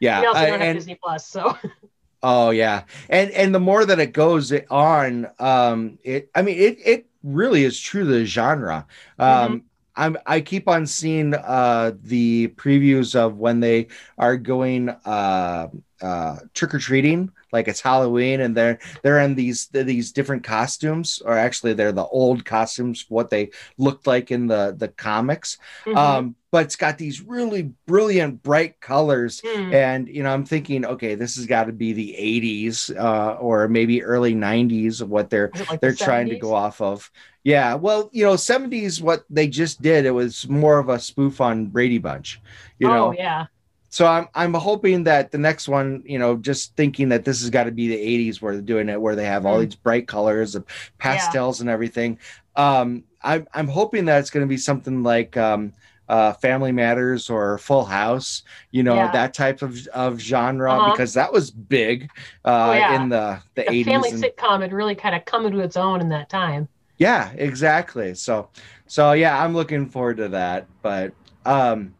yeah, 0.00 0.20
we 0.20 0.26
also 0.26 0.40
I- 0.40 0.46
don't 0.46 0.60
have 0.60 0.68
and- 0.68 0.78
Disney 0.78 0.98
Plus, 1.02 1.26
so 1.26 1.56
Oh 2.22 2.50
yeah, 2.50 2.84
and 3.10 3.30
and 3.32 3.54
the 3.54 3.60
more 3.60 3.84
that 3.84 3.98
it 3.98 4.12
goes 4.14 4.50
on, 4.70 5.28
um, 5.38 5.98
it 6.04 6.30
I 6.34 6.42
mean 6.42 6.56
it 6.58 6.78
it 6.84 7.06
really 7.22 7.64
is 7.64 7.78
true 7.78 8.04
to 8.04 8.10
the 8.10 8.24
genre. 8.24 8.86
Um, 9.18 9.28
Mm-hmm. 9.28 9.66
I'm 9.96 10.16
I 10.26 10.40
keep 10.40 10.68
on 10.68 10.86
seeing 10.86 11.34
uh 11.34 11.92
the 12.02 12.48
previews 12.56 13.14
of 13.14 13.36
when 13.38 13.60
they 13.60 13.88
are 14.18 14.36
going 14.36 14.88
uh 14.90 15.68
uh 16.02 16.36
trick 16.52 16.74
or 16.74 16.78
treating, 16.78 17.30
like 17.52 17.68
it's 17.68 17.80
Halloween, 17.80 18.40
and 18.40 18.56
they're 18.56 18.78
they're 19.02 19.20
in 19.20 19.34
these 19.34 19.68
these 19.68 20.12
different 20.12 20.42
costumes, 20.44 21.20
or 21.24 21.36
actually 21.38 21.74
they're 21.74 21.92
the 21.92 22.04
old 22.06 22.44
costumes, 22.44 23.06
what 23.08 23.30
they 23.30 23.50
looked 23.78 24.06
like 24.06 24.30
in 24.30 24.46
the 24.48 24.74
the 24.76 24.88
comics. 24.88 25.58
mhm. 25.86 25.96
Um, 25.96 26.36
but 26.50 26.66
it's 26.66 26.76
got 26.76 26.98
these 26.98 27.20
really 27.20 27.72
brilliant, 27.86 28.42
bright 28.42 28.80
colors 28.80 29.42
Hmm. 29.44 29.72
and 29.72 30.08
you 30.08 30.22
know 30.22 30.32
i'm 30.32 30.44
thinking 30.44 30.84
okay 30.86 31.14
this 31.16 31.34
has 31.36 31.46
got 31.46 31.64
to 31.64 31.72
be 31.72 31.92
the 31.92 32.14
80s 32.16 32.90
uh, 32.90 33.34
or 33.40 33.66
maybe 33.68 34.02
early 34.04 34.34
90s 34.34 35.00
of 35.00 35.10
what 35.10 35.30
they're 35.30 35.52
like 35.68 35.80
they're 35.80 35.94
trying 35.94 36.28
to 36.28 36.36
go 36.36 36.54
off 36.54 36.80
of 36.80 37.10
yeah 37.44 37.74
well 37.74 38.08
you 38.12 38.24
know 38.24 38.36
70s 38.36 39.02
what 39.02 39.24
they 39.30 39.46
just 39.48 39.82
did 39.82 40.06
it 40.06 40.10
was 40.12 40.48
more 40.48 40.78
of 40.78 40.88
a 40.88 40.98
spoof 40.98 41.40
on 41.40 41.66
brady 41.66 41.98
bunch 41.98 42.40
you 42.78 42.88
know 42.88 43.10
oh 43.10 43.12
yeah, 43.12 43.46
so 43.90 44.06
i'm 44.06 44.28
i'm 44.34 44.54
hoping 44.54 45.04
that 45.04 45.30
the 45.32 45.38
next 45.38 45.68
one 45.68 46.02
you 46.06 46.18
know 46.18 46.36
just 46.36 46.76
thinking 46.76 47.10
that 47.10 47.24
this 47.24 47.40
has 47.40 47.50
got 47.50 47.64
to 47.64 47.72
be 47.72 47.88
the 47.88 47.96
80s 47.96 48.42
where 48.42 48.54
they're 48.54 48.62
doing 48.62 48.88
it 48.88 49.00
where 49.00 49.16
they 49.16 49.26
have 49.26 49.46
all 49.46 49.58
Hmm. 49.58 49.60
these 49.60 49.76
bright 49.76 50.08
colors 50.08 50.54
of 50.54 50.64
pastels 50.98 51.60
and 51.60 51.70
everything 51.70 52.18
um 52.56 53.04
i'm 53.22 53.46
i'm 53.54 53.68
hoping 53.68 54.06
that 54.06 54.20
it's 54.20 54.30
going 54.30 54.46
to 54.46 54.48
be 54.50 54.56
something 54.58 55.02
like 55.02 55.36
um 55.36 55.72
uh, 56.08 56.34
Family 56.34 56.72
Matters 56.72 57.30
or 57.30 57.58
Full 57.58 57.84
House, 57.84 58.42
you 58.70 58.82
know 58.82 58.96
Yeah. 58.96 59.08
that 59.08 59.34
type 59.34 59.62
of 59.62 59.86
of 59.88 60.18
genre 60.20 60.78
Uh-huh. 60.78 60.84
because 60.84 61.14
that 61.14 61.32
was 61.32 61.50
big 61.50 62.10
uh, 62.44 62.70
Oh, 62.70 62.72
yeah. 62.72 62.94
in 62.94 63.08
the 63.08 63.42
the 63.54 63.62
the 63.64 63.72
eighties. 63.72 63.84
family 63.84 64.10
sitcom 64.12 64.60
had 64.62 64.72
really 64.72 64.94
kind 64.94 65.14
of 65.14 65.24
come 65.24 65.46
into 65.46 65.60
its 65.60 65.76
own 65.76 66.00
in 66.00 66.08
that 66.10 66.28
time. 66.28 66.68
Yeah, 66.98 67.30
exactly. 67.32 68.14
So, 68.14 68.48
so 68.86 69.12
yeah, 69.12 69.42
I'm 69.42 69.54
looking 69.54 69.88
forward 69.88 70.18
to 70.18 70.28
that. 70.28 70.66
But 70.82 71.12
um, 71.44 71.94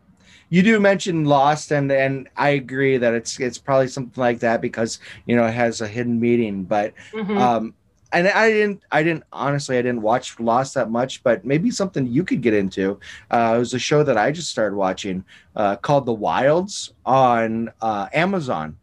you 0.48 0.62
do 0.62 0.78
mention 0.80 1.24
Lost, 1.24 1.72
and 1.72 1.90
and 1.90 2.28
I 2.36 2.50
agree 2.50 2.96
that 2.98 3.12
it's 3.14 3.38
it's 3.40 3.58
probably 3.58 3.88
something 3.88 4.20
like 4.20 4.40
that 4.40 4.60
because 4.60 4.98
you 5.26 5.36
know 5.36 5.46
it 5.46 5.52
has 5.54 5.80
a 5.80 5.88
hidden 5.88 6.20
meaning. 6.20 6.64
But 6.64 6.94
Mhm. 7.12 7.38
um, 7.40 7.74
and 8.12 8.28
I 8.28 8.50
didn't 8.50 8.82
I 8.92 9.02
didn't 9.02 9.24
honestly 9.32 9.76
I 9.76 9.82
didn't 9.82 10.02
watch 10.02 10.38
Lost 10.38 10.74
that 10.74 10.90
much, 10.90 11.22
but 11.24 11.44
maybe 11.44 11.70
something 11.72 12.06
you 12.06 12.22
could 12.24 12.42
get 12.42 12.54
into. 12.54 13.00
Uh, 13.30 13.54
it 13.56 13.58
was 13.58 13.74
a 13.74 13.78
show 13.78 14.04
that 14.04 14.16
I 14.16 14.30
just 14.30 14.50
started 14.50 14.76
watching 14.76 15.24
uh, 15.56 15.76
called 15.76 16.06
The 16.06 16.14
Wilds 16.14 16.92
on 17.04 17.72
uh, 17.80 18.06
Amazon. 18.12 18.76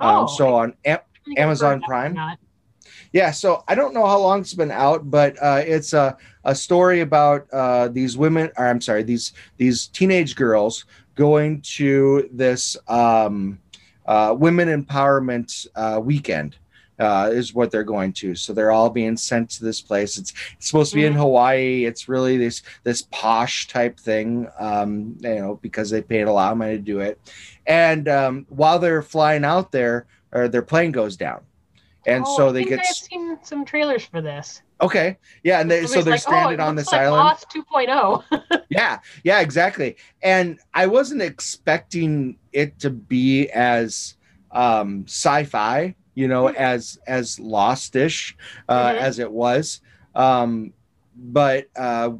Um, 0.00 0.24
Oh, 0.24 0.26
so 0.26 0.54
on 0.54 0.74
Am- 0.84 0.98
I 0.98 1.00
think 1.24 1.38
I've 1.38 1.44
heard 1.44 1.44
Amazon 1.44 1.80
Prime? 1.82 2.14
Yeah, 3.12 3.30
so 3.30 3.64
I 3.68 3.74
don't 3.74 3.94
know 3.94 4.06
how 4.06 4.18
long 4.18 4.40
it's 4.40 4.54
been 4.54 4.70
out, 4.70 5.10
but 5.10 5.36
uh, 5.42 5.62
it's 5.66 5.92
a, 5.92 6.16
a 6.44 6.54
story 6.54 7.00
about 7.00 7.46
uh, 7.52 7.88
these 7.88 8.16
women, 8.16 8.50
or 8.56 8.66
I'm 8.66 8.80
sorry, 8.80 9.02
these 9.02 9.32
these 9.56 9.86
teenage 9.88 10.36
girls 10.36 10.84
going 11.14 11.60
to 11.62 12.28
this 12.32 12.76
um, 12.86 13.58
uh, 14.06 14.34
women 14.38 14.68
empowerment 14.68 15.66
uh, 15.74 16.00
weekend. 16.00 16.56
Uh, 17.00 17.30
is 17.32 17.54
what 17.54 17.70
they're 17.70 17.84
going 17.84 18.12
to. 18.12 18.34
So 18.34 18.52
they're 18.52 18.72
all 18.72 18.90
being 18.90 19.16
sent 19.16 19.50
to 19.50 19.64
this 19.64 19.80
place. 19.80 20.18
It's, 20.18 20.32
it's 20.56 20.66
supposed 20.66 20.90
to 20.90 20.96
be 20.96 21.04
in 21.04 21.12
Mhm. 21.12 21.18
Hawaii. 21.18 21.84
It's 21.84 22.08
really 22.08 22.36
this 22.36 22.62
this 22.82 23.02
posh 23.12 23.68
type 23.68 24.00
thing, 24.00 24.48
um, 24.58 25.16
you 25.20 25.36
know, 25.36 25.60
because 25.62 25.90
they 25.90 26.02
paid 26.02 26.22
a 26.22 26.32
lot 26.32 26.50
of 26.50 26.58
money 26.58 26.72
to 26.72 26.82
do 26.82 26.98
it. 26.98 27.20
And 27.68 28.08
um, 28.08 28.46
while 28.48 28.80
they're 28.80 29.00
flying 29.02 29.44
out 29.44 29.70
there, 29.70 30.06
or 30.32 30.48
their 30.48 30.62
plane 30.62 30.90
goes 30.90 31.16
down, 31.16 31.42
and 32.08 32.24
Oh, 32.26 32.36
so 32.36 32.52
they 32.52 32.64
get 32.64 32.80
I've 32.80 32.86
seen 32.86 33.38
some 33.42 33.64
trailers 33.64 34.04
for 34.04 34.20
this. 34.20 34.62
Okay. 34.80 35.18
Yeah, 35.42 35.60
and 35.60 35.70
they, 35.70 35.86
so 35.86 36.02
they're 36.02 36.14
like, 36.14 36.20
"Oh, 36.26 36.30
stranded 36.30 36.54
it 36.54 36.60
on 36.60 36.76
this 36.76 36.92
like 36.92 37.02
island. 37.02 37.24
Lost 37.24 37.50
2.0. 37.50 38.24
Yeah, 38.70 38.98
yeah, 39.24 39.40
exactly. 39.40 39.96
And 40.22 40.58
I 40.74 40.86
wasn't 40.86 41.22
expecting 41.22 42.38
it 42.52 42.78
to 42.80 42.90
be 42.90 43.48
as 43.48 44.14
um 44.52 45.04
sci-fi, 45.06 45.94
you 46.14 46.28
know, 46.28 46.48
Mhm. 46.48 46.54
as 46.56 46.98
as 47.06 47.36
lostish 47.38 48.34
uh, 48.68 48.92
Mhm. 48.92 48.98
as 48.98 49.18
it 49.18 49.32
was. 49.32 49.80
Um 50.14 50.74
but 51.20 51.66
uh 51.76 52.10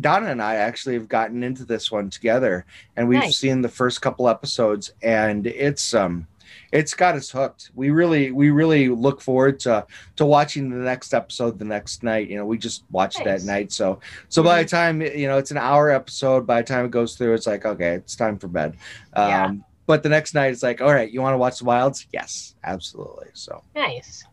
Donna 0.00 0.30
and 0.30 0.42
I 0.42 0.56
actually 0.56 0.94
have 0.94 1.08
gotten 1.08 1.42
into 1.44 1.64
this 1.64 1.92
one 1.92 2.10
together 2.10 2.64
and 2.96 3.06
we've 3.08 3.20
Nice. 3.20 3.36
seen 3.38 3.60
the 3.62 3.68
first 3.68 4.00
couple 4.02 4.28
episodes 4.28 4.92
and 5.02 5.46
it's 5.46 5.94
um 5.94 6.26
it's 6.72 6.94
got 6.94 7.14
us 7.14 7.30
hooked. 7.30 7.70
We 7.74 7.90
really 7.90 8.32
we 8.32 8.50
really 8.50 8.88
look 8.88 9.20
forward 9.20 9.60
to 9.60 9.86
to 10.16 10.24
watching 10.26 10.70
the 10.70 10.76
next 10.76 11.14
episode 11.14 11.58
the 11.58 11.64
next 11.64 12.02
night. 12.02 12.28
You 12.28 12.36
know, 12.38 12.46
we 12.46 12.58
just 12.58 12.84
watched 12.90 13.18
Nice. 13.24 13.42
that 13.42 13.46
night. 13.46 13.70
So 13.72 14.00
so 14.28 14.42
by 14.42 14.62
the 14.62 14.68
time 14.68 15.00
you 15.02 15.28
know 15.28 15.38
it's 15.38 15.50
an 15.50 15.58
hour 15.58 15.90
episode, 15.90 16.46
by 16.46 16.62
the 16.62 16.66
time 16.66 16.84
it 16.86 16.90
goes 16.90 17.14
through, 17.16 17.34
it's 17.34 17.46
like 17.46 17.64
okay, 17.66 17.94
it's 17.94 18.16
time 18.16 18.38
for 18.38 18.48
bed. 18.48 18.76
Um, 19.12 19.28
Yeah. 19.28 19.52
But 19.84 20.04
the 20.04 20.08
next 20.08 20.32
night, 20.32 20.52
it's 20.52 20.62
like, 20.62 20.80
all 20.80 20.92
right, 20.94 21.10
you 21.10 21.20
want 21.20 21.34
to 21.34 21.38
watch 21.38 21.58
the 21.58 21.64
Wilds? 21.64 22.06
Yes, 22.12 22.54
absolutely. 22.62 23.26
So 23.34 23.62
nice. 23.74 24.24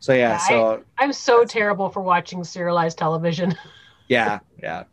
so 0.00 0.14
yeah, 0.14 0.30
Yeah, 0.30 0.38
so 0.38 0.82
I'm 0.98 1.12
so 1.12 1.44
terrible 1.44 1.90
for 1.90 2.00
watching 2.00 2.42
serialized 2.42 2.96
television. 2.98 3.54
yeah, 4.08 4.38
yeah, 4.62 4.84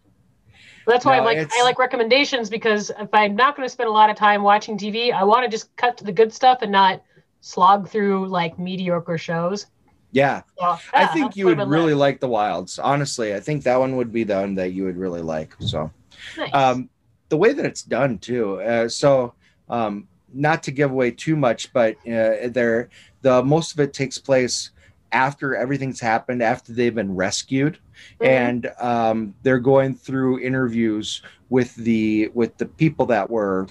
That's 0.87 1.05
why 1.05 1.17
No, 1.17 1.23
I 1.23 1.25
like 1.25 1.37
it's- 1.37 1.53
I 1.59 1.63
like 1.63 1.77
recommendations 1.79 2.49
because 2.49 2.89
if 2.99 3.09
I'm 3.13 3.35
not 3.35 3.55
going 3.55 3.67
to 3.67 3.71
spend 3.71 3.89
a 3.89 3.91
lot 3.93 4.09
of 4.09 4.15
time 4.15 4.41
watching 4.43 4.77
TV, 4.77 5.11
I 5.13 5.23
want 5.23 5.43
to 5.45 5.49
just 5.49 5.75
cut 5.75 5.97
to 5.97 6.03
the 6.03 6.11
good 6.11 6.33
stuff 6.33 6.59
and 6.61 6.71
not 6.71 7.01
slog 7.41 7.89
through 7.89 8.27
like 8.27 8.57
mediocre 8.59 9.17
shows. 9.17 9.67
yeah. 10.11 10.41
So, 10.59 10.65
I 10.65 11.01
yeah, 11.01 11.07
think 11.13 11.35
you 11.35 11.45
would 11.45 11.59
really 11.59 11.93
like. 11.93 12.15
like 12.15 12.19
the 12.19 12.27
Wilds. 12.27 12.77
Honestly, 12.79 13.33
I 13.33 13.39
think 13.39 13.63
that 13.63 13.79
one 13.79 13.95
would 13.95 14.11
be 14.11 14.23
the 14.23 14.35
one 14.35 14.55
that 14.55 14.73
you 14.73 14.83
would 14.85 14.97
really 14.97 15.21
like. 15.21 15.55
So. 15.59 15.89
Nice. 16.37 16.53
um, 16.53 16.89
the 17.29 17.37
way 17.37 17.53
that 17.53 17.65
it's 17.65 17.81
done 17.81 18.17
too. 18.19 18.61
Uh, 18.61 18.87
so, 18.89 19.33
um, 19.69 20.07
not 20.33 20.63
to 20.63 20.71
give 20.71 20.91
away 20.91 21.11
too 21.11 21.35
much, 21.35 21.71
but 21.73 21.95
uh, 22.07 22.47
there, 22.49 22.89
the 23.21 23.41
most 23.43 23.73
of 23.73 23.79
it 23.79 23.93
takes 23.93 24.17
place 24.17 24.71
after 25.11 25.55
everything's 25.55 25.99
happened, 25.99 26.41
after 26.41 26.73
they've 26.73 26.95
been 26.95 27.15
rescued, 27.15 27.79
Mhm. 28.21 28.27
and 28.27 28.71
um, 28.79 29.35
they're 29.43 29.59
going 29.59 29.95
through 29.95 30.39
interviews 30.39 31.21
with 31.49 31.75
the 31.75 32.29
with 32.33 32.57
the 32.57 32.65
people 32.65 33.05
that 33.07 33.29
were 33.29 33.67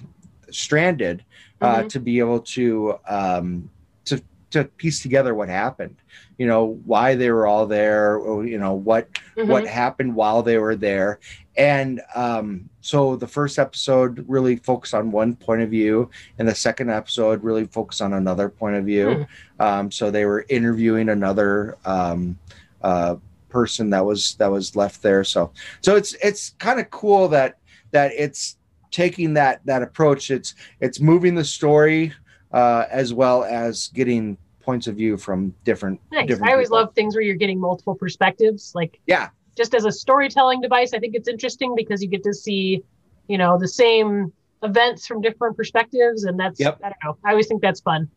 stranded 0.51 1.25
uh, 1.61 1.83
Mhm. 1.83 1.89
to 1.91 2.01
be 2.01 2.19
able 2.19 2.41
to 2.41 2.95
um, 3.09 3.71
to 4.05 4.23
to 4.51 4.65
piece 4.65 5.01
together 5.03 5.35
what 5.35 5.49
happened. 5.49 5.97
You 6.39 6.47
know 6.47 6.81
why 6.85 7.15
they 7.15 7.31
were 7.31 7.47
all 7.47 7.67
there. 7.67 8.17
Or, 8.17 8.45
you 8.47 8.59
know 8.59 8.75
what 8.75 9.09
Mhm. 9.37 9.47
what 9.47 9.67
happened 9.67 10.15
while 10.15 10.43
they 10.43 10.59
were 10.59 10.77
there. 10.77 11.21
And 11.57 12.01
um, 12.15 12.69
so 12.81 13.17
the 13.17 13.27
first 13.27 13.59
episode 13.59 14.25
really 14.29 14.57
focused 14.57 14.95
on 14.95 15.11
one 15.11 15.35
point 15.37 15.63
of 15.63 15.71
view, 15.71 16.11
and 16.39 16.49
the 16.49 16.55
second 16.55 16.91
episode 16.91 17.43
really 17.43 17.65
focused 17.65 18.01
on 18.01 18.13
another 18.15 18.49
point 18.49 18.77
of 18.77 18.85
view. 18.85 19.27
Um, 19.59 19.91
so 19.91 20.11
they 20.11 20.25
were 20.25 20.47
interviewing 20.49 21.11
another 21.11 21.77
um, 21.85 22.39
uh, 22.83 23.17
person 23.51 23.91
that 23.91 24.05
was 24.05 24.37
that 24.37 24.51
was 24.51 24.75
left 24.77 25.03
there. 25.03 25.25
So 25.25 25.51
so 25.83 25.97
it's 25.97 26.15
it's 26.23 26.55
kind 26.59 26.81
of 26.81 26.89
cool 26.91 27.29
that 27.29 27.59
that 27.91 28.13
it's 28.17 28.57
taking 28.91 29.35
that 29.35 29.61
that 29.67 29.83
approach. 29.83 30.31
It's 30.31 30.55
it's 30.81 31.01
moving 31.01 31.35
the 31.35 31.45
story 31.45 32.13
uh, 32.53 32.87
as 32.91 33.13
well 33.13 33.45
as 33.45 33.89
getting 33.89 34.39
points 34.61 34.87
of 34.87 34.97
view 34.97 35.17
from 35.17 35.55
different. 35.65 36.01
Nice. 36.13 36.29
different 36.29 36.49
I 36.51 36.53
always 36.53 36.69
people. 36.69 36.79
love 36.79 36.95
things 36.95 37.15
where 37.15 37.23
you're 37.23 37.35
getting 37.35 37.61
multiple 37.61 37.95
perspectives. 37.95 38.73
Like 38.75 39.01
Yeah. 39.07 39.29
Just 39.57 39.75
as 39.75 39.85
a 39.85 39.93
storytelling 39.93 40.61
device, 40.61 40.93
I 40.95 40.99
think 40.99 41.15
it's 41.15 41.29
interesting 41.29 41.75
because 41.77 42.03
you 42.03 42.09
get 42.09 42.23
to 42.25 42.33
see, 42.35 42.83
you 43.29 43.39
know, 43.39 43.59
the 43.59 43.69
same 43.69 44.33
events 44.63 45.07
from 45.07 45.21
different 45.21 45.57
perspectives, 45.57 46.25
and 46.25 46.39
that's 46.39 46.61
Yep. 46.61 46.79
I 46.83 46.89
don't 46.91 46.97
know. 47.05 47.19
I 47.25 47.31
always 47.31 47.47
think 47.47 47.63
that's 47.63 47.81
fun. 47.81 48.09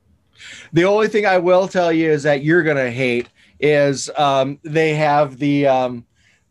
The 0.73 0.83
only 0.85 1.07
thing 1.07 1.25
I 1.25 1.37
will 1.37 1.67
tell 1.67 1.91
you 1.91 2.09
is 2.09 2.23
that 2.23 2.43
you're 2.43 2.63
gonna 2.63 2.91
hate 2.91 3.29
is 3.59 4.09
um, 4.17 4.59
they 4.63 4.95
have 4.95 5.37
the 5.37 5.67
um, 5.67 6.05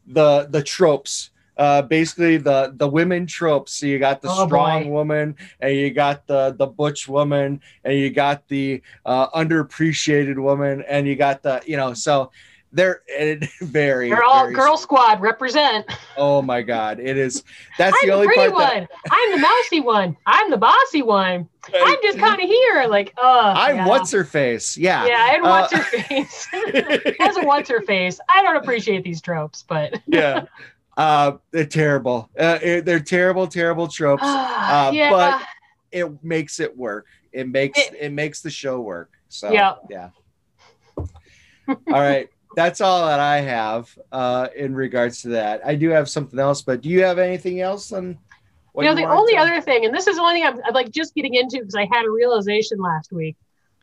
the 0.07 0.47
the 0.51 0.63
tropes. 0.63 1.31
Uh, 1.59 1.83
basically 1.83 2.39
the 2.39 2.73
the 2.77 2.89
women 2.89 3.27
tropes. 3.27 3.75
So 3.75 3.87
you 3.87 3.99
got 3.99 4.23
the 4.23 4.29
Oh, 4.31 4.47
strong 4.47 4.85
boy. 4.85 4.91
woman, 4.91 5.37
and 5.61 5.75
you 5.77 5.91
got 5.91 6.27
the 6.27 6.55
the 6.57 6.67
butch 6.67 7.07
woman, 7.09 7.61
and 7.85 7.95
you 7.99 8.09
got 8.11 8.49
the 8.49 8.83
uh, 9.05 9.29
underappreciated 9.31 10.39
woman, 10.39 10.83
and 10.89 11.07
you 11.07 11.15
got 11.15 11.43
the 11.43 11.63
you 11.67 11.77
know. 11.77 11.93
So 11.93 12.31
they're 12.73 13.03
it, 13.07 13.45
very. 13.61 14.09
They're 14.09 14.23
all 14.25 14.45
very- 14.45 14.55
girl 14.55 14.77
squad 14.77 15.21
represent. 15.21 15.87
Oh 16.17 16.41
my 16.43 16.63
god, 16.63 16.99
it 17.01 17.17
is. 17.17 17.45
That's 17.79 17.99
the 18.01 18.07
the 18.09 18.13
only 18.15 18.27
pretty 18.27 18.51
part 18.51 18.59
that 18.59 18.81
one. 18.81 18.89
I'm 19.11 19.31
the 19.33 19.39
mousy 19.39 19.81
one. 19.81 20.17
I'm 20.27 20.51
the 20.51 20.57
bossy 20.59 21.03
one. 21.03 21.49
I'm 21.75 21.97
just 22.03 22.19
kind 22.19 22.41
of 22.43 22.49
here. 22.49 22.87
Like, 22.89 23.13
uh 23.23 23.55
I'm 23.57 23.77
yeah. 23.77 23.87
what's 23.87 24.11
her 24.13 24.25
face. 24.25 24.77
Yeah. 24.77 25.07
Yeah, 25.07 25.35
and 25.35 25.45
Uh, 25.45 25.49
what's 25.71 25.73
her 25.73 26.01
face? 26.03 26.49
As 27.21 27.37
a 27.37 27.45
what's 27.47 27.69
her 27.71 27.83
face. 27.83 28.19
I 28.29 28.43
don't 28.43 28.57
appreciate 28.57 29.05
these 29.05 29.21
tropes, 29.21 29.63
but 29.63 30.01
yeah. 30.07 30.47
Uh, 30.97 31.33
they're 31.53 31.65
terrible. 31.65 32.29
Uh, 32.39 32.59
they're 32.85 33.01
terrible, 33.01 33.47
terrible 33.47 33.87
tropes. 33.89 34.23
Uh, 34.27 34.91
yeah. 34.93 35.11
but 35.11 35.43
it 35.93 36.25
makes 36.25 36.59
it 36.61 36.77
work. 36.77 37.07
It 37.33 37.49
makes 37.49 37.79
It- 37.79 37.95
it, 38.01 38.13
makes 38.13 38.41
the 38.43 38.51
show 38.51 38.81
work. 38.81 39.11
So 39.29 39.51
Yeah. 39.53 39.75
yeah. 39.89 40.11
all 40.97 41.07
right. 41.87 42.29
That's 42.55 42.81
all 42.81 43.07
that 43.07 43.21
I 43.21 43.41
have 43.41 43.97
uh, 44.11 44.49
in 44.57 44.75
regards 44.75 45.23
to 45.23 45.29
that. 45.31 45.61
I 45.67 45.75
do 45.75 45.89
have 45.91 46.09
something 46.09 46.39
else, 46.39 46.63
but 46.63 46.81
do 46.83 46.89
you 46.89 47.03
have 47.05 47.19
anything 47.19 47.61
else? 47.61 47.91
What 47.93 48.85
you 48.85 48.89
know, 48.89 48.95
the 48.95 49.05
only 49.05 49.35
to- 49.35 49.39
other 49.41 49.61
thing, 49.61 49.85
and 49.85 49.95
this 49.95 50.07
is 50.07 50.17
the 50.17 50.23
only 50.23 50.35
thing 50.41 50.45
I'm, 50.47 50.61
I'm 50.65 50.73
like 50.75 50.91
just 50.91 51.15
getting 51.15 51.35
into 51.35 51.59
because 51.59 51.75
I 51.75 51.87
had 51.93 52.05
a 52.07 52.11
realization 52.11 52.79
last 52.79 53.13
week. 53.13 53.37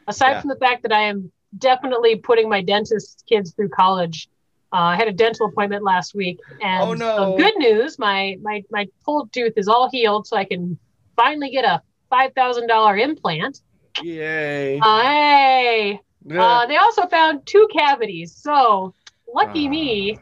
Aside 0.08 0.32
Yeah. 0.32 0.42
from 0.42 0.50
the 0.50 0.56
fact 0.56 0.82
that 0.84 0.92
I 0.92 1.02
am 1.04 1.32
definitely 1.58 2.16
putting 2.16 2.50
my 2.50 2.62
dentist 2.62 3.24
kids 3.30 3.54
through 3.54 3.70
college, 3.70 4.28
uh, 4.74 4.78
I 4.78 4.96
had 4.96 5.08
a 5.08 5.14
dental 5.14 5.48
appointment 5.48 5.84
last 5.84 6.16
week, 6.16 6.40
and 6.62 6.82
Oh, 6.84 6.94
no. 6.94 7.38
good 7.38 7.56
news, 7.58 8.00
my 8.00 8.38
my 8.42 8.64
my 8.72 8.88
pulled 9.06 9.32
tooth 9.34 9.54
is 9.58 9.68
all 9.68 9.90
healed, 9.92 10.26
so 10.28 10.38
I 10.38 10.46
can 10.46 10.78
finally 11.16 11.50
get 11.52 11.66
a 11.66 11.82
five 12.10 12.34
thousand 12.34 12.68
dollar 12.68 12.98
implant. 12.98 13.62
Yay! 14.02 14.80
Hey, 14.80 16.00
uh, 16.38 16.66
they 16.68 16.78
also 16.78 17.08
found 17.08 17.46
two 17.46 17.68
cavities, 17.72 18.36
so 18.36 18.94
lucky 19.34 19.68
Ah. 19.68 19.70
me. 19.70 20.18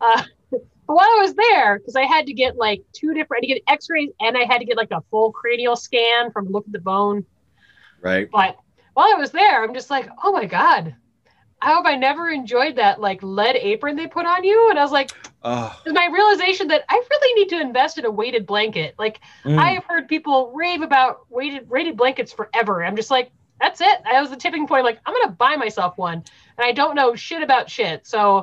Uh, 0.00 0.22
but 0.50 0.60
while 0.86 1.00
I 1.00 1.18
was 1.22 1.34
there, 1.34 1.78
because 1.78 1.96
I 1.96 2.04
had 2.04 2.26
to 2.26 2.32
get 2.32 2.56
like 2.56 2.82
two 2.92 3.14
different, 3.14 3.44
I 3.44 3.46
had 3.46 3.54
to 3.54 3.60
get 3.60 3.72
X-rays 3.72 4.10
and 4.20 4.36
I 4.36 4.44
had 4.44 4.58
to 4.58 4.64
get 4.64 4.76
like 4.76 4.90
a 4.90 5.02
full 5.10 5.32
cranial 5.32 5.76
scan 5.76 6.30
from 6.32 6.48
look 6.48 6.66
at 6.66 6.72
the 6.72 6.80
bone. 6.80 7.24
right. 8.00 8.28
But 8.30 8.56
while 8.94 9.08
I 9.14 9.18
was 9.18 9.30
there, 9.32 9.62
I'm 9.64 9.74
just 9.74 9.90
like, 9.90 10.08
oh 10.22 10.32
my 10.32 10.44
god, 10.46 10.94
I 11.60 11.74
hope 11.74 11.86
I 11.86 11.96
never 11.96 12.28
enjoyed 12.28 12.76
that 12.76 13.00
like 13.00 13.22
lead 13.22 13.56
apron 13.56 13.96
they 13.96 14.06
put 14.06 14.26
on 14.26 14.44
you? 14.44 14.70
And 14.70 14.78
I 14.78 14.82
was 14.82 14.92
like, 14.92 15.10
Oh, 15.42 15.76
my 15.86 16.06
realization 16.12 16.68
that 16.68 16.84
I 16.88 17.02
really 17.10 17.40
need 17.40 17.48
to 17.50 17.60
invest 17.60 17.98
in 17.98 18.04
a 18.06 18.10
weighted 18.10 18.46
blanket. 18.46 18.94
Like 18.98 19.20
mm. 19.44 19.58
I 19.58 19.72
have 19.72 19.84
heard 19.84 20.08
people 20.08 20.52
rave 20.54 20.80
about 20.82 21.20
weighted 21.30 21.68
weighted 21.68 21.96
blankets 21.96 22.32
forever. 22.32 22.82
I'm 22.84 22.96
just 22.96 23.10
like, 23.10 23.30
that's 23.60 23.80
it. 23.80 23.98
That 24.04 24.20
was 24.20 24.30
the 24.30 24.36
tipping 24.36 24.66
point. 24.66 24.84
Like, 24.84 25.00
I'm 25.06 25.14
gonna 25.14 25.32
buy 25.32 25.56
myself 25.56 25.96
one, 25.96 26.14
and 26.58 26.64
I 26.66 26.72
don't 26.72 26.94
know 26.94 27.14
shit 27.14 27.42
about 27.42 27.70
shit. 27.70 28.06
So, 28.06 28.38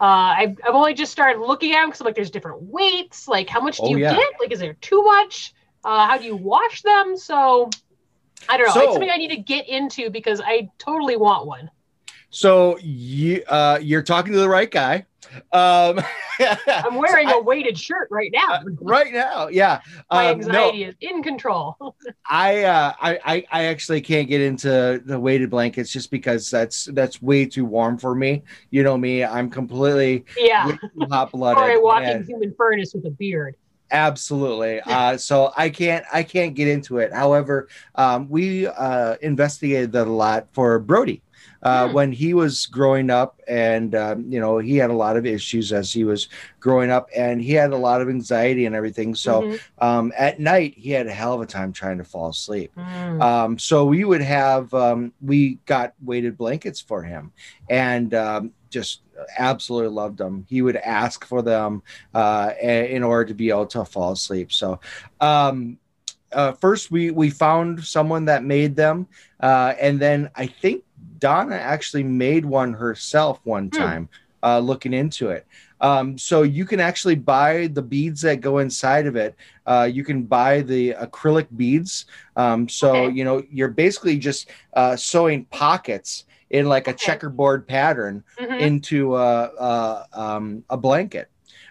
uh, 0.00 0.34
I've 0.40 0.56
I've 0.66 0.74
only 0.74 0.94
just 0.94 1.12
started 1.12 1.40
looking 1.40 1.72
at 1.72 1.80
them 1.80 1.88
because 1.88 2.00
I'm 2.00 2.06
like, 2.06 2.14
there's 2.16 2.30
different 2.30 2.62
weights. 2.62 3.28
Like, 3.28 3.48
how 3.48 3.60
much 3.60 3.76
do 3.78 3.84
Oh, 3.84 3.90
you 3.90 3.98
yeah. 3.98 4.14
get? 4.16 4.28
Like, 4.40 4.52
is 4.52 4.58
there 4.60 4.74
too 4.74 5.02
much? 5.02 5.54
Uh, 5.84 6.06
how 6.06 6.18
do 6.18 6.24
you 6.24 6.34
wash 6.36 6.82
them? 6.82 7.16
So, 7.16 7.68
I 8.48 8.56
don't 8.56 8.66
know. 8.66 8.72
So- 8.74 8.80
it's 8.82 8.92
something 8.92 9.10
I 9.10 9.16
need 9.16 9.28
to 9.30 9.36
get 9.36 9.68
into 9.68 10.10
because 10.10 10.40
I 10.40 10.68
totally 10.78 11.16
want 11.16 11.46
one. 11.46 11.70
so 12.30 12.78
you 12.78 13.42
uh, 13.48 13.78
you're 13.80 14.02
talking 14.02 14.32
to 14.32 14.38
the 14.38 14.48
right 14.48 14.70
guy. 14.70 15.06
Um, 15.52 16.00
I'm 16.66 16.96
wearing 16.96 17.30
a 17.30 17.40
weighted 17.40 17.78
shirt 17.78 18.08
right 18.10 18.30
now. 18.32 18.62
right 18.80 19.12
now. 19.12 19.48
Yeah. 19.48 19.80
My 20.10 20.28
Um, 20.28 20.40
no, 20.40 20.46
anxiety 20.46 20.84
is 20.84 20.94
in 21.00 21.22
control. 21.22 21.96
I, 22.30 22.64
uh, 22.64 22.92
I 23.00 23.18
I 23.24 23.44
I 23.50 23.64
actually 23.64 24.00
can't 24.00 24.28
get 24.28 24.40
into 24.40 25.02
the 25.04 25.18
weighted 25.18 25.50
blankets 25.50 25.90
just 25.90 26.10
because 26.10 26.50
that's 26.50 26.86
that's 26.86 27.22
way 27.22 27.46
too 27.46 27.64
warm 27.64 27.98
for 27.98 28.14
me. 28.14 28.42
You 28.70 28.82
know 28.82 28.96
me, 28.96 29.24
I'm 29.24 29.50
completely 29.50 30.24
yeah. 30.36 30.76
hot 31.10 31.32
blooded. 31.32 31.62
Or 31.62 31.70
a 31.70 31.80
walking 31.80 32.24
human 32.24 32.54
furnace 32.54 32.94
with 32.94 33.06
a 33.06 33.10
beard. 33.10 33.56
Absolutely. 33.90 34.80
Uh, 34.80 35.16
so 35.16 35.52
I 35.56 35.70
can't 35.70 36.04
I 36.12 36.22
can't 36.22 36.54
get 36.54 36.68
into 36.68 36.98
it. 36.98 37.12
However, 37.12 37.68
um, 37.94 38.28
we 38.28 38.66
uh, 38.66 39.16
investigated 39.22 39.92
that 39.92 40.06
a 40.06 40.12
lot 40.12 40.48
for 40.52 40.78
Brody. 40.78 41.22
Uh, 41.64 41.88
Hmm. 41.88 41.94
When 41.94 42.12
he 42.12 42.34
was 42.34 42.66
growing 42.66 43.10
up, 43.10 43.40
and 43.48 43.94
um, 43.94 44.30
you 44.30 44.40
know, 44.40 44.58
he 44.58 44.76
had 44.76 44.90
a 44.90 44.94
lot 44.94 45.16
of 45.16 45.26
issues 45.26 45.72
as 45.72 45.92
he 45.92 46.04
was 46.04 46.28
growing 46.60 46.90
up, 46.90 47.08
and 47.16 47.40
he 47.40 47.52
had 47.52 47.72
a 47.72 47.76
lot 47.76 48.00
of 48.02 48.08
anxiety 48.08 48.66
and 48.66 48.74
everything. 48.76 49.14
So 49.14 49.42
Mhm. 49.42 49.60
um, 49.78 50.12
at 50.18 50.38
night, 50.40 50.74
he 50.76 50.90
had 50.90 51.06
a 51.06 51.12
hell 51.12 51.34
of 51.34 51.40
a 51.40 51.46
time 51.46 51.72
trying 51.72 51.98
to 51.98 52.04
fall 52.04 52.28
asleep. 52.30 52.72
Mm. 52.76 53.22
Um, 53.22 53.58
so 53.58 53.86
we 53.86 54.04
would 54.04 54.22
have 54.22 54.72
um, 54.74 55.12
we 55.20 55.58
got 55.66 55.94
weighted 56.02 56.36
blankets 56.36 56.80
for 56.80 57.02
him, 57.02 57.32
and 57.68 58.14
um, 58.14 58.52
just 58.70 59.00
absolutely 59.38 59.90
loved 59.90 60.18
them. 60.18 60.44
He 60.48 60.62
would 60.62 60.76
ask 60.76 61.24
for 61.24 61.42
them 61.42 61.82
uh, 62.14 62.52
in 62.60 63.02
order 63.02 63.26
to 63.26 63.34
be 63.34 63.50
able 63.50 63.66
to 63.66 63.84
fall 63.84 64.12
asleep. 64.12 64.52
So 64.52 64.80
um, 65.20 65.78
uh, 66.32 66.52
first 66.52 66.90
we 66.90 67.10
we 67.10 67.30
found 67.30 67.84
someone 67.84 68.26
that 68.26 68.44
made 68.44 68.76
them, 68.76 69.06
uh, 69.40 69.74
and 69.80 70.00
then 70.00 70.30
I 70.34 70.46
think 70.46 70.83
Donna 71.18 71.56
actually 71.56 72.04
made 72.04 72.44
one 72.44 72.74
herself 72.74 73.40
one 73.44 73.70
Hmm. 73.70 73.70
time. 73.70 74.08
Uh, 74.42 74.58
looking 74.58 74.92
into 74.92 75.30
it. 75.30 75.46
Um, 75.80 76.18
so 76.18 76.42
you 76.42 76.64
can 76.66 76.78
actually 76.78 77.14
buy 77.14 77.66
the 77.72 77.82
beads 77.82 78.20
that 78.22 78.40
go 78.42 78.58
inside 78.58 79.06
of 79.06 79.16
it. 79.16 79.34
Uh, 79.64 79.88
you 79.90 80.04
can 80.04 80.24
buy 80.24 80.60
the 80.60 80.92
acrylic 80.92 81.46
beads. 81.56 82.04
Um, 82.36 82.68
so 82.68 83.06
Okay. 83.06 83.08
you 83.08 83.24
know 83.24 83.42
you're 83.50 83.68
basically 83.68 84.18
just 84.18 84.50
uh, 84.74 84.96
sewing 84.96 85.46
pockets 85.46 86.24
in 86.50 86.66
like 86.66 86.88
a 86.88 86.92
Okay. 86.92 86.94
checkerboard 86.94 87.66
pattern 87.66 88.22
Mhm. 88.40 88.58
into 88.58 89.14
uh, 89.14 89.48
uh, 89.58 90.04
um, 90.12 90.64
a 90.68 90.76
blanket. 90.76 91.28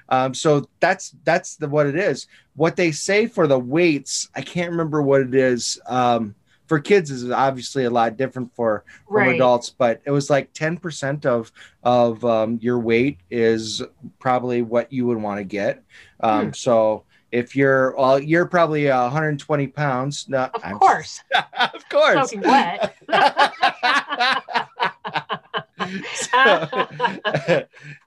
Um, 0.10 0.34
so 0.34 0.66
that's 0.80 1.12
that's 1.24 1.56
the 1.58 1.68
what 1.68 1.88
it 1.88 1.96
is. 1.96 2.28
What 2.56 2.76
they 2.76 2.92
say 2.92 3.28
for 3.28 3.48
the 3.48 3.60
weights, 3.60 4.30
I 4.36 4.42
can't 4.42 4.72
remember 4.72 5.02
what 5.02 5.22
it 5.22 5.34
is. 5.36 5.80
Um, 5.88 6.36
for 6.68 6.80
kids 6.80 7.12
is 7.12 7.30
obviously 7.30 7.84
a 7.86 7.90
lot 7.90 8.16
different 8.18 8.54
for 8.56 8.84
from 9.08 9.16
Right. 9.18 9.36
adults, 9.36 9.70
but 9.70 10.02
it 10.06 10.12
was 10.12 10.30
like 10.30 10.54
ten 10.54 10.78
percent 10.78 11.26
of 11.26 11.52
of 11.84 12.24
um, 12.26 12.58
your 12.62 12.80
weight 12.80 13.20
is 13.30 13.82
probably 14.20 14.62
what 14.62 14.92
you 14.92 15.06
would 15.08 15.22
want 15.22 15.40
to 15.40 15.44
get. 15.44 15.84
Um, 16.22 16.48
Hmm. 16.48 16.52
So 16.54 17.04
if 17.32 17.56
you're 17.56 17.96
well, 17.98 18.20
you're 18.20 18.46
probably 18.46 18.90
uh, 18.92 19.02
120 19.04 19.68
pounds. 19.68 20.28
No, 20.30 20.44
Of 20.54 20.64
I'm- 20.64 20.78
course. 20.78 21.20
of 21.74 21.90
course. 21.90 22.30
Soaking 22.30 22.42
wet. 22.42 22.96
so, 26.14 26.88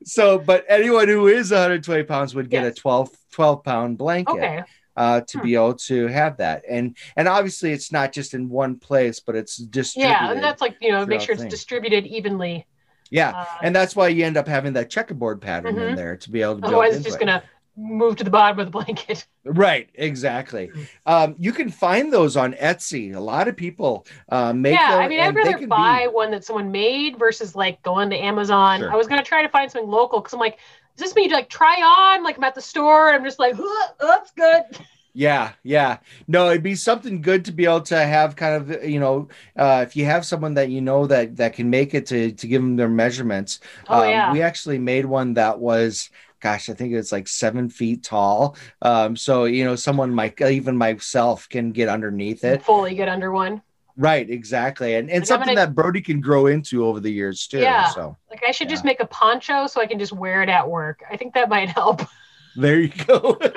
so, 0.05 0.39
but 0.39 0.65
anyone 0.69 1.09
who 1.09 1.27
is 1.29 1.51
120 1.51 2.05
pounds 2.05 2.35
would 2.35 2.49
get 2.51 2.63
Yes. 2.65 2.73
a 2.79 2.81
12 2.81 3.11
12 3.33 3.65
pound 3.65 3.99
blanket 3.99 4.33
okay. 4.33 4.63
Uh, 4.97 5.20
to 5.22 5.38
Hmm. 5.38 5.44
be 5.44 5.55
able 5.55 5.74
to 5.74 6.07
have 6.09 6.36
that 6.38 6.62
and 6.68 6.97
and 7.16 7.28
obviously 7.28 7.72
it's 7.72 7.92
not 7.92 8.12
just 8.12 8.34
in 8.34 8.49
one 8.49 8.78
place 8.78 9.20
but 9.20 9.34
it's 9.36 9.57
distributed 9.57 10.20
Yeah, 10.20 10.32
and 10.32 10.42
that's 10.42 10.61
like 10.62 10.76
you 10.80 10.90
know, 10.92 11.05
make 11.07 11.20
sure 11.20 11.34
it's 11.34 11.44
distributed 11.44 12.07
evenly. 12.07 12.66
yeah 13.11 13.32
Uh, 13.36 13.44
and 13.62 13.74
that's 13.76 13.94
why 13.94 14.09
you 14.09 14.24
end 14.24 14.36
up 14.36 14.49
having 14.49 14.72
that 14.74 14.90
checkerboard 14.90 15.40
pattern 15.40 15.78
in 15.78 15.92
Mhm. 15.92 15.97
there 15.97 16.16
to 16.16 16.30
be 16.30 16.42
able 16.42 16.61
to 16.61 16.66
otherwise, 16.66 16.97
it's 16.97 17.05
just 17.05 17.18
gonna 17.20 17.42
move 17.78 18.16
to 18.16 18.24
the 18.24 18.30
bottom 18.30 18.59
of 18.59 18.66
the 18.66 18.70
blanket. 18.72 19.26
right 19.44 19.90
exactly 19.94 20.68
Mhm. 20.68 20.88
um, 21.07 21.34
you 21.38 21.53
can 21.53 21.68
find 21.70 22.11
those 22.12 22.34
on 22.36 22.55
etsy 22.55 23.14
a 23.14 23.20
lot 23.20 23.49
of 23.49 23.57
people 23.57 24.07
uh, 24.30 24.53
make 24.53 24.72
yeah, 24.74 24.92
them 24.92 25.03
I 25.03 25.09
mean, 25.09 25.20
I'd 25.20 25.34
rather 25.36 25.66
buy 25.66 26.07
be- 26.07 26.14
one 26.14 26.30
that 26.30 26.42
someone 26.44 26.72
made 26.72 27.18
versus 27.18 27.55
like 27.55 27.82
going 27.82 28.09
to 28.11 28.16
Amazon. 28.16 28.80
Sure. 28.80 28.90
I 28.92 28.97
was 28.97 29.07
gonna 29.07 29.22
try 29.22 29.42
to 29.42 29.49
find 29.51 29.70
something 29.70 29.90
local 29.90 30.20
because 30.20 30.32
I'm 30.32 30.40
like, 30.40 30.59
does 30.97 31.09
this 31.09 31.14
mean 31.14 31.28
you 31.30 31.34
like 31.36 31.49
try 31.51 31.74
on? 31.82 32.24
Like 32.24 32.36
I'm 32.38 32.44
at 32.44 32.55
the 32.55 32.62
store 32.62 33.09
and 33.09 33.16
I'm 33.16 33.24
just 33.24 33.38
like, 33.38 33.55
"Huh, 33.59 33.92
that's 34.01 34.30
good. 34.32 34.64
Yeah, 35.14 35.53
yeah. 35.62 35.99
No, 36.28 36.51
it'd 36.51 36.62
be 36.62 36.74
something 36.74 37.22
good 37.22 37.47
to 37.47 37.53
be 37.53 37.64
able 37.64 37.80
to 37.82 37.97
have 37.97 38.36
kind 38.36 38.70
of, 38.70 38.84
you 38.84 39.01
know, 39.01 39.28
uh, 39.57 39.82
if 39.86 39.97
you 39.97 40.05
have 40.05 40.26
someone 40.26 40.55
that 40.55 40.68
you 40.68 40.82
know 40.82 41.07
that 41.07 41.36
that 41.36 41.55
can 41.55 41.70
make 41.70 41.94
it 41.94 42.05
to 42.07 42.32
to 42.32 42.47
give 42.47 42.61
them 42.61 42.76
their 42.76 42.88
measurements. 42.90 43.61
Oh 43.88 44.03
Um, 44.03 44.11
yeah. 44.11 44.32
We 44.32 44.42
actually 44.42 44.78
made 44.78 45.07
one 45.07 45.34
that 45.34 45.59
was 45.59 46.11
gosh, 46.40 46.68
I 46.68 46.74
think 46.74 46.92
it's 46.92 47.12
like 47.12 47.28
seven 47.28 47.70
feet 47.70 48.03
tall. 48.05 48.57
Um, 48.82 49.16
so 49.16 49.47
you 49.47 49.64
know, 49.64 49.74
someone 49.74 50.14
like 50.16 50.40
even 50.42 50.76
myself 50.76 51.49
can 51.49 51.72
get 51.72 51.88
underneath 51.88 52.44
it. 52.44 52.62
Fully 52.62 52.94
get 52.94 53.09
under 53.09 53.32
one. 53.32 53.62
Right, 53.97 54.28
exactly, 54.28 54.94
and 54.97 55.09
and 55.11 55.20
Like, 55.20 55.26
something 55.26 55.55
gonna- 55.55 55.66
that 55.66 55.74
Brody 55.74 56.03
can 56.03 56.20
grow 56.20 56.47
into 56.47 56.84
over 56.84 57.01
the 57.01 57.11
years 57.11 57.47
too. 57.47 57.61
Yeah. 57.61 57.88
So 57.88 58.16
Like 58.30 58.42
I 58.47 58.51
should 58.51 58.68
just 58.68 58.84
make 58.84 59.01
a 59.01 59.07
poncho 59.07 59.66
so 59.66 59.80
I 59.80 59.86
can 59.86 59.99
just 59.99 60.12
wear 60.12 60.42
it 60.42 60.49
at 60.49 60.68
work. 60.68 61.03
I 61.11 61.16
think 61.16 61.34
that 61.34 61.49
might 61.49 61.70
help. 61.70 62.03
there 62.57 62.80
you 62.80 62.92
go. 63.07 63.38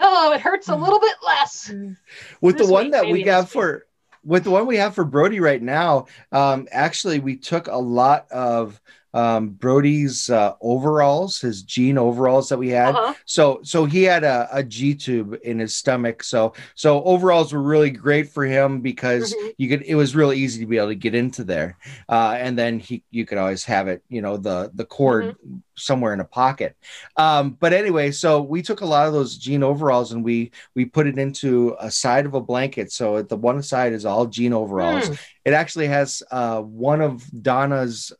Oh, 0.00 0.32
it 0.32 0.40
hurts 0.40 0.68
a 0.68 0.76
little 0.76 1.00
bit 1.00 1.16
less. 1.24 1.72
with 2.40 2.56
the 2.56 2.66
one 2.66 2.84
week, 2.84 2.92
that 2.92 3.06
we 3.06 3.22
have 3.22 3.50
for 3.50 3.86
with 4.24 4.44
the 4.44 4.50
one 4.50 4.66
we 4.66 4.76
have 4.76 4.94
for 4.94 5.04
Brody 5.04 5.40
right 5.40 5.60
now, 5.60 6.06
um, 6.32 6.66
actually 6.70 7.18
we 7.18 7.36
took 7.36 7.66
a 7.68 7.76
lot 7.76 8.30
of 8.30 8.80
um, 9.18 9.42
Brody's 9.64 10.30
uh, 10.30 10.52
overalls, 10.60 11.40
his 11.40 11.62
jean 11.62 11.96
overalls 11.98 12.48
that 12.48 12.58
we 12.64 12.68
had. 12.70 12.94
Uh-huh. 12.94 13.14
So 13.24 13.60
so 13.62 13.84
he 13.84 14.02
had 14.04 14.22
a, 14.24 14.48
a 14.52 14.62
G 14.62 14.94
tube 14.94 15.30
in 15.42 15.58
his 15.58 15.72
stomach. 15.76 16.22
So 16.22 16.52
so 16.74 17.02
overalls 17.12 17.52
were 17.52 17.62
really 17.74 17.90
great 17.90 18.28
for 18.34 18.44
him 18.44 18.80
because 18.80 19.34
Mhm. 19.34 19.52
you 19.58 19.68
could 19.70 19.82
it 19.82 19.96
was 20.02 20.14
real 20.14 20.32
easy 20.32 20.60
to 20.60 20.66
be 20.66 20.78
able 20.78 20.88
to 20.88 20.94
get 21.06 21.14
into 21.14 21.42
there. 21.44 21.70
Uh, 22.08 22.34
and 22.44 22.56
then 22.60 22.78
he 22.86 23.02
you 23.10 23.24
could 23.26 23.38
always 23.38 23.64
have 23.64 23.88
it, 23.88 24.00
you 24.08 24.22
know, 24.22 24.36
the 24.36 24.70
the 24.74 24.84
cord 24.84 25.24
Mm-hmm. 25.28 25.56
somewhere 25.76 26.12
in 26.16 26.20
a 26.20 26.24
pocket. 26.42 26.72
Um, 27.16 27.56
but 27.62 27.72
anyway, 27.72 28.10
so 28.12 28.30
we 28.42 28.62
took 28.62 28.80
a 28.82 28.86
lot 28.94 29.06
of 29.08 29.12
those 29.12 29.36
jean 29.44 29.62
overalls 29.62 30.12
and 30.12 30.22
we 30.24 30.50
we 30.76 30.84
put 30.96 31.06
it 31.06 31.18
into 31.18 31.76
a 31.80 31.90
side 31.90 32.26
of 32.26 32.34
a 32.34 32.40
blanket. 32.52 32.92
So 32.92 33.16
at 33.20 33.28
the 33.28 33.36
one 33.50 33.62
side 33.62 33.92
is 33.98 34.04
all 34.04 34.26
jean 34.26 34.52
overalls. 34.52 35.08
Hmm. 35.08 35.14
It 35.48 35.54
actually 35.54 35.88
has 35.88 36.22
uh, 36.30 36.60
one 36.62 37.00
of 37.08 37.14
Donna's 37.42 38.12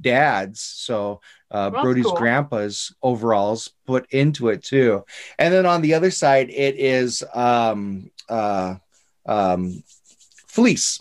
dad's, 0.00 0.60
so 0.60 1.20
uh, 1.50 1.70
That's 1.70 1.82
Brody's 1.82 2.04
cool. 2.04 2.16
grandpa's 2.16 2.94
overalls 3.02 3.70
put 3.86 4.06
into 4.12 4.48
it 4.48 4.62
too. 4.62 5.04
And 5.38 5.52
then 5.52 5.66
on 5.66 5.82
the 5.82 5.94
other 5.94 6.10
side, 6.10 6.50
it 6.50 6.76
is 6.76 7.22
um, 7.34 8.10
uh, 8.28 8.76
um, 9.26 9.82
fleece. 10.48 11.00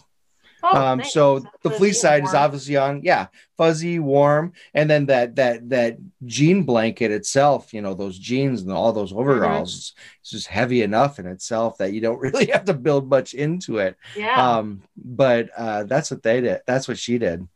Oh, 0.63 0.73
um, 0.73 0.97
nice. 0.99 1.13
so 1.13 1.39
That's 1.39 1.57
the 1.63 1.71
fleece 1.71 2.01
side 2.01 2.23
is 2.23 2.33
obviously 2.33 2.77
on, 2.77 3.01
yeah, 3.03 3.27
fuzzy, 3.57 3.99
warm, 3.99 4.53
and 4.73 4.89
then 4.89 5.05
that 5.07 5.35
that 5.35 5.69
that 5.69 5.97
jean 6.25 6.63
blanket 6.63 7.11
itself, 7.11 7.73
you 7.73 7.81
know, 7.81 7.93
those 7.93 8.17
jeans 8.19 8.61
and 8.63 8.71
all 8.71 8.91
those 8.91 9.13
Mm-hmm. 9.13 9.19
overalls, 9.19 9.75
it's, 9.75 9.93
it's 10.21 10.31
just 10.31 10.47
heavy 10.47 10.81
enough 10.81 11.19
in 11.19 11.27
itself 11.27 11.77
that 11.77 11.93
you 11.93 12.01
don't 12.01 12.19
really 12.21 12.47
have 12.47 12.65
to 12.65 12.73
build 12.73 13.09
much 13.09 13.33
into 13.33 13.77
it. 13.77 13.97
Yeah, 14.13 14.57
Um, 14.59 14.83
but 14.97 15.49
uh, 15.57 15.83
that's 15.83 16.11
what 16.11 16.23
they 16.23 16.41
did. 16.41 16.61
That's 16.67 16.87
what 16.87 16.97
she 16.97 17.17
did. 17.17 17.47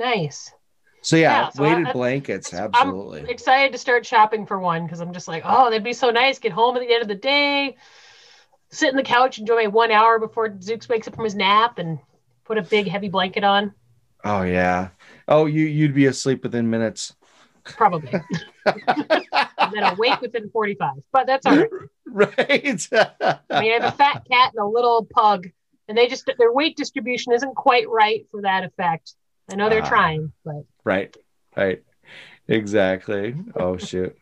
Nice. 0.00 0.52
So 1.02 1.16
yeah, 1.16 1.42
Yeah, 1.44 1.48
so 1.50 1.62
I- 1.64 1.66
weighted 1.68 1.86
that's- 1.86 1.94
blankets, 1.94 2.52
I'm 2.52 2.70
absolutely. 2.74 3.30
Excited 3.30 3.72
to 3.72 3.78
start 3.78 4.04
shopping 4.04 4.44
for 4.46 4.58
one 4.58 4.84
because 4.84 5.00
I'm 5.00 5.12
just 5.14 5.28
like, 5.28 5.42
oh, 5.46 5.70
that'd 5.70 5.84
be 5.84 5.92
so 5.92 6.10
nice. 6.10 6.38
Get 6.38 6.52
home 6.52 6.76
at 6.76 6.80
the 6.80 6.92
end 6.92 7.02
of 7.02 7.08
the 7.08 7.14
day, 7.14 7.76
sit 8.70 8.90
on 8.90 8.96
the 8.96 9.02
couch, 9.02 9.38
enjoy 9.38 9.56
my 9.62 9.66
one 9.68 9.90
hour 9.92 10.18
before 10.18 10.50
Zooks 10.50 10.88
wakes 10.88 11.06
up 11.08 11.14
from 11.14 11.24
his 11.24 11.34
nap, 11.34 11.78
and 11.78 11.98
put 12.44 12.58
a 12.58 12.62
big 12.62 12.86
heavy 12.88 13.08
blanket 13.08 13.44
on. 13.44 13.72
oh 14.24 14.42
yeah. 14.42 14.88
Oh, 15.28 15.46
you 15.46 15.64
you'd 15.64 15.94
be 15.94 16.06
asleep 16.06 16.42
within 16.42 16.68
minutes. 16.68 17.14
Probably. 17.64 18.10
and 18.66 19.72
then 19.72 19.82
awake 19.84 20.20
within 20.20 20.50
45. 20.50 20.90
But 21.12 21.26
that's 21.26 21.46
all 21.46 21.56
right. 21.56 21.68
right. 22.06 22.88
I 22.92 23.60
mean, 23.60 23.70
I 23.72 23.78
have 23.80 23.84
a 23.84 23.96
fat 23.96 24.24
cat 24.30 24.52
and 24.54 24.62
a 24.62 24.66
little 24.66 25.06
pug, 25.14 25.48
and 25.88 25.96
they 25.96 26.08
just 26.08 26.28
their 26.38 26.52
weight 26.52 26.76
distribution 26.76 27.32
isn't 27.32 27.54
quite 27.54 27.88
right 27.88 28.26
for 28.30 28.42
that 28.42 28.64
effect. 28.64 29.14
I 29.50 29.56
know 29.56 29.68
they're 29.68 29.82
Ah. 29.82 29.88
trying, 29.88 30.32
but 30.44 30.64
right. 30.84 31.14
Right. 31.56 31.82
Exactly. 32.48 33.34
Oh 33.56 33.76
shoot. 33.76 34.16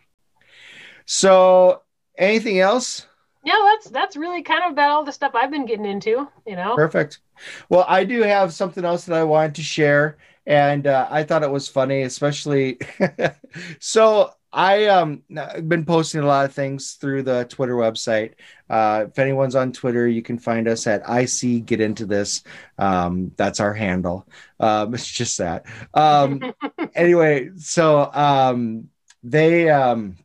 So 1.07 1.83
anything 2.17 2.59
else? 2.61 3.07
yeah, 3.45 3.55
that's 3.65 3.91
that's 3.91 4.17
really 4.17 4.43
kind 4.43 4.65
of 4.65 4.73
about 4.73 4.91
all 4.91 5.05
the 5.05 5.13
stuff 5.13 5.33
I've 5.35 5.51
been 5.51 5.67
getting 5.67 5.87
into. 5.87 6.29
You 6.47 6.57
know, 6.57 6.75
Perfect. 6.75 7.21
Well, 7.69 7.85
I 7.89 8.05
do 8.05 8.23
have 8.23 8.53
something 8.53 8.85
else 8.85 9.05
that 9.07 9.17
I 9.17 9.25
wanted 9.25 9.55
to 9.57 9.63
share, 9.63 10.19
and 10.47 10.87
uh, 10.87 11.07
I 11.11 11.23
thought 11.25 11.43
it 11.43 11.51
was 11.51 11.69
funny, 11.69 12.03
especially. 12.03 12.79
so 13.81 14.33
I 14.53 14.87
um 14.87 15.23
I've 15.37 15.69
been 15.69 15.85
posting 15.85 16.23
a 16.23 16.27
lot 16.27 16.47
of 16.47 16.55
things 16.55 16.95
through 16.95 17.23
the 17.25 17.45
Twitter 17.45 17.75
website. 17.75 18.35
Uh, 18.69 19.07
if 19.09 19.19
anyone's 19.19 19.55
on 19.55 19.73
Twitter, 19.73 20.09
you 20.09 20.23
can 20.23 20.39
find 20.39 20.69
us 20.69 20.87
at 20.87 21.03
IC 21.09 21.67
Get 21.67 21.81
Into 21.81 22.07
This. 22.07 22.43
Um, 22.79 23.33
that's 23.37 23.61
our 23.61 23.75
handle. 23.75 24.27
Um, 24.59 24.95
it's 24.95 25.07
just 25.07 25.39
that. 25.39 25.67
Um, 25.95 26.55
anyway, 26.95 27.51
so 27.57 28.11
um, 28.13 28.89
they 29.23 29.69
um, 29.69 30.17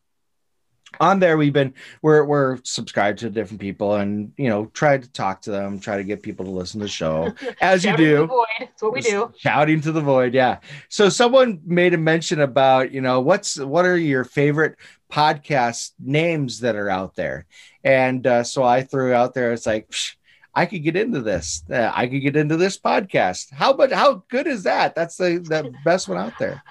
on 0.99 1.19
there 1.19 1.37
we've 1.37 1.53
been 1.53 1.73
we're 2.01 2.23
we're 2.23 2.59
subscribed 2.63 3.19
to 3.19 3.29
different 3.29 3.59
people 3.61 3.95
and 3.95 4.31
you 4.37 4.49
know 4.49 4.65
try 4.67 4.97
to 4.97 5.11
talk 5.11 5.41
to 5.41 5.51
them, 5.51 5.79
try 5.79 5.97
to 5.97 6.03
get 6.03 6.21
people 6.23 6.45
to 6.45 6.51
listen 6.51 6.79
to 6.79 6.85
the 6.85 6.89
show 6.89 7.33
as 7.61 7.83
you 7.83 7.95
do. 7.97 8.27
void. 8.27 8.45
That's 8.59 8.81
what 8.81 8.93
we 8.93 9.01
do. 9.01 9.31
shouting 9.37 9.81
to 9.81 9.91
the 9.91 10.01
void 10.01 10.33
yeah. 10.33 10.59
So 10.89 11.09
someone 11.09 11.61
made 11.65 11.93
a 11.93 11.97
mention 11.97 12.41
about 12.41 12.91
you 12.91 13.01
know 13.01 13.19
what's 13.21 13.57
what 13.59 13.85
are 13.85 13.97
your 13.97 14.23
favorite 14.23 14.77
podcast 15.11 15.91
names 15.99 16.59
that 16.61 16.75
are 16.75 16.89
out 16.89 17.15
there? 17.15 17.45
And 17.83 18.25
uh, 18.25 18.43
so 18.43 18.63
i 18.63 18.81
threw 18.81 19.13
out 19.13 19.33
there 19.33 19.51
it's 19.51 19.65
like 19.65 19.89
"Psh, 19.89 20.15
i 20.55 20.65
could 20.65 20.83
get 20.83 20.95
into 20.95 21.21
this 21.21 21.63
Uh, 21.69 21.91
i 21.93 22.07
could 22.07 22.21
get 22.21 22.35
into 22.35 22.57
this 22.57 22.79
podcast. 22.79 23.51
How 23.51 23.71
about 23.71 23.91
how 23.91 24.23
good 24.29 24.47
is 24.47 24.63
that? 24.63 24.95
That's 24.95 25.17
the, 25.17 25.39
the 25.39 25.73
best 25.83 26.07
one 26.07 26.17
out 26.17 26.37
there 26.39 26.63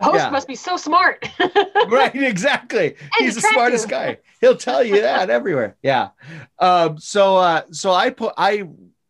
Host 0.00 0.16
Yeah. 0.24 0.30
must 0.30 0.46
be 0.48 0.54
so 0.54 0.76
smart. 0.76 1.26
right 1.88 2.14
exactly. 2.14 2.96
He's 3.18 3.34
the 3.36 3.40
smartest 3.40 3.88
guy. 3.88 4.18
He'll 4.40 4.56
tell 4.56 4.84
you 4.84 5.00
that 5.00 5.30
everywhere. 5.30 5.76
Yeah. 5.82 6.10
Um 6.58 6.98
so 6.98 7.36
uh 7.36 7.62
so 7.70 7.92
i 7.92 8.10
put 8.10 8.34
i 8.36 8.64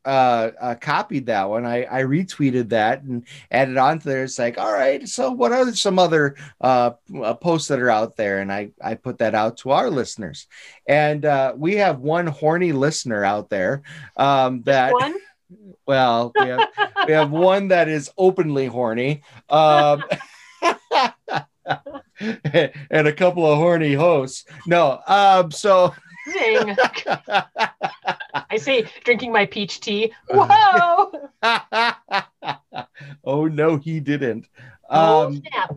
uh, 0.05 0.53
uh 0.61 0.75
copied 0.77 1.27
that 1.27 1.49
one. 1.49 1.67
I 1.67 1.83
i 1.91 2.03
retweeted 2.05 2.69
that 2.69 3.03
and 3.03 3.27
added 3.51 3.77
on 3.77 3.99
to 3.99 4.09
there. 4.09 4.23
It's 4.23 4.39
like 4.39 4.59
all 4.59 4.73
right 4.73 5.09
so 5.09 5.33
what 5.33 5.51
are 5.51 5.75
some 5.75 5.99
other 5.99 6.37
uh, 6.61 6.93
uh 7.21 7.35
posts 7.35 7.67
that 7.69 7.81
are 7.81 7.91
out 7.91 8.17
there? 8.17 8.39
And 8.39 8.53
i 8.53 8.71
i 8.81 8.95
put 8.95 9.19
that 9.19 9.35
out 9.35 9.57
to 9.59 9.73
our 9.73 9.91
listeners. 9.91 10.47
And 10.87 11.25
uh 11.25 11.55
we 11.57 11.75
have 11.77 11.99
one 11.99 12.29
horny 12.29 12.71
listener 12.71 13.25
out 13.25 13.51
there 13.51 13.83
um 14.17 14.63
that 14.63 14.93
One. 14.93 15.17
well 15.87 16.33
we 16.41 16.47
have 16.47 16.69
we 17.09 17.13
have 17.13 17.33
one 17.33 17.69
that 17.69 17.89
is 17.89 18.09
openly 18.17 18.67
horny. 18.67 19.23
Um 19.51 20.05
and 22.91 23.09
a 23.09 23.13
couple 23.13 23.45
of 23.45 23.59
horny 23.59 23.95
hosts 23.95 24.45
no 24.67 25.01
um 25.07 25.51
so 25.51 25.93
Zing. 26.31 26.77
I 28.51 28.57
say 28.57 28.87
drinking 29.05 29.33
my 29.33 29.47
peach 29.47 29.81
tea. 29.81 30.13
Whoa! 30.29 31.31
oh 33.25 33.47
no 33.47 33.77
he 33.77 34.01
didn't 34.01 34.49
oh, 34.89 35.27
um 35.27 35.43
snap. 35.49 35.77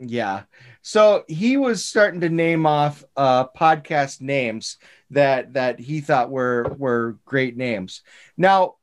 yeah 0.00 0.42
so 0.82 1.24
he 1.28 1.56
was 1.56 1.84
starting 1.84 2.20
to 2.20 2.28
name 2.28 2.66
off 2.66 3.04
uh 3.16 3.46
podcast 3.48 4.20
names 4.20 4.76
that 5.10 5.54
that 5.54 5.80
he 5.80 6.00
thought 6.00 6.30
were 6.30 6.74
were 6.78 7.16
great 7.24 7.56
names 7.56 8.02
now 8.36 8.74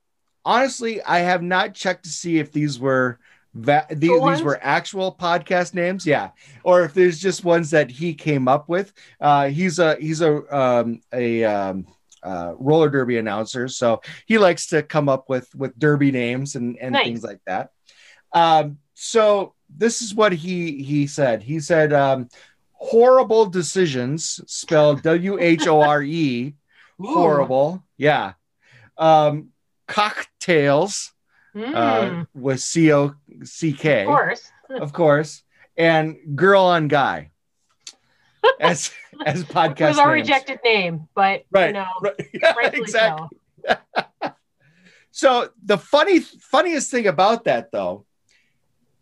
honestly 0.44 1.02
i 1.04 1.20
have 1.20 1.42
not 1.42 1.74
checked 1.74 2.04
to 2.04 2.10
see 2.10 2.38
if 2.40 2.52
these 2.52 2.80
were 2.80 3.20
va- 3.56 3.88
these, 3.90 4.10
Cool 4.10 4.30
these 4.30 4.44
were 4.44 4.60
actual 4.62 5.16
podcast 5.16 5.74
names 5.74 6.06
yeah. 6.06 6.30
Or 6.64 6.84
if 6.84 6.94
there's 6.94 7.20
just 7.20 7.44
ones 7.44 7.72
that 7.72 7.90
he 7.90 8.14
came 8.14 8.48
up 8.48 8.70
with 8.70 8.94
uh 9.20 9.48
he's 9.48 9.80
a 9.80 9.96
he's 9.96 10.22
a 10.22 10.56
um 10.56 11.02
a 11.14 11.44
um 11.46 11.88
uh, 12.22 12.54
roller 12.58 12.90
derby 12.90 13.18
announcer. 13.18 13.68
So 13.68 14.02
he 14.26 14.40
likes 14.40 14.68
to 14.68 14.82
come 14.84 15.08
up 15.10 15.30
with 15.30 15.54
with 15.56 15.78
derby 15.80 16.12
names 16.12 16.56
and 16.56 16.78
and 16.80 16.94
Nice. 16.94 17.06
things 17.06 17.24
like 17.24 17.40
that. 17.48 17.72
Um 18.34 18.78
so 18.94 19.54
this 19.70 20.02
is 20.02 20.14
what 20.14 20.34
he 20.34 20.84
he 20.84 21.08
said. 21.08 21.42
He 21.44 21.60
said 21.60 21.94
um 21.94 22.28
horrible 22.74 23.46
decisions 23.46 24.40
spelled 24.48 25.02
w-h-o-r-e 25.04 26.54
horrible. 27.00 27.84
Yeah. 27.98 28.34
Um 28.98 29.50
cocktails 29.88 31.14
Mm, 31.56 31.74
uh 31.74 32.26
with 32.34 32.60
c-o-c-k 32.60 34.02
of 34.02 34.08
course. 34.08 34.52
of 34.70 34.92
course 34.94 35.44
and 35.78 36.18
girl 36.36 36.64
on 36.64 36.90
guy 36.90 37.32
as 38.60 38.92
as 39.26 39.44
podcast 39.46 39.80
It 39.80 39.86
was 39.88 40.00
our 40.00 40.16
names. 40.16 40.28
rejected 40.28 40.60
name, 40.66 41.08
but 41.16 41.46
right 41.52 41.68
you 41.68 41.74
know, 41.74 41.88
right 42.02 42.14
yeah, 42.34 42.54
exactly 42.74 42.88
so. 42.88 43.30
So 45.12 45.50
the 45.64 45.78
funny 45.78 46.20
funniest 46.20 46.92
thing 46.92 47.08
about 47.08 47.46
that 47.46 47.72
though, 47.72 48.06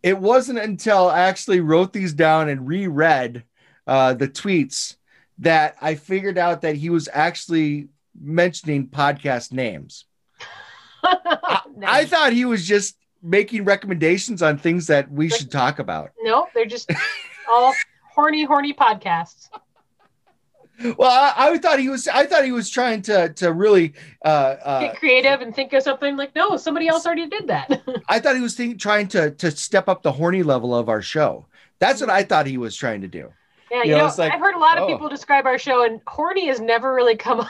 it 0.03 0.15
wasn't 0.19 0.59
until 0.59 1.09
I 1.09 1.21
actually 1.21 1.59
wrote 1.59 1.91
these 1.91 2.13
down 2.13 2.49
and 2.49 2.67
reread 2.67 3.43
uh, 3.87 4.13
the 4.13 4.27
tweets 4.27 4.97
that 5.39 5.75
I 5.81 5.95
figured 5.95 6.37
out 6.37 6.61
that 6.61 6.75
he 6.75 6.91
was 6.91 7.09
actually 7.11 7.87
mentioning 8.19 8.87
podcast 8.89 9.51
names. 9.51 10.05
I 11.83 12.05
thought 12.05 12.33
he 12.33 12.45
was 12.45 12.65
just 12.67 12.97
making 13.21 13.63
recommendations 13.63 14.41
on 14.41 14.57
things 14.57 14.87
that 14.87 15.09
we 15.11 15.29
should 15.29 15.51
talk 15.51 15.79
about. 15.79 16.11
no, 16.21 16.47
they're 16.53 16.65
just 16.65 16.91
all 17.49 17.73
horny, 18.13 18.43
horny 18.43 18.73
podcasts. 18.73 19.49
Well, 20.97 21.09
I, 21.09 21.51
I, 21.51 21.57
thought 21.59 21.79
he 21.79 21.87
was. 21.87 22.07
I 22.07 22.25
thought 22.25 22.43
he 22.43 22.51
was 22.51 22.69
trying 22.69 23.03
to 23.03 23.29
to 23.33 23.53
really 23.53 23.93
uh, 24.25 24.55
uh, 24.63 24.79
get 24.79 24.97
creative 24.97 25.41
and 25.41 25.55
think 25.55 25.71
of 25.73 25.83
something 25.83 26.17
like, 26.17 26.35
no, 26.35 26.57
somebody 26.57 26.87
else 26.87 27.05
already 27.05 27.27
did 27.27 27.47
that. 27.47 27.83
I 28.09 28.19
thought 28.19 28.35
he 28.35 28.41
was 28.41 28.55
think, 28.55 28.79
trying 28.79 29.07
to 29.09 29.31
to 29.31 29.51
step 29.51 29.87
up 29.87 30.01
the 30.01 30.11
horny 30.11 30.41
level 30.41 30.75
of 30.75 30.89
our 30.89 31.01
show. 31.01 31.45
That's 31.79 32.01
what 32.01 32.09
I 32.09 32.23
thought 32.23 32.47
he 32.47 32.57
was 32.57 32.75
trying 32.75 33.01
to 33.01 33.07
do. 33.07 33.31
Yeah, 33.71 33.83
you, 33.83 33.91
you 33.91 33.97
know, 33.97 34.07
know 34.07 34.13
like, 34.17 34.33
I've 34.33 34.39
heard 34.39 34.55
a 34.55 34.59
lot 34.59 34.77
of 34.77 34.83
oh. 34.83 34.87
people 34.87 35.09
describe 35.09 35.45
our 35.45 35.59
show, 35.59 35.83
and 35.83 36.01
horny 36.07 36.47
has 36.47 36.59
never 36.59 36.93
really 36.93 37.17
come 37.17 37.41
up. 37.41 37.49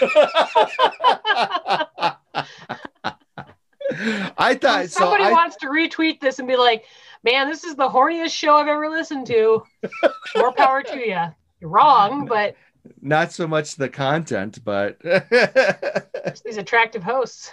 I 4.38 4.54
thought 4.54 4.90
somebody 4.90 5.24
so 5.24 5.30
I, 5.30 5.32
wants 5.32 5.56
to 5.56 5.66
retweet 5.66 6.20
this 6.20 6.38
and 6.38 6.48
be 6.48 6.56
like, 6.56 6.84
"Man, 7.22 7.48
this 7.48 7.64
is 7.64 7.76
the 7.76 7.88
horniest 7.88 8.32
show 8.32 8.54
I've 8.54 8.68
ever 8.68 8.88
listened 8.88 9.26
to." 9.28 9.62
More 10.36 10.52
power 10.52 10.82
to 10.82 10.98
you. 10.98 11.20
You're 11.60 11.70
wrong, 11.70 12.26
but 12.26 12.56
not 13.00 13.32
so 13.32 13.46
much 13.46 13.76
the 13.76 13.88
content, 13.88 14.58
but 14.64 14.98
these 16.44 16.56
attractive 16.56 17.02
hosts. 17.02 17.52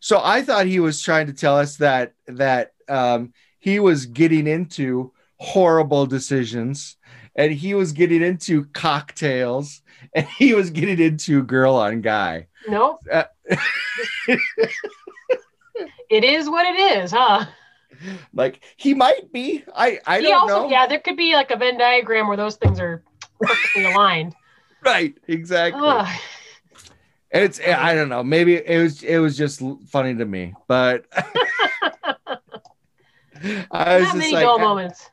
So 0.00 0.20
I 0.22 0.42
thought 0.42 0.66
he 0.66 0.80
was 0.80 1.02
trying 1.02 1.26
to 1.26 1.32
tell 1.32 1.58
us 1.58 1.76
that 1.76 2.12
that 2.26 2.72
um, 2.88 3.32
he 3.58 3.80
was 3.80 4.06
getting 4.06 4.46
into 4.46 5.12
horrible 5.36 6.06
decisions 6.06 6.96
and 7.34 7.52
he 7.52 7.74
was 7.74 7.92
getting 7.92 8.22
into 8.22 8.64
cocktails 8.66 9.82
and 10.14 10.26
he 10.26 10.54
was 10.54 10.70
getting 10.70 11.00
into 11.00 11.42
girl 11.42 11.74
on 11.74 12.00
guy. 12.00 12.48
No. 12.66 12.98
Uh, 13.10 13.24
it 16.10 16.24
is 16.24 16.48
what 16.48 16.66
it 16.66 16.78
is, 16.78 17.10
huh? 17.10 17.46
Like 18.32 18.60
he 18.76 18.94
might 18.94 19.32
be. 19.32 19.64
I 19.74 19.98
I 20.06 20.20
he 20.20 20.26
don't 20.26 20.42
also, 20.42 20.62
know. 20.62 20.70
Yeah, 20.70 20.86
there 20.86 21.00
could 21.00 21.16
be 21.16 21.34
like 21.34 21.50
a 21.50 21.56
Venn 21.56 21.78
diagram 21.78 22.28
where 22.28 22.36
those 22.36 22.56
things 22.56 22.78
are 22.78 23.02
perfectly 23.40 23.84
aligned. 23.92 24.34
Right. 24.84 25.14
Exactly. 25.26 25.82
Ugh. 25.82 26.06
It's 27.30 27.60
I 27.60 27.94
don't 27.94 28.08
know. 28.08 28.22
Maybe 28.22 28.54
it 28.54 28.78
was 28.82 29.02
it 29.02 29.18
was 29.18 29.36
just 29.36 29.62
funny 29.88 30.14
to 30.14 30.24
me, 30.24 30.54
but 30.66 31.06
I 33.70 33.98
was 33.98 34.08
Not 34.08 34.16
many 34.16 34.32
like, 34.32 34.44
dull 34.44 34.58
eh. 34.58 34.62
moments. 34.62 35.10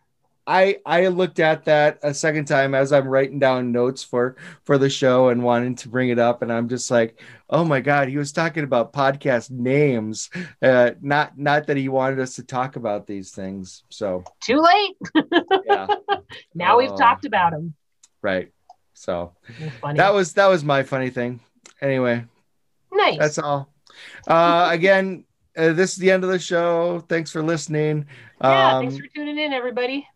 I 0.47 0.77
I 0.85 1.07
looked 1.07 1.39
at 1.39 1.65
that 1.65 1.99
a 2.03 2.13
second 2.13 2.45
time 2.45 2.75
as 2.75 2.93
I'm 2.93 3.07
writing 3.07 3.39
down 3.39 3.71
notes 3.71 4.03
for 4.03 4.35
for 4.63 4.77
the 4.77 4.89
show 4.89 5.29
and 5.29 5.43
wanting 5.43 5.75
to 5.75 5.89
bring 5.89 6.09
it 6.09 6.19
up, 6.19 6.41
and 6.41 6.51
I'm 6.51 6.69
just 6.69 6.91
like, 6.91 7.19
oh 7.49 7.63
my 7.63 7.81
god, 7.81 8.09
he 8.09 8.17
was 8.17 8.31
talking 8.31 8.63
about 8.63 8.93
podcast 8.93 9.49
names, 9.49 10.29
uh, 10.61 10.91
not 11.01 11.37
not 11.37 11.67
that 11.67 11.77
he 11.77 11.89
wanted 11.89 12.19
us 12.19 12.35
to 12.35 12.43
talk 12.43 12.75
about 12.75 13.07
these 13.07 13.31
things. 13.31 13.83
So 13.89 14.23
too 14.41 14.61
late. 14.61 14.95
yeah. 15.65 15.87
now 16.53 16.75
uh, 16.75 16.77
we've 16.77 16.97
talked 16.97 17.25
about 17.25 17.51
them. 17.51 17.73
Right. 18.21 18.51
So 18.93 19.33
that 19.95 20.13
was 20.13 20.33
that 20.33 20.47
was 20.47 20.63
my 20.63 20.83
funny 20.83 21.09
thing. 21.09 21.39
Anyway, 21.81 22.23
nice. 22.91 23.17
That's 23.17 23.39
all. 23.39 23.69
Uh, 24.27 24.69
again, 24.71 25.25
uh, 25.57 25.73
this 25.73 25.93
is 25.93 25.97
the 25.97 26.11
end 26.11 26.23
of 26.23 26.29
the 26.29 26.39
show. 26.39 26.99
Thanks 27.09 27.31
for 27.31 27.41
listening. 27.41 28.05
Yeah, 28.41 28.77
um, 28.77 28.83
thanks 28.83 28.97
for 28.97 29.07
tuning 29.07 29.39
in, 29.39 29.53
everybody. 29.53 30.07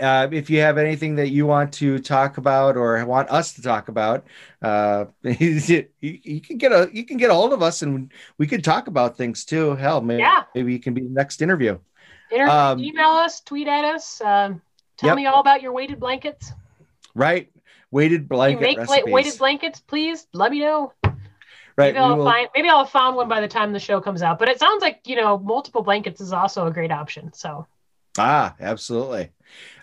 Uh, 0.00 0.28
if 0.32 0.50
you 0.50 0.60
have 0.60 0.76
anything 0.76 1.14
that 1.16 1.28
you 1.28 1.46
want 1.46 1.72
to 1.72 1.98
talk 2.00 2.36
about 2.36 2.76
or 2.76 3.04
want 3.04 3.30
us 3.30 3.52
to 3.52 3.62
talk 3.62 3.88
about, 3.88 4.26
uh, 4.60 5.04
you, 5.22 5.86
you, 6.00 6.40
can 6.40 6.58
get 6.58 6.72
a 6.72 6.90
you 6.92 7.04
can 7.04 7.16
get 7.16 7.30
a 7.30 7.34
hold 7.34 7.52
of 7.52 7.62
us 7.62 7.82
and 7.82 8.12
we 8.36 8.46
could 8.46 8.64
talk 8.64 8.88
about 8.88 9.16
things 9.16 9.44
too. 9.44 9.76
Hell, 9.76 10.00
maybe 10.00 10.20
yeah. 10.20 10.44
maybe 10.54 10.72
you 10.72 10.80
can 10.80 10.94
be 10.94 11.02
the 11.02 11.10
next 11.10 11.42
interview. 11.42 11.78
interview 12.32 12.52
um, 12.52 12.80
email 12.80 13.10
us, 13.10 13.40
tweet 13.40 13.68
at 13.68 13.84
us. 13.84 14.20
Um, 14.20 14.60
tell 14.96 15.10
yep. 15.10 15.16
me 15.16 15.26
all 15.26 15.40
about 15.40 15.62
your 15.62 15.72
weighted 15.72 16.00
blankets. 16.00 16.52
Right, 17.14 17.52
weighted 17.92 18.28
blanket 18.28 18.62
make 18.62 18.78
recipes. 18.78 19.12
weighted 19.12 19.38
blankets, 19.38 19.80
please. 19.80 20.26
Let 20.32 20.50
me 20.50 20.58
know. 20.58 20.92
Right. 21.76 21.94
Maybe 21.94 21.98
I'll 21.98 22.16
will... 22.16 22.24
find 22.24 22.48
maybe 22.54 22.68
I'll 22.68 22.84
have 22.84 22.90
found 22.90 23.14
one 23.14 23.28
by 23.28 23.40
the 23.40 23.48
time 23.48 23.72
the 23.72 23.78
show 23.78 24.00
comes 24.00 24.22
out. 24.22 24.40
But 24.40 24.48
it 24.48 24.58
sounds 24.58 24.82
like 24.82 25.02
you 25.06 25.14
know 25.14 25.38
multiple 25.38 25.82
blankets 25.82 26.20
is 26.20 26.32
also 26.32 26.66
a 26.66 26.72
great 26.72 26.90
option. 26.90 27.32
So. 27.32 27.66
Ah, 28.18 28.54
absolutely. 28.60 29.30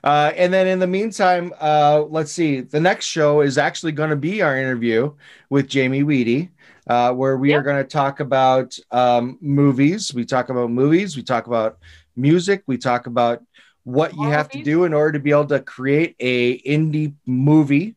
Uh, 0.03 0.31
and 0.35 0.51
then 0.51 0.67
in 0.67 0.79
the 0.79 0.87
meantime, 0.87 1.53
uh, 1.61 2.03
let's 2.09 2.31
see. 2.31 2.61
The 2.61 2.79
next 2.79 3.05
show 3.05 3.41
is 3.41 3.57
actually 3.57 3.91
going 3.91 4.09
to 4.09 4.15
be 4.15 4.41
our 4.41 4.57
interview 4.57 5.13
with 5.49 5.67
Jamie 5.67 6.03
Weedy, 6.03 6.49
uh, 6.87 7.13
where 7.13 7.37
we 7.37 7.49
yep. 7.49 7.59
are 7.59 7.63
going 7.63 7.83
to 7.83 7.87
talk 7.87 8.19
about 8.19 8.77
um, 8.89 9.37
movies. 9.41 10.13
We 10.13 10.25
talk 10.25 10.49
about 10.49 10.71
movies. 10.71 11.15
We 11.15 11.23
talk 11.23 11.47
about 11.47 11.77
music. 12.15 12.63
We 12.65 12.77
talk 12.77 13.05
about 13.05 13.43
what 13.83 14.15
you 14.15 14.23
have 14.29 14.49
to 14.49 14.63
do 14.63 14.85
in 14.85 14.93
order 14.93 15.13
to 15.13 15.19
be 15.19 15.31
able 15.31 15.47
to 15.47 15.59
create 15.59 16.15
a 16.19 16.59
indie 16.61 17.13
movie. 17.25 17.95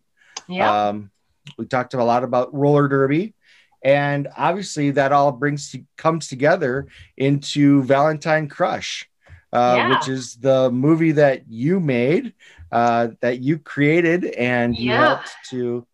Yeah. 0.49 0.89
Um, 0.89 1.11
we 1.59 1.67
talked 1.67 1.95
a 1.95 2.05
lot 2.05 2.25
about 2.25 2.55
roller 2.55 2.89
derby, 2.89 3.35
and 3.83 4.29
obviously 4.37 4.93
that 4.93 5.13
all 5.13 5.33
brings 5.33 5.71
to, 5.73 5.85
comes 5.97 6.29
together 6.29 6.87
into 7.17 7.83
Valentine 7.83 8.49
Crush 8.49 9.09
uh, 9.55 9.75
yeah. 9.77 9.89
which 9.91 10.09
is 10.09 10.37
the 10.37 10.71
movie 10.71 11.13
that 11.13 11.49
you 11.49 11.79
made, 11.79 12.35
uh, 12.73 13.09
that 13.21 13.41
you 13.41 13.59
created, 13.59 14.25
and 14.25 14.77
you 14.77 14.91
yeah. 14.91 15.07
helped 15.07 15.31
to 15.51 15.87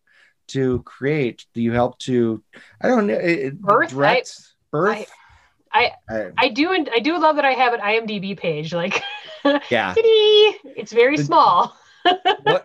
to 0.47 0.81
create. 0.83 1.45
Do 1.53 1.61
you 1.61 1.71
help 1.71 1.99
to? 1.99 2.43
I 2.81 2.87
don't 2.87 3.07
know. 3.07 3.13
It, 3.13 3.61
birth. 3.61 3.91
Direct, 3.91 4.35
I, 4.39 4.71
birth. 4.71 5.11
I, 5.71 5.91
I, 6.09 6.31
I 6.37 6.49
do 6.49 6.71
and 6.71 6.89
I 6.93 6.99
do 6.99 7.17
love 7.19 7.35
that 7.37 7.45
I 7.45 7.51
have 7.51 7.73
an 7.73 7.79
IMDb 7.79 8.37
page. 8.37 8.73
Like, 8.73 9.03
yeah, 9.69 9.93
it's 9.97 10.91
very 10.91 11.17
small. 11.17 11.77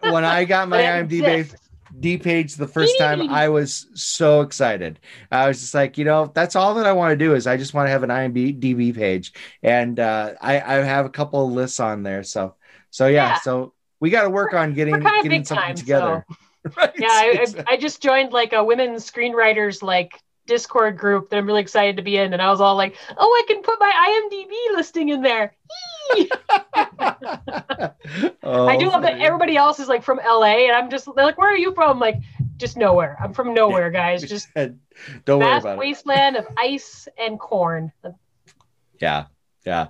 when 0.01 0.25
I 0.25 0.45
got 0.45 0.69
my 0.71 0.81
IMDb 0.81 1.55
D 1.99 2.19
page 2.19 2.57
the 2.57 2.69
first 2.69 2.99
time, 2.99 3.31
I 3.31 3.49
was 3.49 3.87
so 3.95 4.41
excited. 4.41 5.01
I 5.31 5.49
was 5.49 5.61
just 5.61 5.75
like, 5.75 5.99
you 5.99 6.05
know, 6.05 6.31
that's 6.35 6.57
all 6.57 6.75
that 6.75 6.87
I 6.87 6.93
want 6.93 7.13
to 7.13 7.17
do 7.17 7.35
is 7.35 7.47
I 7.47 7.57
just 7.57 7.75
want 7.75 7.87
to 7.87 7.91
have 7.91 8.03
an 8.03 8.11
IMDb 8.11 8.95
page, 8.95 9.33
and 9.63 9.99
uh, 9.99 10.35
I, 10.41 10.61
I 10.61 10.75
have 10.83 11.07
a 11.07 11.11
couple 11.11 11.47
of 11.47 11.53
lists 11.53 11.81
on 11.81 12.03
there. 12.03 12.23
So, 12.23 12.55
so 12.91 13.07
yeah, 13.07 13.29
yeah. 13.29 13.41
so 13.41 13.73
we 14.01 14.11
got 14.11 14.23
to 14.23 14.31
work 14.31 14.55
on 14.55 14.75
getting 14.75 15.01
getting 15.23 15.45
something 15.45 15.67
time, 15.67 15.75
together. 15.75 16.27
So. 16.29 16.37
right? 16.77 16.93
Yeah, 16.99 17.09
I, 17.09 17.47
I 17.69 17.77
just 17.77 18.03
joined 18.03 18.33
like 18.33 18.53
a 18.53 18.63
women's 18.65 19.09
screenwriters 19.11 19.83
like 19.83 20.21
Discord 20.47 20.97
group 20.97 21.31
that 21.31 21.37
I'm 21.37 21.47
really 21.47 21.61
excited 21.61 21.97
to 21.97 22.03
be 22.03 22.17
in, 22.17 22.33
and 22.33 22.41
I 22.41 22.51
was 22.51 22.61
all 22.61 22.77
like, 22.77 22.97
"Oh, 23.17 23.43
I 23.45 23.47
can 23.47 23.63
put 23.63 23.79
my 23.81 24.31
IMDb 24.31 24.77
listing 24.77 25.09
in 25.11 25.23
there." 25.23 25.55
oh, 28.43 28.67
I 28.69 28.77
do 28.77 28.89
love 28.89 29.03
that 29.03 29.19
everybody 29.19 29.57
else 29.57 29.81
is 29.81 29.89
like 29.89 30.03
from 30.03 30.19
LA, 30.19 30.67
and 30.67 30.73
I'm 30.73 30.91
just 30.91 31.09
they're 31.15 31.25
like, 31.25 31.39
"Where 31.39 31.53
are 31.53 31.57
you 31.57 31.75
from?" 31.75 31.99
like, 31.99 32.17
just 32.57 32.77
nowhere. 32.77 33.17
I'm 33.23 33.33
from 33.33 33.55
nowhere, 33.55 33.91
guys. 33.91 34.23
Just 34.23 34.49
don't 34.55 35.41
worry 35.41 35.59
about 35.59 35.79
wasteland 35.79 36.37
it. 36.37 36.41
of 36.41 36.47
ice 36.57 37.09
and 37.19 37.39
corn. 37.39 37.93
Yeah, 39.01 39.27
yeah. 39.67 39.89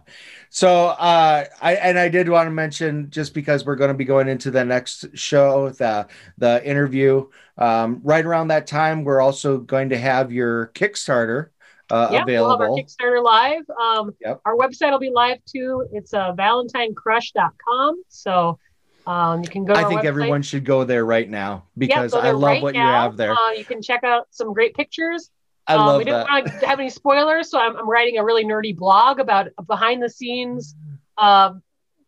So, 0.48 0.86
uh, 0.86 1.44
I 1.60 1.74
and 1.74 1.98
I 1.98 2.08
did 2.08 2.28
want 2.28 2.46
to 2.46 2.50
mention 2.50 3.10
just 3.10 3.34
because 3.34 3.66
we're 3.66 3.76
going 3.76 3.88
to 3.88 3.94
be 3.94 4.06
going 4.06 4.26
into 4.28 4.50
the 4.50 4.64
next 4.64 5.06
show, 5.14 5.70
the 5.70 6.08
the 6.38 6.66
interview. 6.66 7.28
Um, 7.58 8.00
right 8.02 8.24
around 8.24 8.48
that 8.48 8.66
time, 8.66 9.04
we're 9.04 9.20
also 9.20 9.58
going 9.58 9.90
to 9.90 9.98
have 9.98 10.32
your 10.32 10.68
Kickstarter 10.68 11.50
uh, 11.90 12.08
yep, 12.10 12.22
available. 12.22 12.58
We'll 12.58 12.76
have 12.76 13.00
our 13.00 13.12
Kickstarter 13.14 13.22
live. 13.22 13.70
Um, 13.70 14.14
yep. 14.20 14.40
Our 14.44 14.56
website 14.56 14.90
will 14.90 14.98
be 14.98 15.10
live 15.10 15.38
too. 15.44 15.86
It's 15.92 16.14
uh, 16.14 16.32
valentinecrush.com. 16.32 18.02
So 18.08 18.58
um, 19.06 19.42
you 19.42 19.48
can 19.48 19.64
go. 19.64 19.74
I 19.74 19.84
think 19.84 20.00
website. 20.00 20.04
everyone 20.06 20.42
should 20.42 20.64
go 20.64 20.84
there 20.84 21.04
right 21.04 21.28
now 21.28 21.64
because 21.78 22.12
I 22.14 22.30
love 22.30 22.42
right 22.42 22.62
what 22.62 22.74
now. 22.74 22.86
you 22.86 22.92
have 22.92 23.16
there. 23.16 23.32
Uh, 23.32 23.52
you 23.52 23.64
can 23.64 23.82
check 23.82 24.04
out 24.04 24.26
some 24.30 24.52
great 24.52 24.74
pictures. 24.74 25.30
I 25.66 25.74
um, 25.74 25.86
love 25.86 25.98
we 25.98 26.04
didn't 26.04 26.28
want 26.28 26.46
to 26.46 26.66
have 26.66 26.78
any 26.78 26.90
spoilers, 26.90 27.50
so 27.50 27.58
I'm, 27.58 27.76
I'm, 27.76 27.88
writing 27.88 28.18
a 28.18 28.24
really 28.24 28.44
nerdy 28.44 28.76
blog 28.76 29.18
about 29.18 29.48
behind 29.66 30.02
the 30.02 30.08
scenes, 30.08 30.74
uh, 31.18 31.54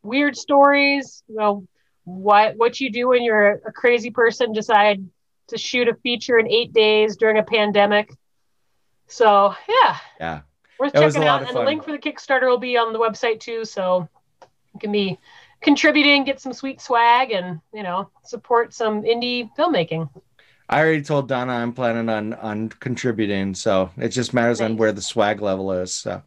weird 0.02 0.36
stories. 0.36 1.22
You 1.28 1.36
know 1.36 1.66
what 2.04 2.56
what 2.56 2.80
you 2.80 2.90
do 2.90 3.08
when 3.08 3.22
you're 3.22 3.60
a 3.66 3.72
crazy 3.72 4.10
person 4.10 4.52
decide 4.52 5.04
to 5.48 5.58
shoot 5.58 5.88
a 5.88 5.94
feature 5.94 6.38
in 6.38 6.48
eight 6.48 6.72
days 6.72 7.16
during 7.16 7.38
a 7.38 7.42
pandemic. 7.42 8.12
So 9.08 9.54
yeah, 9.68 9.96
yeah, 10.20 10.40
worth 10.78 10.92
checking 10.92 11.24
out. 11.24 11.46
And 11.46 11.56
the 11.56 11.62
link 11.62 11.84
for 11.84 11.92
the 11.92 11.98
Kickstarter 11.98 12.48
will 12.48 12.58
be 12.58 12.76
on 12.76 12.92
the 12.92 12.98
website 12.98 13.40
too, 13.40 13.64
so 13.64 14.08
you 14.72 14.80
can 14.80 14.92
be 14.92 15.18
contributing, 15.60 16.24
get 16.24 16.40
some 16.40 16.52
sweet 16.52 16.80
swag, 16.80 17.32
and 17.32 17.60
you 17.72 17.82
know 17.82 18.10
support 18.24 18.72
some 18.72 19.02
indie 19.02 19.50
filmmaking. 19.56 20.08
I 20.70 20.80
already 20.80 21.02
told 21.02 21.28
Donna 21.28 21.54
I'm 21.54 21.72
planning 21.72 22.08
on 22.08 22.34
on 22.34 22.68
contributing, 22.68 23.54
so 23.54 23.90
it 23.96 24.08
just 24.08 24.34
matters 24.34 24.60
on 24.60 24.76
where 24.76 24.92
the 24.92 25.00
swag 25.00 25.40
level 25.40 25.72
is. 25.72 25.92
So 25.92 26.22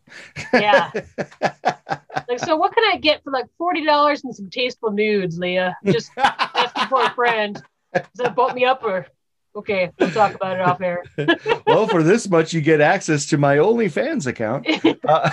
yeah. 0.53 0.91
like, 1.41 2.39
so 2.39 2.55
what 2.55 2.73
can 2.73 2.83
I 2.91 2.97
get 2.97 3.23
for 3.23 3.31
like 3.31 3.45
forty 3.57 3.85
dollars 3.85 4.23
and 4.23 4.35
some 4.35 4.49
tasteful 4.49 4.91
nudes, 4.91 5.37
Leah? 5.37 5.77
Just 5.85 6.11
asking 6.17 6.87
for 6.87 7.03
a 7.03 7.13
friend. 7.13 7.61
Does 7.93 8.05
that 8.15 8.35
bump 8.35 8.55
me 8.55 8.65
up 8.65 8.83
or? 8.83 9.05
Okay, 9.53 9.91
we'll 9.99 10.11
talk 10.11 10.33
about 10.33 10.55
it 10.55 10.61
off 10.61 10.79
air. 10.79 11.03
well, 11.67 11.85
for 11.85 12.03
this 12.03 12.29
much, 12.29 12.53
you 12.53 12.61
get 12.61 12.79
access 12.79 13.25
to 13.27 13.37
my 13.37 13.57
OnlyFans 13.57 14.27
account. 14.27 14.67
Uh, 15.07 15.29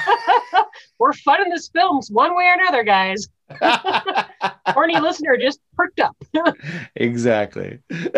We're 0.99 1.13
funding 1.13 1.51
this 1.51 1.69
films 1.69 2.11
one 2.11 2.35
way 2.35 2.45
or 2.45 2.55
another, 2.61 2.83
guys. 2.83 3.29
Horny 4.69 4.99
listener 4.99 5.37
just 5.37 5.61
perked 5.75 6.01
up. 6.01 6.17
exactly. 6.97 7.81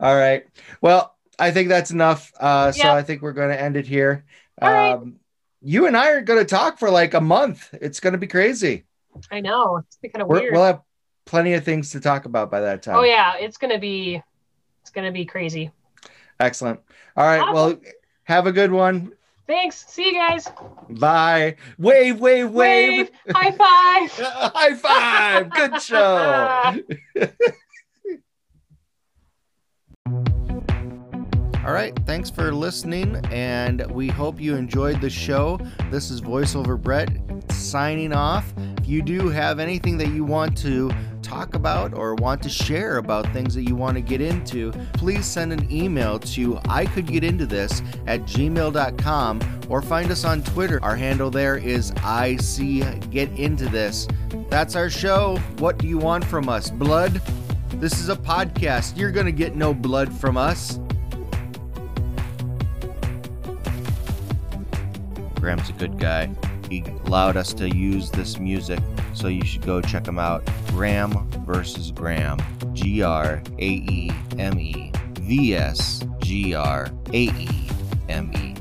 All 0.00 0.16
right. 0.16 0.46
Well, 0.80 1.14
I 1.38 1.50
think 1.50 1.68
that's 1.68 1.90
enough. 1.90 2.32
Uh, 2.38 2.72
so 2.72 2.90
I 2.90 3.02
think 3.02 3.22
we're 3.22 3.32
going 3.32 3.50
to 3.50 3.60
end 3.60 3.76
it 3.76 3.86
here. 3.86 4.24
All 4.60 4.72
right. 4.72 4.92
Um, 4.92 5.16
you 5.60 5.86
and 5.86 5.96
I 5.96 6.10
are 6.10 6.20
going 6.20 6.38
to 6.38 6.44
talk 6.44 6.78
for 6.78 6.90
like 6.90 7.14
a 7.14 7.20
month. 7.20 7.72
It's 7.80 8.00
going 8.00 8.12
to 8.12 8.18
be 8.18 8.26
crazy. 8.26 8.84
I 9.30 9.40
know. 9.40 9.78
It's 9.78 9.96
be 9.96 10.08
kind 10.08 10.22
of 10.22 10.28
We're, 10.28 10.40
weird. 10.40 10.52
we'll 10.52 10.64
have 10.64 10.82
plenty 11.24 11.52
of 11.54 11.64
things 11.64 11.90
to 11.90 12.00
talk 12.00 12.24
about 12.24 12.50
by 12.50 12.60
that 12.60 12.82
time. 12.82 12.96
oh 12.96 13.02
yeah, 13.02 13.34
it's 13.36 13.58
gonna 13.58 13.78
be 13.78 14.22
it's 14.80 14.90
gonna 14.90 15.12
be 15.12 15.24
crazy. 15.24 15.70
Excellent. 16.40 16.80
All 17.16 17.26
right. 17.26 17.40
Awesome. 17.40 17.54
Well, 17.54 17.80
have 18.24 18.46
a 18.46 18.52
good 18.52 18.72
one. 18.72 19.12
Thanks. 19.48 19.86
See 19.88 20.08
you 20.08 20.12
guys. 20.12 20.46
Bye. 20.90 21.56
Wave, 21.78 22.20
wave, 22.20 22.50
wave. 22.50 23.10
High 23.30 23.50
five. 23.50 24.10
High 24.54 24.74
five. 24.74 25.50
Good 25.50 25.80
show. 25.80 26.76
All 31.66 31.74
right. 31.74 31.98
Thanks 32.04 32.28
for 32.28 32.52
listening, 32.52 33.16
and 33.32 33.90
we 33.90 34.08
hope 34.08 34.38
you 34.38 34.54
enjoyed 34.54 35.00
the 35.00 35.10
show. 35.10 35.58
This 35.90 36.10
is 36.10 36.20
VoiceOver 36.20 36.80
Brett 36.80 37.08
signing 37.50 38.12
off. 38.12 38.52
You 38.88 39.02
do 39.02 39.28
have 39.28 39.58
anything 39.58 39.98
that 39.98 40.08
you 40.08 40.24
want 40.24 40.56
to 40.58 40.90
talk 41.20 41.54
about 41.54 41.92
or 41.92 42.14
want 42.14 42.42
to 42.44 42.48
share 42.48 42.96
about 42.96 43.30
things 43.34 43.54
that 43.54 43.64
you 43.64 43.76
want 43.76 43.96
to 43.96 44.00
get 44.00 44.22
into, 44.22 44.72
please 44.94 45.26
send 45.26 45.52
an 45.52 45.70
email 45.70 46.18
to 46.20 46.58
I 46.70 46.86
could 46.86 47.04
get 47.06 47.22
into 47.22 47.44
this 47.44 47.82
at 48.06 48.22
gmail.com 48.22 49.40
or 49.68 49.82
find 49.82 50.10
us 50.10 50.24
on 50.24 50.42
Twitter. 50.42 50.82
Our 50.82 50.96
handle 50.96 51.30
there 51.30 51.58
is 51.58 51.92
I 52.02 52.36
see 52.36 52.80
get 53.10 53.30
into 53.38 53.68
this. 53.68 54.08
That's 54.48 54.74
our 54.74 54.88
show. 54.88 55.36
What 55.58 55.76
do 55.76 55.86
you 55.86 55.98
want 55.98 56.24
from 56.24 56.48
us? 56.48 56.70
Blood? 56.70 57.20
This 57.74 58.00
is 58.00 58.08
a 58.08 58.16
podcast. 58.16 58.96
You're 58.96 59.12
going 59.12 59.26
to 59.26 59.32
get 59.32 59.54
no 59.54 59.74
blood 59.74 60.10
from 60.10 60.38
us. 60.38 60.80
Graham's 65.34 65.68
a 65.68 65.74
good 65.74 65.98
guy. 65.98 66.34
He 66.68 66.84
allowed 67.06 67.36
us 67.36 67.52
to 67.54 67.68
use 67.68 68.10
this 68.10 68.38
music, 68.38 68.80
so 69.14 69.28
you 69.28 69.44
should 69.44 69.64
go 69.64 69.80
check 69.80 70.06
him 70.06 70.18
out. 70.18 70.48
Graeme 70.68 71.28
versus 71.46 71.90
Graeme. 71.90 72.38
G 72.72 73.02
R 73.02 73.42
A 73.58 73.66
E 73.66 74.12
M 74.38 74.58
E 74.58 74.92
V 75.20 75.54
S 75.54 76.04
G 76.20 76.54
R 76.54 76.88
A 77.12 77.18
E 77.18 77.68
M 78.08 78.30
E. 78.34 78.54